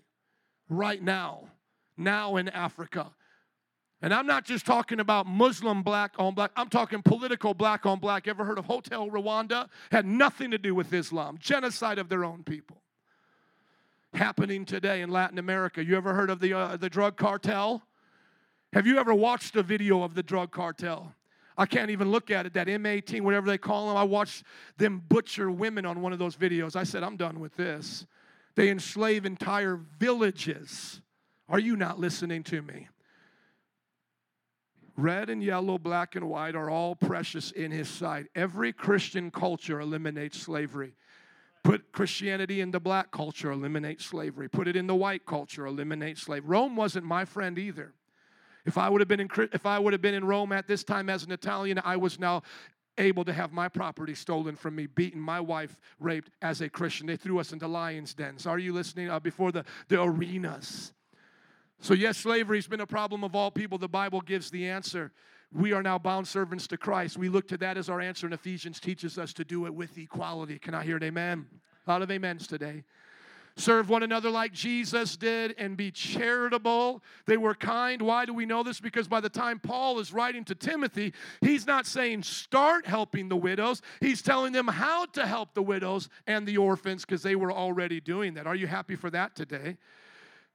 right 0.70 1.02
now, 1.02 1.46
now 1.96 2.36
in 2.36 2.50
Africa. 2.50 3.12
And 4.02 4.14
I'm 4.14 4.28
not 4.28 4.46
just 4.46 4.66
talking 4.66 5.00
about 5.00 5.26
Muslim 5.26 5.82
black 5.82 6.14
on 6.20 6.36
black, 6.36 6.52
I'm 6.58 6.70
talking 6.70 7.02
political 7.02 7.54
black 7.54 7.86
on 7.86 8.00
black. 8.00 8.28
Ever 8.28 8.44
heard 8.44 8.60
of 8.60 8.66
Hotel 8.66 9.10
Rwanda? 9.10 9.70
Had 9.92 10.06
nothing 10.06 10.52
to 10.52 10.58
do 10.58 10.76
with 10.76 10.94
Islam, 10.94 11.38
genocide 11.40 12.00
of 12.00 12.10
their 12.10 12.26
own 12.26 12.44
people 12.44 12.84
happening 14.14 14.66
today 14.66 15.02
in 15.02 15.10
Latin 15.10 15.38
America. 15.38 15.84
You 15.84 15.96
ever 15.98 16.14
heard 16.14 16.30
of 16.30 16.40
the, 16.40 16.54
uh, 16.54 16.78
the 16.78 16.90
drug 16.90 17.18
cartel? 17.18 17.84
Have 18.74 18.86
you 18.88 18.98
ever 18.98 19.14
watched 19.14 19.56
a 19.56 19.64
video 19.64 20.04
of 20.04 20.16
the 20.16 20.24
drug 20.24 20.52
cartel? 20.52 21.14
I 21.58 21.66
can't 21.66 21.90
even 21.90 22.12
look 22.12 22.30
at 22.30 22.46
it, 22.46 22.54
that 22.54 22.68
M18, 22.68 23.22
whatever 23.22 23.48
they 23.48 23.58
call 23.58 23.88
them. 23.88 23.98
I 23.98 24.04
watched 24.04 24.44
them 24.78 25.02
butcher 25.10 25.50
women 25.50 25.86
on 25.86 26.02
one 26.02 26.14
of 26.14 26.20
those 26.20 26.36
videos. 26.36 26.76
I 26.76 26.84
said, 26.84 27.04
I'm 27.04 27.18
done 27.18 27.40
with 27.40 27.56
this. 27.56 28.06
They 28.56 28.70
enslave 28.70 29.26
entire 29.26 29.80
villages. 30.00 31.02
Are 31.50 31.60
you 31.60 31.76
not 31.76 32.00
listening 32.00 32.44
to 32.44 32.62
me? 32.62 32.88
Red 34.96 35.30
and 35.30 35.44
yellow, 35.44 35.78
black 35.78 36.16
and 36.16 36.28
white 36.28 36.56
are 36.56 36.70
all 36.70 36.96
precious 36.96 37.52
in 37.52 37.72
his 37.72 37.88
sight. 37.88 38.28
Every 38.36 38.74
Christian 38.74 39.30
culture 39.30 39.80
eliminates 39.80 40.40
slavery. 40.40 40.94
Put 41.68 41.92
Christianity 41.92 42.62
in 42.62 42.72
the 42.72 42.80
black 42.80 43.12
culture, 43.12 43.52
eliminate 43.52 44.00
slavery. 44.00 44.48
Put 44.48 44.70
it 44.70 44.78
in 44.78 44.88
the 44.88 44.96
white 44.96 45.26
culture, 45.26 45.66
eliminate 45.66 46.18
slavery. 46.18 46.48
Rome 46.48 46.78
wasn't 46.78 47.06
my 47.06 47.26
friend 47.26 47.60
either. 47.60 47.94
If 48.66 48.78
I 48.78 48.88
would 48.88 49.02
have 49.02 49.10
been 49.10 49.20
in, 49.20 49.28
if 49.52 49.66
I 49.66 49.78
would 49.78 49.92
have 49.92 50.02
been 50.02 50.14
in 50.14 50.24
Rome 50.24 50.54
at 50.54 50.66
this 50.66 50.86
time 50.86 51.10
as 51.10 51.26
an 51.26 51.32
Italian, 51.34 51.82
I 51.84 51.98
was 51.98 52.20
now 52.20 52.44
able 52.98 53.26
to 53.26 53.34
have 53.34 53.52
my 53.52 53.68
property 53.68 54.16
stolen 54.16 54.56
from 54.56 54.78
me, 54.78 54.88
beaten, 54.88 55.20
my 55.20 55.42
wife 55.42 55.78
raped 56.00 56.32
as 56.42 56.62
a 56.62 56.70
Christian. 56.70 57.06
They 57.06 57.18
threw 57.18 57.38
us 57.38 57.52
into 57.52 57.68
lions' 57.68 58.14
dens. 58.14 58.48
Are 58.48 58.60
you 58.60 58.72
listening? 58.72 59.10
Uh, 59.10 59.20
before 59.20 59.52
the, 59.52 59.66
the 59.90 60.02
arenas. 60.02 60.94
So, 61.82 61.94
yes, 61.94 62.18
slavery's 62.18 62.68
been 62.68 62.80
a 62.80 62.88
problem 62.88 63.26
of 63.26 63.36
all 63.36 63.52
people. 63.52 63.78
The 63.78 63.90
Bible 63.90 64.22
gives 64.22 64.50
the 64.50 64.70
answer. 64.70 65.12
We 65.54 65.72
are 65.74 65.82
now 65.82 65.98
bound 65.98 66.28
servants 66.28 66.68
to 66.68 66.78
Christ. 66.78 67.18
We 67.18 67.30
look 67.30 67.48
to 67.48 67.58
that 67.58 67.78
as 67.78 67.90
our 67.90 68.02
answer, 68.02 68.28
and 68.28 68.34
Ephesians 68.34 68.80
teaches 68.80 69.18
us 69.18 69.34
to 69.34 69.46
do 69.46 69.66
it 69.66 69.74
with 69.74 69.98
equality. 69.98 70.60
Can 70.60 70.74
I 70.74 70.84
hear 70.84 70.98
an 70.98 71.04
amen? 71.04 71.48
A 71.86 71.90
lot 71.90 72.02
of 72.02 72.12
amens 72.12 72.48
today. 72.48 72.84
serve 73.58 73.90
one 73.90 74.04
another 74.04 74.30
like 74.30 74.54
Jesus 74.54 75.18
did, 75.18 75.56
and 75.58 75.76
be 75.76 75.92
charitable. 75.92 77.02
They 77.26 77.38
were 77.38 77.56
kind. 77.56 78.02
Why 78.02 78.26
do 78.26 78.34
we 78.34 78.46
know 78.46 78.64
this? 78.64 78.80
Because 78.80 79.08
by 79.08 79.20
the 79.20 79.30
time 79.30 79.60
Paul 79.60 80.00
is 80.00 80.14
writing 80.14 80.44
to 80.46 80.56
Timothy, 80.56 81.14
he's 81.42 81.66
not 81.66 81.86
saying 81.86 82.24
start 82.24 82.86
helping 82.86 83.30
the 83.30 83.36
widows, 83.36 83.82
he's 84.00 84.22
telling 84.22 84.54
them 84.54 84.68
how 84.68 85.06
to 85.08 85.26
help 85.26 85.54
the 85.54 85.64
widows 85.64 86.10
and 86.28 86.48
the 86.48 86.58
orphans 86.58 87.06
because 87.06 87.24
they 87.24 87.36
were 87.36 87.52
already 87.52 88.00
doing 88.00 88.36
that. 88.36 88.48
Are 88.48 88.56
you 88.56 88.68
happy 88.68 88.96
for 88.96 89.10
that 89.10 89.36
today? 89.36 89.78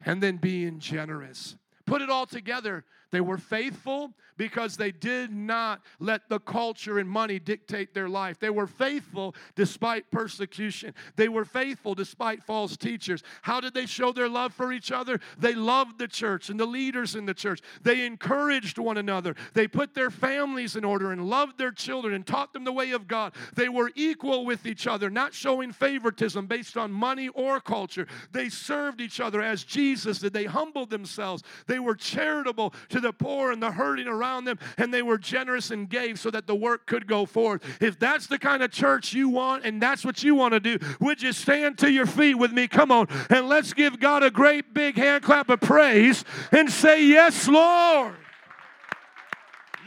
And 0.05 0.23
then 0.23 0.37
being 0.37 0.79
generous. 0.79 1.57
Put 1.87 2.03
it 2.03 2.11
all 2.11 2.27
together. 2.27 2.85
They 3.13 3.21
were 3.21 3.39
faithful 3.39 4.15
because 4.39 4.77
they 4.77 4.91
did 4.91 5.31
not 5.31 5.83
let 6.01 6.29
the 6.29 6.41
culture 6.41 6.99
and 6.99 7.09
money 7.09 7.39
dictate 7.39 7.93
their 7.93 8.09
life. 8.09 8.39
They 8.41 8.51
were 8.51 8.67
faithful 8.67 9.35
despite 9.55 10.11
persecution. 10.11 10.95
They 11.17 11.29
were 11.29 11.45
faithful 11.45 11.95
despite 11.95 12.43
false 12.43 12.77
teachers. 12.77 13.23
How 13.43 13.61
did 13.61 13.75
they 13.75 13.85
show 13.85 14.13
their 14.13 14.31
love 14.31 14.55
for 14.55 14.73
each 14.73 14.91
other? 14.91 15.21
They 15.39 15.55
loved 15.55 15.99
the 15.99 16.09
church 16.09 16.49
and 16.49 16.59
the 16.59 16.67
leaders 16.67 17.15
in 17.15 17.27
the 17.27 17.35
church. 17.35 17.61
They 17.83 18.07
encouraged 18.07 18.79
one 18.79 18.97
another. 18.97 19.37
They 19.53 19.69
put 19.69 19.95
their 19.95 20.11
families 20.11 20.75
in 20.75 20.85
order 20.85 21.13
and 21.13 21.29
loved 21.29 21.59
their 21.59 21.71
children 21.71 22.15
and 22.15 22.27
taught 22.27 22.55
them 22.55 22.65
the 22.65 22.73
way 22.73 22.93
of 22.93 23.07
God. 23.07 23.35
They 23.55 23.69
were 23.69 23.93
equal 23.95 24.47
with 24.47 24.65
each 24.65 24.87
other, 24.87 25.11
not 25.11 25.35
showing 25.35 25.73
favoritism 25.73 26.47
based 26.47 26.79
on 26.79 26.91
money 26.91 27.29
or 27.29 27.61
culture. 27.61 28.07
They 28.33 28.49
served 28.49 29.03
each 29.03 29.21
other 29.21 29.43
as 29.43 29.63
Jesus 29.63 30.21
did. 30.21 30.33
They 30.33 30.47
humbled 30.47 30.89
themselves. 30.89 31.43
They 31.67 31.79
were 31.79 31.95
charitable 31.95 32.73
to 32.89 33.02
the 33.03 33.13
poor 33.13 33.53
and 33.53 33.63
the 33.63 33.73
hurting 33.73 34.07
around 34.07 34.45
them, 34.45 34.59
and 34.79 34.93
they 34.93 35.03
were 35.03 35.19
generous 35.19 35.71
and 35.71 35.89
gave 35.89 36.19
so 36.19 36.31
that 36.31 36.47
the 36.47 36.55
work 36.55 36.87
could 36.87 37.07
go 37.07 37.27
forth. 37.27 37.63
If 37.83 37.99
that's 37.99 38.27
the 38.27 38.39
kind 38.39 38.63
of 38.63 38.71
church 38.71 39.13
you 39.13 39.29
want 39.29 39.65
and 39.65 39.83
that's 39.83 40.05
what 40.05 40.23
you 40.23 40.35
want 40.35 40.55
to 40.55 40.61
do, 40.61 40.79
would 41.01 41.21
you 41.23 41.33
stand 41.33 41.79
to 41.79 41.91
your 41.91 42.07
feet 42.07 42.37
with 42.37 42.53
me? 42.53 42.69
Come 42.69 42.91
on, 42.91 43.09
and 43.29 43.49
let's 43.49 43.73
give 43.73 44.01
God 44.01 44.23
a 44.23 44.31
great 44.31 44.73
big 44.73 44.97
hand 44.97 45.23
clap 45.23 45.51
of 45.51 45.61
praise 45.61 46.25
and 46.51 46.71
say, 46.71 47.05
Yes, 47.05 47.49
Lord. 47.49 48.15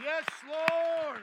Yes, 0.02 0.24
Lord. 0.46 1.20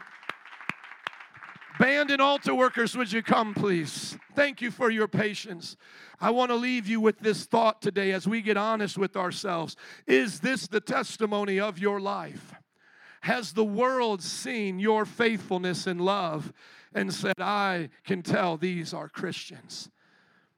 Band 1.84 2.12
and 2.12 2.22
altar 2.22 2.56
workers, 2.56 2.96
would 2.96 3.12
you 3.12 3.22
come, 3.22 3.54
please? 3.54 4.18
Thank 4.36 4.62
you 4.62 4.72
for 4.72 4.90
your 4.90 5.10
patience. 5.10 5.76
I 6.22 6.30
want 6.30 6.50
to 6.50 6.56
leave 6.56 6.88
you 6.88 7.02
with 7.02 7.20
this 7.20 7.44
thought 7.44 7.82
today 7.82 8.14
as 8.14 8.26
we 8.26 8.42
get 8.42 8.56
honest 8.56 8.98
with 8.98 9.18
ourselves. 9.18 9.76
Is 10.08 10.40
this 10.40 10.66
the 10.66 10.80
testimony 10.80 11.60
of 11.60 11.78
your 11.78 12.00
life? 12.00 12.54
Has 13.24 13.52
the 13.52 13.66
world 13.66 14.24
seen 14.24 14.80
your 14.80 15.04
faithfulness 15.04 15.86
and 15.86 16.00
love 16.00 16.54
and 16.94 17.14
said, 17.14 17.42
I 17.42 17.90
can 18.06 18.22
tell 18.22 18.56
these 18.56 18.94
are 18.94 19.10
Christians? 19.10 19.90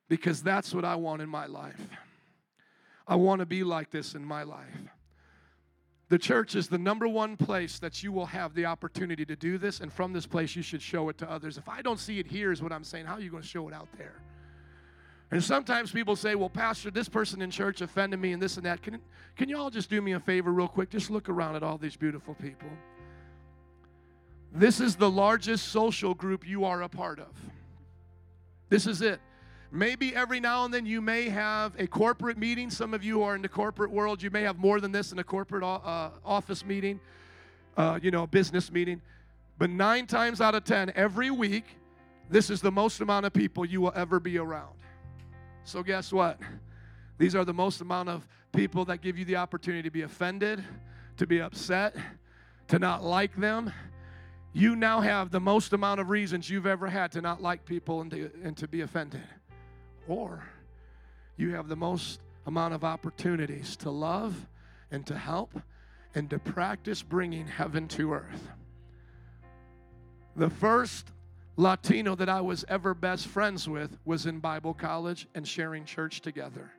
Because 0.07 0.43
that's 0.43 0.75
what 0.75 0.85
I 0.85 0.93
want 0.93 1.23
in 1.23 1.29
my 1.29 1.47
life. 1.47 1.89
I 3.07 3.15
want 3.15 3.39
to 3.39 3.47
be 3.47 3.63
like 3.63 3.89
this 3.89 4.13
in 4.13 4.23
my 4.23 4.43
life. 4.43 4.94
The 6.07 6.19
church 6.19 6.55
is 6.55 6.67
the 6.67 6.77
number 6.77 7.07
one 7.07 7.35
place 7.35 7.79
that 7.79 8.03
you 8.03 8.11
will 8.11 8.27
have 8.27 8.53
the 8.53 8.65
opportunity 8.65 9.25
to 9.25 9.35
do 9.35 9.57
this, 9.57 9.79
and 9.79 9.91
from 9.91 10.13
this 10.13 10.27
place, 10.27 10.55
you 10.55 10.61
should 10.61 10.81
show 10.81 11.09
it 11.09 11.17
to 11.17 11.29
others. 11.29 11.57
If 11.57 11.67
I 11.67 11.81
don't 11.81 11.99
see 11.99 12.19
it 12.19 12.27
here, 12.27 12.51
is 12.51 12.61
what 12.61 12.71
I'm 12.71 12.83
saying, 12.83 13.05
how 13.05 13.15
are 13.15 13.19
you 13.19 13.31
going 13.31 13.41
to 13.41 13.49
show 13.49 13.67
it 13.67 13.73
out 13.73 13.87
there? 13.97 14.21
And 15.31 15.43
sometimes 15.43 15.91
people 15.91 16.15
say, 16.15 16.35
Well, 16.35 16.49
Pastor, 16.49 16.91
this 16.91 17.09
person 17.09 17.41
in 17.41 17.49
church 17.49 17.81
offended 17.81 18.19
me 18.19 18.33
and 18.33 18.41
this 18.41 18.57
and 18.57 18.65
that. 18.67 18.83
Can, 18.83 18.99
can 19.35 19.49
you 19.49 19.57
all 19.57 19.71
just 19.71 19.89
do 19.89 19.99
me 19.99 20.11
a 20.11 20.19
favor, 20.19 20.53
real 20.53 20.67
quick? 20.67 20.91
Just 20.91 21.09
look 21.09 21.27
around 21.27 21.55
at 21.55 21.63
all 21.63 21.77
these 21.79 21.95
beautiful 21.95 22.35
people. 22.35 22.69
This 24.53 24.79
is 24.79 24.95
the 24.95 25.09
largest 25.09 25.69
social 25.69 26.13
group 26.13 26.47
you 26.47 26.63
are 26.63 26.83
a 26.83 26.89
part 26.89 27.19
of. 27.19 27.33
This 28.69 28.87
is 28.87 29.01
it. 29.01 29.19
Maybe 29.71 30.15
every 30.15 30.39
now 30.39 30.63
and 30.65 30.73
then 30.73 30.85
you 30.85 31.01
may 31.01 31.29
have 31.29 31.73
a 31.77 31.87
corporate 31.87 32.37
meeting. 32.37 32.69
Some 32.69 32.93
of 32.93 33.03
you 33.03 33.23
are 33.23 33.35
in 33.35 33.41
the 33.41 33.49
corporate 33.49 33.91
world. 33.91 34.21
You 34.21 34.29
may 34.29 34.43
have 34.43 34.57
more 34.57 34.79
than 34.79 34.91
this 34.91 35.11
in 35.11 35.19
a 35.19 35.23
corporate 35.23 35.63
uh, 35.63 36.11
office 36.23 36.65
meeting, 36.65 36.99
uh, 37.75 37.99
you 38.01 38.11
know, 38.11 38.23
a 38.23 38.27
business 38.27 38.71
meeting. 38.71 39.01
But 39.57 39.69
nine 39.69 40.07
times 40.07 40.41
out 40.41 40.55
of 40.55 40.63
ten, 40.63 40.91
every 40.95 41.31
week, 41.31 41.65
this 42.29 42.49
is 42.49 42.61
the 42.61 42.71
most 42.71 43.01
amount 43.01 43.25
of 43.25 43.33
people 43.33 43.65
you 43.65 43.81
will 43.81 43.93
ever 43.95 44.19
be 44.19 44.37
around. 44.37 44.75
So, 45.63 45.83
guess 45.83 46.13
what? 46.13 46.39
These 47.17 47.35
are 47.35 47.45
the 47.45 47.53
most 47.53 47.81
amount 47.81 48.09
of 48.09 48.27
people 48.53 48.85
that 48.85 49.01
give 49.01 49.17
you 49.17 49.25
the 49.25 49.37
opportunity 49.37 49.83
to 49.83 49.91
be 49.91 50.03
offended, 50.03 50.63
to 51.17 51.27
be 51.27 51.41
upset, 51.41 51.95
to 52.67 52.79
not 52.79 53.03
like 53.03 53.35
them. 53.35 53.71
You 54.53 54.75
now 54.75 55.01
have 55.01 55.31
the 55.31 55.39
most 55.39 55.73
amount 55.73 55.99
of 55.99 56.09
reasons 56.09 56.49
you've 56.49 56.65
ever 56.65 56.87
had 56.87 57.11
to 57.13 57.21
not 57.21 57.41
like 57.41 57.65
people 57.65 58.01
and 58.01 58.11
to, 58.11 58.31
and 58.43 58.55
to 58.57 58.67
be 58.67 58.81
offended. 58.81 59.23
Or 60.07 60.43
you 61.37 61.55
have 61.55 61.67
the 61.67 61.75
most 61.75 62.19
amount 62.45 62.73
of 62.73 62.83
opportunities 62.83 63.75
to 63.77 63.89
love 63.89 64.47
and 64.91 65.05
to 65.07 65.17
help 65.17 65.59
and 66.13 66.29
to 66.29 66.39
practice 66.39 67.01
bringing 67.01 67.47
heaven 67.47 67.87
to 67.89 68.13
earth. 68.13 68.49
The 70.35 70.49
first 70.49 71.11
Latino 71.57 72.15
that 72.15 72.29
I 72.29 72.41
was 72.41 72.65
ever 72.67 72.93
best 72.93 73.27
friends 73.27 73.67
with 73.67 73.97
was 74.05 74.25
in 74.25 74.39
Bible 74.39 74.73
college 74.73 75.27
and 75.33 75.47
sharing 75.47 75.85
church 75.85 76.21
together. 76.21 76.71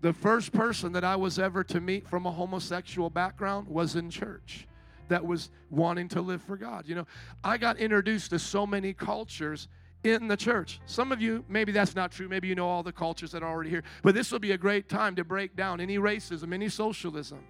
The 0.00 0.12
first 0.12 0.52
person 0.52 0.92
that 0.92 1.04
I 1.04 1.16
was 1.16 1.38
ever 1.38 1.64
to 1.64 1.80
meet 1.80 2.06
from 2.06 2.26
a 2.26 2.30
homosexual 2.30 3.10
background 3.10 3.66
was 3.66 3.96
in 3.96 4.10
church 4.10 4.68
that 5.08 5.24
was 5.24 5.50
wanting 5.70 6.08
to 6.08 6.20
live 6.20 6.42
for 6.42 6.56
God. 6.56 6.84
You 6.86 6.96
know, 6.96 7.06
I 7.42 7.56
got 7.56 7.78
introduced 7.78 8.30
to 8.30 8.38
so 8.38 8.66
many 8.66 8.92
cultures 8.92 9.68
in 10.06 10.28
the 10.28 10.36
church. 10.36 10.80
Some 10.86 11.12
of 11.12 11.20
you, 11.20 11.44
maybe 11.48 11.72
that's 11.72 11.94
not 11.94 12.12
true. 12.12 12.28
Maybe 12.28 12.48
you 12.48 12.54
know 12.54 12.68
all 12.68 12.82
the 12.82 12.92
cultures 12.92 13.32
that 13.32 13.42
are 13.42 13.50
already 13.50 13.70
here. 13.70 13.82
But 14.02 14.14
this 14.14 14.30
will 14.30 14.38
be 14.38 14.52
a 14.52 14.58
great 14.58 14.88
time 14.88 15.16
to 15.16 15.24
break 15.24 15.56
down 15.56 15.80
any 15.80 15.98
racism, 15.98 16.52
any 16.52 16.68
socialism 16.68 17.40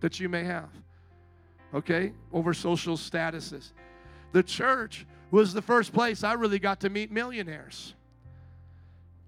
that 0.00 0.20
you 0.20 0.28
may 0.28 0.44
have, 0.44 0.68
okay, 1.74 2.12
over 2.32 2.54
social 2.54 2.96
statuses. 2.96 3.72
The 4.32 4.42
church 4.42 5.06
was 5.30 5.52
the 5.52 5.62
first 5.62 5.92
place 5.92 6.22
I 6.24 6.34
really 6.34 6.58
got 6.58 6.80
to 6.80 6.90
meet 6.90 7.10
millionaires. 7.10 7.94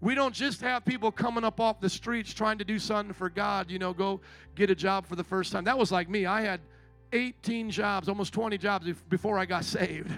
We 0.00 0.14
don't 0.14 0.34
just 0.34 0.60
have 0.60 0.84
people 0.84 1.10
coming 1.10 1.44
up 1.44 1.58
off 1.58 1.80
the 1.80 1.90
streets 1.90 2.32
trying 2.32 2.58
to 2.58 2.64
do 2.64 2.78
something 2.78 3.12
for 3.12 3.28
God, 3.28 3.70
you 3.70 3.78
know, 3.78 3.92
go 3.92 4.20
get 4.54 4.70
a 4.70 4.74
job 4.74 5.06
for 5.06 5.16
the 5.16 5.24
first 5.24 5.50
time. 5.50 5.64
That 5.64 5.76
was 5.76 5.90
like 5.90 6.08
me. 6.08 6.24
I 6.24 6.42
had 6.42 6.60
18 7.12 7.70
jobs, 7.70 8.08
almost 8.08 8.32
20 8.32 8.58
jobs 8.58 8.86
before 9.08 9.38
I 9.38 9.46
got 9.46 9.64
saved. 9.64 10.12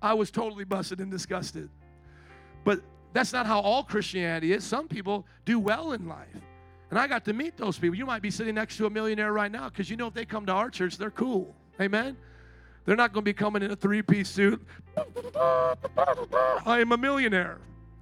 I 0.00 0.14
was 0.14 0.30
totally 0.30 0.64
busted 0.64 1.00
and 1.00 1.10
disgusted. 1.10 1.68
But 2.66 2.80
that's 3.12 3.32
not 3.32 3.46
how 3.46 3.60
all 3.60 3.84
Christianity 3.84 4.52
is. 4.52 4.64
Some 4.64 4.88
people 4.88 5.24
do 5.44 5.60
well 5.60 5.92
in 5.92 6.08
life. 6.08 6.26
And 6.90 6.98
I 6.98 7.06
got 7.06 7.24
to 7.26 7.32
meet 7.32 7.56
those 7.56 7.78
people. 7.78 7.96
You 7.96 8.06
might 8.06 8.22
be 8.22 8.30
sitting 8.30 8.56
next 8.56 8.76
to 8.78 8.86
a 8.86 8.90
millionaire 8.90 9.32
right 9.32 9.52
now 9.52 9.68
because 9.68 9.88
you 9.88 9.96
know 9.96 10.08
if 10.08 10.14
they 10.14 10.24
come 10.24 10.44
to 10.46 10.52
our 10.52 10.68
church, 10.68 10.98
they're 10.98 11.12
cool. 11.12 11.54
Amen? 11.80 12.16
They're 12.84 12.96
not 12.96 13.12
going 13.12 13.22
to 13.22 13.28
be 13.28 13.32
coming 13.32 13.62
in 13.62 13.70
a 13.70 13.76
three 13.76 14.02
piece 14.02 14.28
suit. 14.28 14.60
I 14.96 16.80
am 16.80 16.90
a 16.90 16.96
millionaire. 16.96 17.58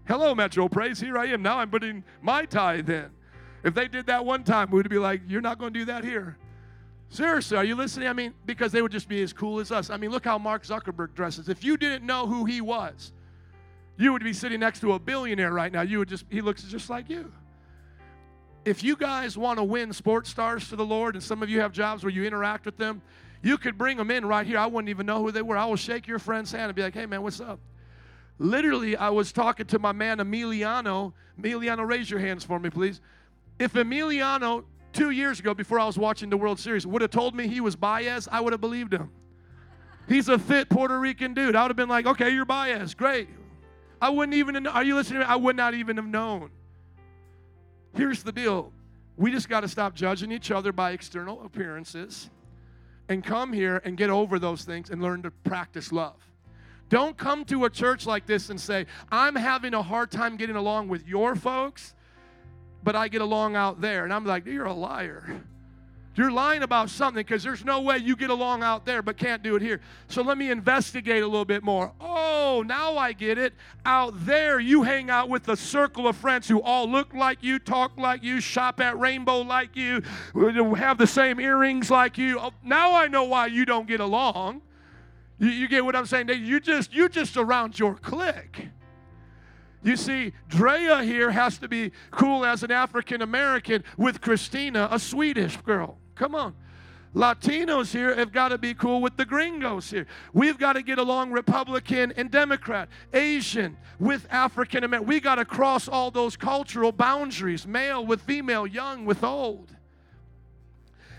Hello, 0.06 0.34
Metro 0.34 0.66
Praise. 0.68 0.98
Here 0.98 1.18
I 1.18 1.26
am. 1.26 1.42
Now 1.42 1.58
I'm 1.58 1.70
putting 1.70 2.02
my 2.22 2.46
tithe 2.46 2.88
in. 2.88 3.10
If 3.64 3.74
they 3.74 3.86
did 3.86 4.06
that 4.06 4.24
one 4.24 4.44
time, 4.44 4.70
we'd 4.70 4.88
be 4.88 4.98
like, 4.98 5.20
You're 5.28 5.42
not 5.42 5.58
going 5.58 5.74
to 5.74 5.78
do 5.78 5.84
that 5.86 6.04
here. 6.04 6.38
Seriously, 7.10 7.58
are 7.58 7.64
you 7.64 7.76
listening? 7.76 8.08
I 8.08 8.14
mean, 8.14 8.32
because 8.46 8.72
they 8.72 8.80
would 8.80 8.92
just 8.92 9.08
be 9.08 9.22
as 9.22 9.32
cool 9.34 9.60
as 9.60 9.70
us. 9.70 9.90
I 9.90 9.98
mean, 9.98 10.10
look 10.10 10.24
how 10.24 10.38
Mark 10.38 10.64
Zuckerberg 10.64 11.14
dresses. 11.14 11.50
If 11.50 11.62
you 11.62 11.76
didn't 11.76 12.04
know 12.06 12.26
who 12.26 12.46
he 12.46 12.62
was, 12.62 13.12
you 13.97 14.12
would 14.12 14.24
be 14.24 14.32
sitting 14.32 14.61
next 14.61 14.80
to 14.80 14.92
a 14.92 14.99
billionaire 14.99 15.53
right 15.53 15.72
now. 15.72 15.82
You 15.82 15.99
would 15.99 16.09
just, 16.09 16.24
he 16.30 16.40
looks 16.40 16.62
just 16.62 16.90
like 16.90 17.09
you. 17.09 17.32
If 18.64 18.82
you 18.82 18.97
guys 18.97 19.36
want 19.36 19.59
to 19.59 19.64
win 19.64 19.92
sports 19.92 20.30
stars 20.30 20.64
for 20.64 20.76
the 20.76 20.84
Lord, 20.84 21.14
and 21.14 21.22
some 21.22 21.42
of 21.42 21.51
you 21.51 21.61
have 21.61 21.72
jobs 21.72 22.03
where 22.03 22.11
you 22.12 22.24
interact 22.24 22.64
with 22.64 22.76
them, 22.76 23.03
you 23.42 23.59
could 23.59 23.76
bring 23.76 23.99
them 23.99 24.11
in 24.11 24.24
right 24.24 24.47
here. 24.47 24.59
I 24.59 24.66
wouldn't 24.66 24.88
even 24.88 25.05
know 25.05 25.22
who 25.22 25.30
they 25.30 25.42
were. 25.42 25.57
I 25.57 25.66
will 25.66 25.76
shake 25.76 26.07
your 26.07 26.18
friend's 26.18 26.51
hand 26.51 26.64
and 26.64 26.74
be 26.74 26.82
like, 26.82 26.95
hey, 26.95 27.05
man, 27.05 27.22
what's 27.22 27.40
up? 27.40 27.61
Literally, 28.38 28.97
I 28.97 29.11
was 29.11 29.32
talking 29.32 29.66
to 29.66 29.78
my 29.78 29.92
man 29.92 30.18
Emiliano. 30.18 31.12
Emiliano, 31.38 31.86
raise 31.86 32.11
your 32.11 32.20
hands 32.20 32.42
for 32.42 32.59
me, 32.59 32.70
please. 32.70 33.01
If 33.59 33.74
Emiliano, 33.74 34.64
two 34.92 35.11
years 35.11 35.40
ago, 35.40 35.55
before 35.55 35.78
I 35.78 35.84
was 35.84 35.99
watching 35.99 36.30
the 36.30 36.36
World 36.36 36.59
Series, 36.59 36.86
would 36.86 37.03
have 37.03 37.11
told 37.11 37.34
me 37.34 37.47
he 37.47 37.61
was 37.61 37.76
Baez, 37.76 38.28
I 38.32 38.40
would 38.40 38.53
have 38.53 38.61
believed 38.61 38.95
him. 38.95 39.11
He's 40.09 40.28
a 40.28 40.38
fit 40.38 40.68
Puerto 40.68 40.99
Rican 40.99 41.34
dude. 41.34 41.55
I 41.55 41.62
would 41.62 41.68
have 41.68 41.76
been 41.76 41.88
like, 41.88 42.07
okay, 42.07 42.30
you're 42.30 42.45
Baez. 42.45 42.95
Great. 42.95 43.28
I 44.05 44.11
wouldn't 44.11 44.34
even, 44.34 44.66
are 44.66 44.84
you 44.84 44.96
listening 44.96 45.22
I 45.22 45.34
would 45.34 45.57
not 45.57 45.72
even 45.72 45.96
have 45.96 46.07
known. 46.07 46.50
Here's 47.96 48.22
the 48.22 48.32
deal 48.32 48.70
we 49.16 49.30
just 49.30 49.48
got 49.48 49.61
to 49.61 49.68
stop 49.68 49.94
judging 49.94 50.30
each 50.30 50.50
other 50.50 50.72
by 50.72 50.90
external 50.90 51.42
appearances 51.42 52.28
and 53.09 53.24
come 53.24 53.50
here 53.50 53.80
and 53.82 53.96
get 53.96 54.11
over 54.11 54.38
those 54.38 54.62
things 54.62 54.90
and 54.90 55.00
learn 55.00 55.22
to 55.22 55.30
practice 55.30 55.90
love. 55.90 56.16
Don't 56.90 57.16
come 57.16 57.46
to 57.46 57.64
a 57.64 57.70
church 57.70 58.05
like 58.05 58.26
this 58.26 58.50
and 58.50 58.61
say, 58.61 58.84
I'm 59.11 59.36
having 59.36 59.72
a 59.72 59.82
hard 59.82 60.11
time 60.11 60.36
getting 60.36 60.57
along 60.57 60.88
with 60.88 61.09
your 61.09 61.34
folks, 61.34 61.94
but 62.82 62.94
I 62.94 63.09
get 63.09 63.22
along 63.22 63.57
out 63.57 63.80
there. 63.80 64.05
And 64.05 64.12
I'm 64.12 64.26
like, 64.26 64.44
you're 64.44 64.66
a 64.66 64.74
liar. 64.74 65.42
You're 66.16 66.30
lying 66.30 66.62
about 66.62 66.90
something 66.90 67.22
because 67.22 67.42
there's 67.42 67.64
no 67.64 67.80
way 67.80 67.98
you 67.98 68.14
get 68.14 68.30
along 68.30 68.62
out 68.62 68.84
there 68.84 69.02
but 69.02 69.16
can't 69.16 69.42
do 69.42 69.56
it 69.56 69.62
here. 69.62 69.80
So 70.06 70.22
let 70.22 70.38
me 70.38 70.50
investigate 70.50 71.22
a 71.22 71.26
little 71.26 71.44
bit 71.44 71.64
more. 71.64 71.92
Oh, 72.00 72.62
now 72.64 72.96
I 72.96 73.12
get 73.12 73.36
it. 73.36 73.52
Out 73.84 74.12
there, 74.24 74.60
you 74.60 74.84
hang 74.84 75.10
out 75.10 75.28
with 75.28 75.48
a 75.48 75.56
circle 75.56 76.06
of 76.06 76.16
friends 76.16 76.46
who 76.46 76.62
all 76.62 76.88
look 76.88 77.12
like 77.14 77.42
you, 77.42 77.58
talk 77.58 77.98
like 77.98 78.22
you, 78.22 78.40
shop 78.40 78.80
at 78.80 78.96
Rainbow 78.96 79.40
like 79.40 79.74
you, 79.74 80.02
have 80.76 80.98
the 80.98 81.06
same 81.06 81.40
earrings 81.40 81.90
like 81.90 82.16
you. 82.16 82.38
Oh, 82.38 82.52
now 82.62 82.94
I 82.94 83.08
know 83.08 83.24
why 83.24 83.46
you 83.46 83.64
don't 83.64 83.88
get 83.88 83.98
along. 84.00 84.62
You, 85.40 85.48
you 85.48 85.66
get 85.66 85.84
what 85.84 85.96
I'm 85.96 86.06
saying? 86.06 86.28
You 86.28 86.60
just 86.60 86.94
you 86.94 87.08
just 87.08 87.36
around 87.36 87.76
your 87.78 87.96
clique. 87.96 88.68
You 89.82 89.96
see, 89.96 90.32
Drea 90.48 91.02
here 91.02 91.32
has 91.32 91.58
to 91.58 91.68
be 91.68 91.90
cool 92.12 92.44
as 92.44 92.62
an 92.62 92.70
African 92.70 93.20
American 93.20 93.82
with 93.98 94.20
Christina, 94.20 94.88
a 94.92 94.98
Swedish 95.00 95.56
girl. 95.58 95.98
Come 96.14 96.34
on. 96.34 96.54
Latinos 97.14 97.92
here 97.92 98.14
have 98.16 98.32
got 98.32 98.48
to 98.48 98.58
be 98.58 98.74
cool 98.74 99.00
with 99.00 99.16
the 99.16 99.24
gringos 99.24 99.88
here. 99.88 100.06
We've 100.32 100.58
got 100.58 100.72
to 100.72 100.82
get 100.82 100.98
along 100.98 101.30
Republican 101.30 102.12
and 102.16 102.28
Democrat, 102.28 102.88
Asian 103.12 103.76
with 104.00 104.26
African 104.30 104.82
American. 104.82 105.08
We 105.08 105.20
got 105.20 105.36
to 105.36 105.44
cross 105.44 105.86
all 105.86 106.10
those 106.10 106.36
cultural 106.36 106.90
boundaries, 106.90 107.66
male 107.66 108.04
with 108.04 108.20
female, 108.22 108.66
young 108.66 109.04
with 109.04 109.22
old. 109.22 109.70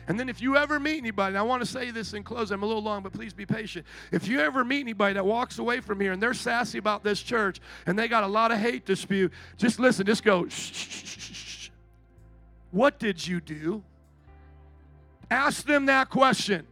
And 0.07 0.19
then 0.19 0.29
if 0.29 0.41
you 0.41 0.55
ever 0.57 0.79
meet 0.79 0.97
anybody, 0.97 1.35
I 1.35 1.41
want 1.41 1.63
to 1.63 1.65
say 1.65 1.89
this 1.91 2.13
in 2.13 2.23
close, 2.23 2.51
I'm 2.51 2.61
a 2.61 2.65
little 2.65 2.83
long, 2.83 3.01
but 3.01 3.13
please 3.13 3.33
be 3.33 3.45
patient. 3.45 3.87
If 4.11 4.27
you 4.27 4.39
ever 4.39 4.63
meet 4.63 4.81
anybody 4.81 5.13
that 5.13 5.25
walks 5.25 5.57
away 5.57 5.79
from 5.79 5.99
here 5.99 6.11
and 6.11 6.21
they're 6.21 6.35
sassy 6.35 6.77
about 6.77 7.03
this 7.03 7.21
church 7.21 7.59
and 7.87 7.97
they 7.97 8.07
got 8.07 8.23
a 8.23 8.27
lot 8.27 8.51
of 8.51 8.59
hate 8.59 8.85
to 8.87 8.95
spew, 8.95 9.31
just 9.57 9.79
listen, 9.79 10.05
just 10.05 10.23
go, 10.23 10.47
shh, 10.47 10.73
shh, 10.73 11.05
shh, 11.05 11.17
shh. 11.17 11.69
What 12.69 12.99
did 12.99 13.25
you 13.25 13.39
do? 13.39 13.83
Ask 15.35 15.65
them 15.65 15.87
that 15.87 16.09
question. 16.09 16.65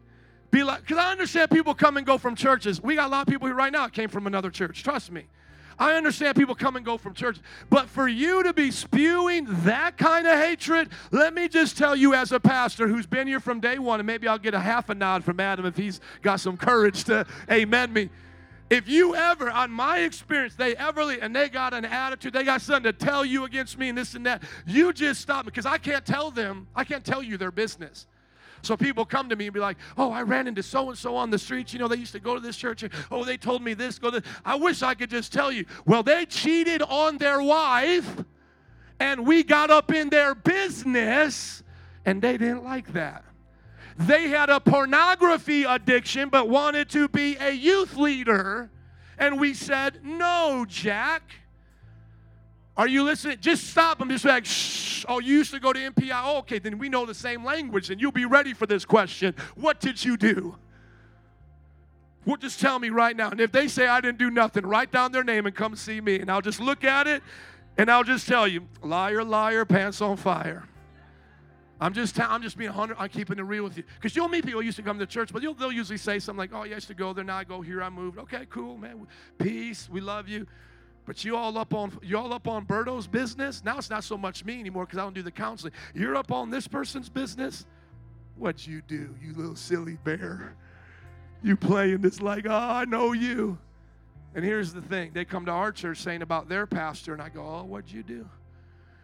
Be 0.50 0.64
like, 0.64 0.82
because 0.82 0.98
I 0.98 1.12
understand 1.12 1.52
people 1.52 1.76
come 1.76 1.98
and 1.98 2.06
go 2.06 2.18
from 2.18 2.34
churches. 2.34 2.82
We 2.82 2.96
got 2.96 3.08
a 3.08 3.12
lot 3.12 3.28
of 3.28 3.28
people 3.28 3.48
here 3.48 3.56
right 3.56 3.74
now 3.74 3.90
came 3.90 4.08
from 4.08 4.26
another 4.26 4.50
church. 4.50 4.84
Trust 4.84 5.12
me. 5.12 5.26
I 5.78 5.96
understand 5.96 6.38
people 6.38 6.56
come 6.56 6.78
and 6.78 6.86
go 6.86 6.98
from 6.98 7.14
church, 7.14 7.40
but 7.70 7.90
for 7.90 8.08
you 8.08 8.44
to 8.44 8.54
be 8.54 8.72
spewing 8.72 9.48
that 9.66 9.98
kind 9.98 10.28
of 10.28 10.38
hatred, 10.40 10.90
let 11.12 11.34
me 11.34 11.50
just 11.50 11.78
tell 11.78 11.94
you 11.94 12.14
as 12.14 12.32
a 12.32 12.40
pastor 12.40 12.88
who's 12.88 13.08
been 13.08 13.28
here 13.28 13.42
from 13.42 13.60
day 13.60 13.80
one, 13.80 14.00
and 14.00 14.08
maybe 14.08 14.28
I'll 14.28 14.38
get 14.38 14.54
a 14.54 14.60
half 14.60 14.90
a 14.90 14.96
nod 14.96 15.26
from 15.26 15.40
Adam 15.40 15.66
if 15.66 15.76
he's 15.76 16.00
got 16.22 16.40
some 16.40 16.56
courage 16.56 17.04
to 17.06 17.26
amen 17.52 17.92
me. 17.92 18.12
If 18.70 18.88
you 18.88 19.16
ever, 19.16 19.52
on 19.52 19.72
my 19.72 20.00
experience, 20.00 20.56
they 20.56 20.76
ever 20.78 21.02
and 21.12 21.36
they 21.36 21.50
got 21.50 21.74
an 21.74 21.84
attitude, 21.84 22.32
they 22.32 22.44
got 22.44 22.62
something 22.62 22.84
to 22.84 22.94
tell 22.94 23.26
you 23.26 23.44
against 23.44 23.78
me 23.78 23.90
and 23.90 23.98
this 23.98 24.14
and 24.14 24.26
that, 24.26 24.44
you 24.66 24.94
just 24.94 25.20
stop 25.20 25.46
me 25.46 25.50
because 25.50 25.66
I 25.66 25.80
can't 25.80 26.06
tell 26.06 26.32
them, 26.32 26.68
I 26.76 26.86
can't 26.86 27.04
tell 27.04 27.22
you 27.22 27.38
their 27.38 27.52
business. 27.52 28.08
So 28.64 28.78
people 28.78 29.06
come 29.06 29.28
to 29.28 29.36
me 29.36 29.46
and 29.48 29.54
be 29.54 29.60
like, 29.60 29.78
oh, 29.98 30.12
I 30.12 30.24
ran 30.24 30.48
into 30.48 30.64
so 30.64 30.90
and 30.90 30.98
so 30.98 31.18
on 31.18 31.30
the 31.30 31.38
streets. 31.38 31.74
You 31.74 31.80
know, 31.80 31.90
they 31.90 31.98
used 31.98 32.14
to 32.14 32.20
go 32.20 32.34
to 32.34 32.40
this 32.40 32.56
church. 32.56 32.82
And, 32.84 32.94
oh, 33.12 33.26
they 33.26 33.36
told 33.36 33.62
me 33.62 33.74
this, 33.74 34.00
go 34.00 34.10
to 34.10 34.24
I 34.46 34.56
wish 34.56 34.82
I 34.82 34.96
could 34.96 35.10
just 35.10 35.34
tell 35.34 35.52
you. 35.52 35.66
Well, 35.86 36.02
they 36.02 36.26
cheated 36.26 36.82
on 36.82 37.18
their 37.18 37.42
wife, 37.42 38.24
and 39.00 39.28
we 39.28 39.44
got 39.44 39.70
up 39.70 39.94
in 39.94 40.10
their 40.10 40.34
business, 40.34 41.62
and 42.06 42.22
they 42.22 42.38
didn't 42.38 42.64
like 42.64 42.94
that. 42.94 43.26
They 43.98 44.30
had 44.30 44.50
a 44.50 44.60
pornography 44.60 45.64
addiction, 45.64 46.30
but 46.30 46.48
wanted 46.50 46.90
to 46.92 47.10
be 47.10 47.36
a 47.36 47.52
youth 47.52 47.96
leader. 47.96 48.72
And 49.20 49.40
we 49.40 49.54
said, 49.54 50.00
no, 50.04 50.66
Jack. 50.68 51.22
Are 52.76 52.88
you 52.88 53.04
listening? 53.04 53.38
Just 53.40 53.68
stop 53.68 54.00
them. 54.00 54.10
Just 54.10 54.26
like, 54.26 54.46
shh. 54.46 55.06
Oh, 55.08 55.20
you 55.20 55.36
used 55.36 55.52
to 55.52 55.60
go 55.60 55.74
to 55.74 55.80
MPI. 55.80 56.22
Oh, 56.24 56.38
okay, 56.40 56.60
then 56.60 56.78
we 56.78 56.90
know 56.90 57.06
the 57.06 57.14
same 57.14 57.44
language, 57.44 57.90
and 57.90 58.02
you'll 58.02 58.12
be 58.12 58.26
ready 58.26 58.54
for 58.54 58.66
this 58.66 58.86
question. 58.86 59.36
What 59.56 59.80
did 59.80 60.04
you 60.04 60.18
do? 60.18 60.58
Well, 62.26 62.38
just 62.38 62.60
tell 62.60 62.80
me 62.80 62.90
right 62.90 63.16
now. 63.16 63.30
And 63.30 63.42
if 63.42 63.52
they 63.52 63.68
say 63.68 63.88
I 63.88 64.00
didn't 64.00 64.18
do 64.18 64.32
nothing, 64.32 64.66
write 64.66 64.92
down 64.92 65.12
their 65.12 65.24
name 65.24 65.46
and 65.46 65.56
come 65.56 65.76
see 65.76 66.00
me. 66.00 66.20
And 66.20 66.32
I'll 66.32 66.42
just 66.42 66.60
look 66.60 66.84
at 66.84 67.06
it 67.06 67.22
and 67.78 67.92
I'll 67.92 68.04
just 68.04 68.28
tell 68.28 68.48
you, 68.48 68.68
liar, 68.82 69.24
liar, 69.24 69.66
pants 69.66 70.02
on 70.02 70.16
fire. 70.16 70.64
I'm 71.82 71.94
just, 71.94 72.18
I'm 72.18 72.42
just 72.42 72.58
being 72.58 72.70
100, 72.70 72.96
I'm 72.98 73.10
keeping 73.10 73.40
it 73.40 73.42
real 73.42 73.66
with 73.66 73.76
you. 73.76 73.84
Because 73.96 74.16
you'll 74.16 74.30
meet 74.30 74.46
people 74.46 74.62
who 74.62 74.66
used 74.66 74.78
to 74.78 74.84
come 74.84 75.00
to 75.00 75.06
church, 75.06 75.34
but 75.34 75.42
they'll 75.42 75.72
usually 75.72 75.98
say 75.98 76.18
something 76.20 76.38
like, 76.38 76.52
oh, 76.54 76.64
yeah, 76.64 76.74
I 76.74 76.76
used 76.76 76.88
to 76.88 76.94
go 76.94 77.12
there, 77.12 77.26
now 77.26 77.38
I 77.38 77.44
go 77.44 77.62
here, 77.62 77.84
I 77.84 77.90
moved. 77.90 78.20
Okay, 78.20 78.46
cool, 78.50 78.78
man. 78.78 79.06
Peace, 79.38 79.90
we 79.92 80.00
love 80.00 80.30
you. 80.30 80.48
But 81.06 81.26
you 81.26 81.36
all 81.36 81.58
up 81.58 81.74
on 81.74 81.98
you 82.02 82.18
all 82.18 82.34
up 82.34 82.48
on 82.48 82.64
Berto's 82.64 83.08
business. 83.08 83.64
Now 83.64 83.78
it's 83.78 83.90
not 83.90 84.04
so 84.04 84.18
much 84.18 84.46
me 84.46 84.60
anymore 84.60 84.86
because 84.86 85.00
I 85.00 85.02
don't 85.02 85.14
do 85.14 85.24
the 85.24 85.32
counseling. 85.32 85.74
You're 85.94 86.16
up 86.16 86.32
on 86.32 86.50
this 86.50 86.68
person's 86.68 87.10
business. 87.10 87.66
What'd 88.38 88.66
you 88.66 88.82
do, 88.88 89.14
you 89.22 89.34
little 89.34 89.56
silly 89.56 89.98
bear? 90.04 90.56
You 91.44 91.56
playing 91.58 92.00
this 92.00 92.22
like, 92.22 92.46
oh, 92.48 92.52
I 92.52 92.86
know 92.86 93.12
you. 93.12 93.58
And 94.34 94.44
here's 94.44 94.74
the 94.74 94.82
thing: 94.82 95.12
they 95.14 95.26
come 95.26 95.46
to 95.46 95.52
our 95.52 95.72
church 95.72 96.00
saying 96.00 96.22
about 96.22 96.50
their 96.50 96.66
pastor, 96.66 97.14
and 97.14 97.22
I 97.22 97.30
go, 97.30 97.42
oh, 97.42 97.64
what'd 97.64 97.92
you 97.92 98.02
do? 98.02 98.28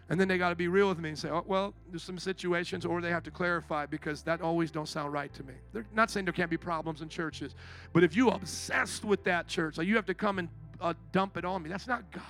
And 0.10 0.20
then 0.20 0.28
they 0.28 0.39
got 0.39 0.50
to 0.50 0.56
be 0.56 0.68
real 0.68 0.89
with 0.89 0.97
me 0.97 1.10
and 1.10 1.20
say, 1.20 1.30
oh, 1.30 1.43
well, 1.45 1.76
there's 1.91 2.02
some 2.02 2.18
situations, 2.18 2.84
or 2.84 3.00
they 3.00 3.12
have 3.12 3.22
to 3.24 3.32
clarify 3.32 3.86
because 3.86 4.24
that 4.24 4.41
always 4.41 4.72
don't 4.72 4.88
sound 4.88 5.14
right 5.14 5.32
to 5.36 5.43
me. 5.43 5.54
They're 5.72 5.86
not 5.93 6.10
saying 6.10 6.26
there 6.26 6.34
can't 6.34 6.50
be 6.50 6.58
problems 6.58 7.02
in 7.02 7.10
churches, 7.10 7.54
but 7.93 8.04
if 8.04 8.16
you 8.16 8.30
obsessed 8.30 9.06
with 9.06 9.24
that 9.26 9.47
church, 9.47 9.78
like 9.78 9.86
you 9.86 9.95
have 9.95 10.08
to 10.08 10.16
come 10.16 10.39
and 10.39 10.50
uh, 10.82 10.93
dump 11.11 11.38
it 11.38 11.45
on 11.45 11.63
me. 11.63 11.69
That's 11.69 11.88
not 11.88 12.09
God. 12.11 12.23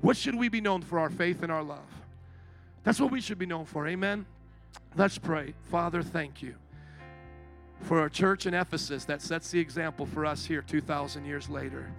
What 0.00 0.16
should 0.16 0.34
we 0.34 0.48
be 0.48 0.60
known 0.60 0.82
for? 0.82 0.98
Our 0.98 1.10
faith 1.10 1.42
and 1.42 1.52
our 1.52 1.62
love. 1.62 1.78
That's 2.84 3.00
what 3.00 3.12
we 3.12 3.20
should 3.20 3.38
be 3.38 3.46
known 3.46 3.64
for. 3.64 3.86
Amen. 3.86 4.26
Let's 4.96 5.18
pray. 5.18 5.54
Father, 5.70 6.02
thank 6.02 6.42
you 6.42 6.54
for 7.82 8.04
a 8.04 8.10
church 8.10 8.46
in 8.46 8.54
Ephesus 8.54 9.04
that 9.06 9.22
sets 9.22 9.50
the 9.50 9.60
example 9.60 10.06
for 10.06 10.24
us 10.24 10.44
here 10.44 10.62
2,000 10.62 11.24
years 11.24 11.48
later. 11.48 11.92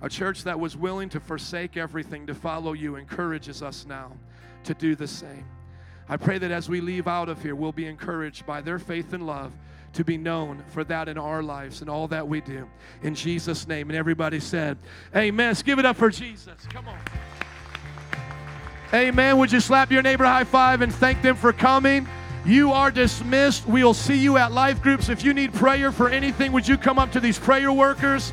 A 0.00 0.08
church 0.08 0.44
that 0.44 0.58
was 0.58 0.76
willing 0.76 1.08
to 1.10 1.20
forsake 1.20 1.76
everything 1.76 2.26
to 2.26 2.34
follow 2.34 2.72
you 2.72 2.96
encourages 2.96 3.62
us 3.62 3.86
now 3.86 4.12
to 4.64 4.74
do 4.74 4.96
the 4.96 5.06
same. 5.06 5.44
I 6.08 6.16
pray 6.16 6.38
that 6.38 6.50
as 6.50 6.68
we 6.68 6.80
leave 6.80 7.06
out 7.06 7.28
of 7.28 7.42
here, 7.42 7.54
we'll 7.54 7.72
be 7.72 7.86
encouraged 7.86 8.44
by 8.44 8.60
their 8.60 8.78
faith 8.78 9.12
and 9.12 9.26
love 9.26 9.52
to 9.94 10.04
be 10.04 10.16
known 10.16 10.62
for 10.70 10.84
that 10.84 11.08
in 11.08 11.18
our 11.18 11.42
lives 11.42 11.80
and 11.80 11.90
all 11.90 12.08
that 12.08 12.26
we 12.26 12.40
do. 12.40 12.68
In 13.02 13.14
Jesus' 13.14 13.66
name. 13.68 13.90
And 13.90 13.96
everybody 13.96 14.40
said, 14.40 14.78
Amen. 15.14 15.48
Let's 15.48 15.62
give 15.62 15.78
it 15.78 15.84
up 15.84 15.96
for 15.96 16.10
Jesus. 16.10 16.54
Come 16.70 16.88
on. 16.88 16.98
Amen. 18.94 19.38
Would 19.38 19.52
you 19.52 19.60
slap 19.60 19.90
your 19.90 20.02
neighbor 20.02 20.24
high 20.24 20.44
five 20.44 20.82
and 20.82 20.94
thank 20.94 21.22
them 21.22 21.36
for 21.36 21.52
coming? 21.52 22.06
You 22.44 22.72
are 22.72 22.90
dismissed. 22.90 23.66
We'll 23.66 23.94
see 23.94 24.18
you 24.18 24.36
at 24.36 24.52
life 24.52 24.82
groups. 24.82 25.08
If 25.08 25.24
you 25.24 25.32
need 25.32 25.54
prayer 25.54 25.92
for 25.92 26.08
anything, 26.08 26.52
would 26.52 26.66
you 26.66 26.76
come 26.76 26.98
up 26.98 27.12
to 27.12 27.20
these 27.20 27.38
prayer 27.38 27.72
workers? 27.72 28.32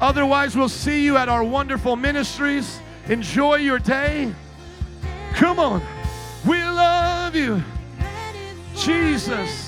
Otherwise, 0.00 0.56
we'll 0.56 0.68
see 0.68 1.04
you 1.04 1.16
at 1.16 1.28
our 1.28 1.44
wonderful 1.44 1.96
ministries. 1.96 2.80
Enjoy 3.08 3.56
your 3.56 3.78
day. 3.78 4.32
Come 5.34 5.58
on. 5.58 5.82
We 6.46 6.62
love 6.62 7.34
you. 7.36 7.62
Jesus. 8.76 9.63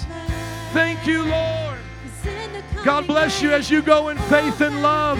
Thank 0.72 1.06
you, 1.06 1.22
Lord. 1.24 1.78
God 2.84 3.06
bless 3.06 3.42
you 3.42 3.52
as 3.52 3.70
you 3.70 3.82
go 3.82 4.08
in 4.10 4.18
faith 4.18 4.60
and 4.60 4.82
love. 4.82 5.18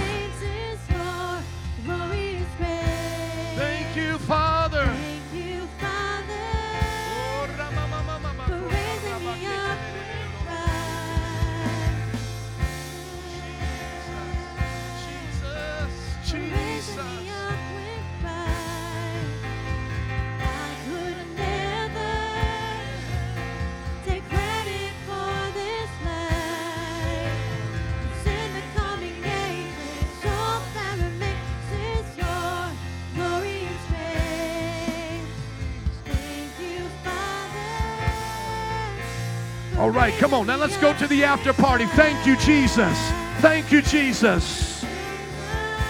All 39.86 39.92
right, 39.92 40.12
come 40.14 40.34
on. 40.34 40.48
Now 40.48 40.56
let's 40.56 40.76
go 40.78 40.92
to 40.94 41.06
the 41.06 41.22
after 41.22 41.52
party. 41.52 41.86
Thank 41.86 42.26
you, 42.26 42.36
Jesus. 42.38 42.98
Thank 43.38 43.70
you, 43.70 43.80
Jesus. 43.82 44.84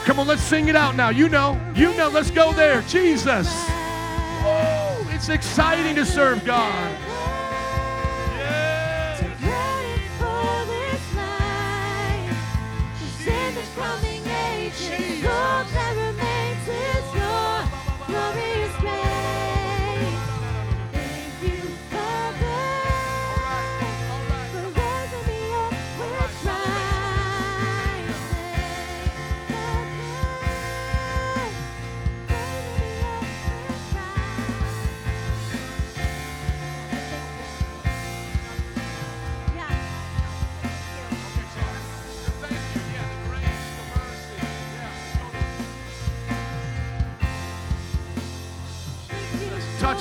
Come 0.04 0.20
on, 0.20 0.26
let's 0.26 0.42
sing 0.42 0.68
it 0.68 0.76
out 0.76 0.96
now. 0.96 1.08
You 1.08 1.30
know, 1.30 1.58
you 1.74 1.96
know, 1.96 2.10
let's 2.10 2.30
go 2.30 2.52
there. 2.52 2.82
Jesus. 2.82 3.48
Oh, 4.44 5.10
it's 5.14 5.30
exciting 5.30 5.94
to 5.94 6.04
serve 6.04 6.44
God. 6.44 7.05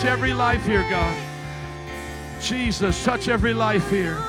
Every 0.05 0.33
life 0.33 0.65
here, 0.65 0.87
God. 0.89 1.17
Jesus, 2.41 3.03
touch 3.03 3.27
every 3.27 3.53
life 3.53 3.89
here. 3.89 4.21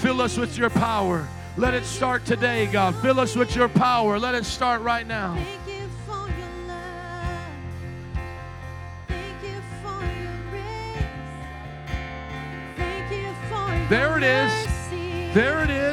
Fill 0.00 0.20
us 0.20 0.36
with 0.36 0.58
your 0.58 0.70
power. 0.70 1.26
Let 1.56 1.74
it 1.74 1.84
start 1.84 2.24
today, 2.24 2.66
God. 2.66 2.94
Fill 2.96 3.20
us 3.20 3.34
with 3.36 3.54
your 3.56 3.68
power. 3.68 4.18
Let 4.18 4.34
it 4.34 4.44
start 4.44 4.82
right 4.82 5.06
now. 5.06 5.34
Thank 5.34 5.80
you 5.80 5.88
for 6.06 6.28
your 6.28 6.68
love. 6.68 7.38
Thank 9.08 9.42
you 9.42 9.60
for 9.82 10.04
your 10.04 10.38
grace. 10.50 11.04
Thank 12.76 13.12
you 13.12 13.28
for 13.48 13.74
your 13.74 13.88
There 13.88 14.18
it 14.18 14.22
is. 14.22 15.34
There 15.34 15.62
it 15.62 15.70
is. 15.70 15.85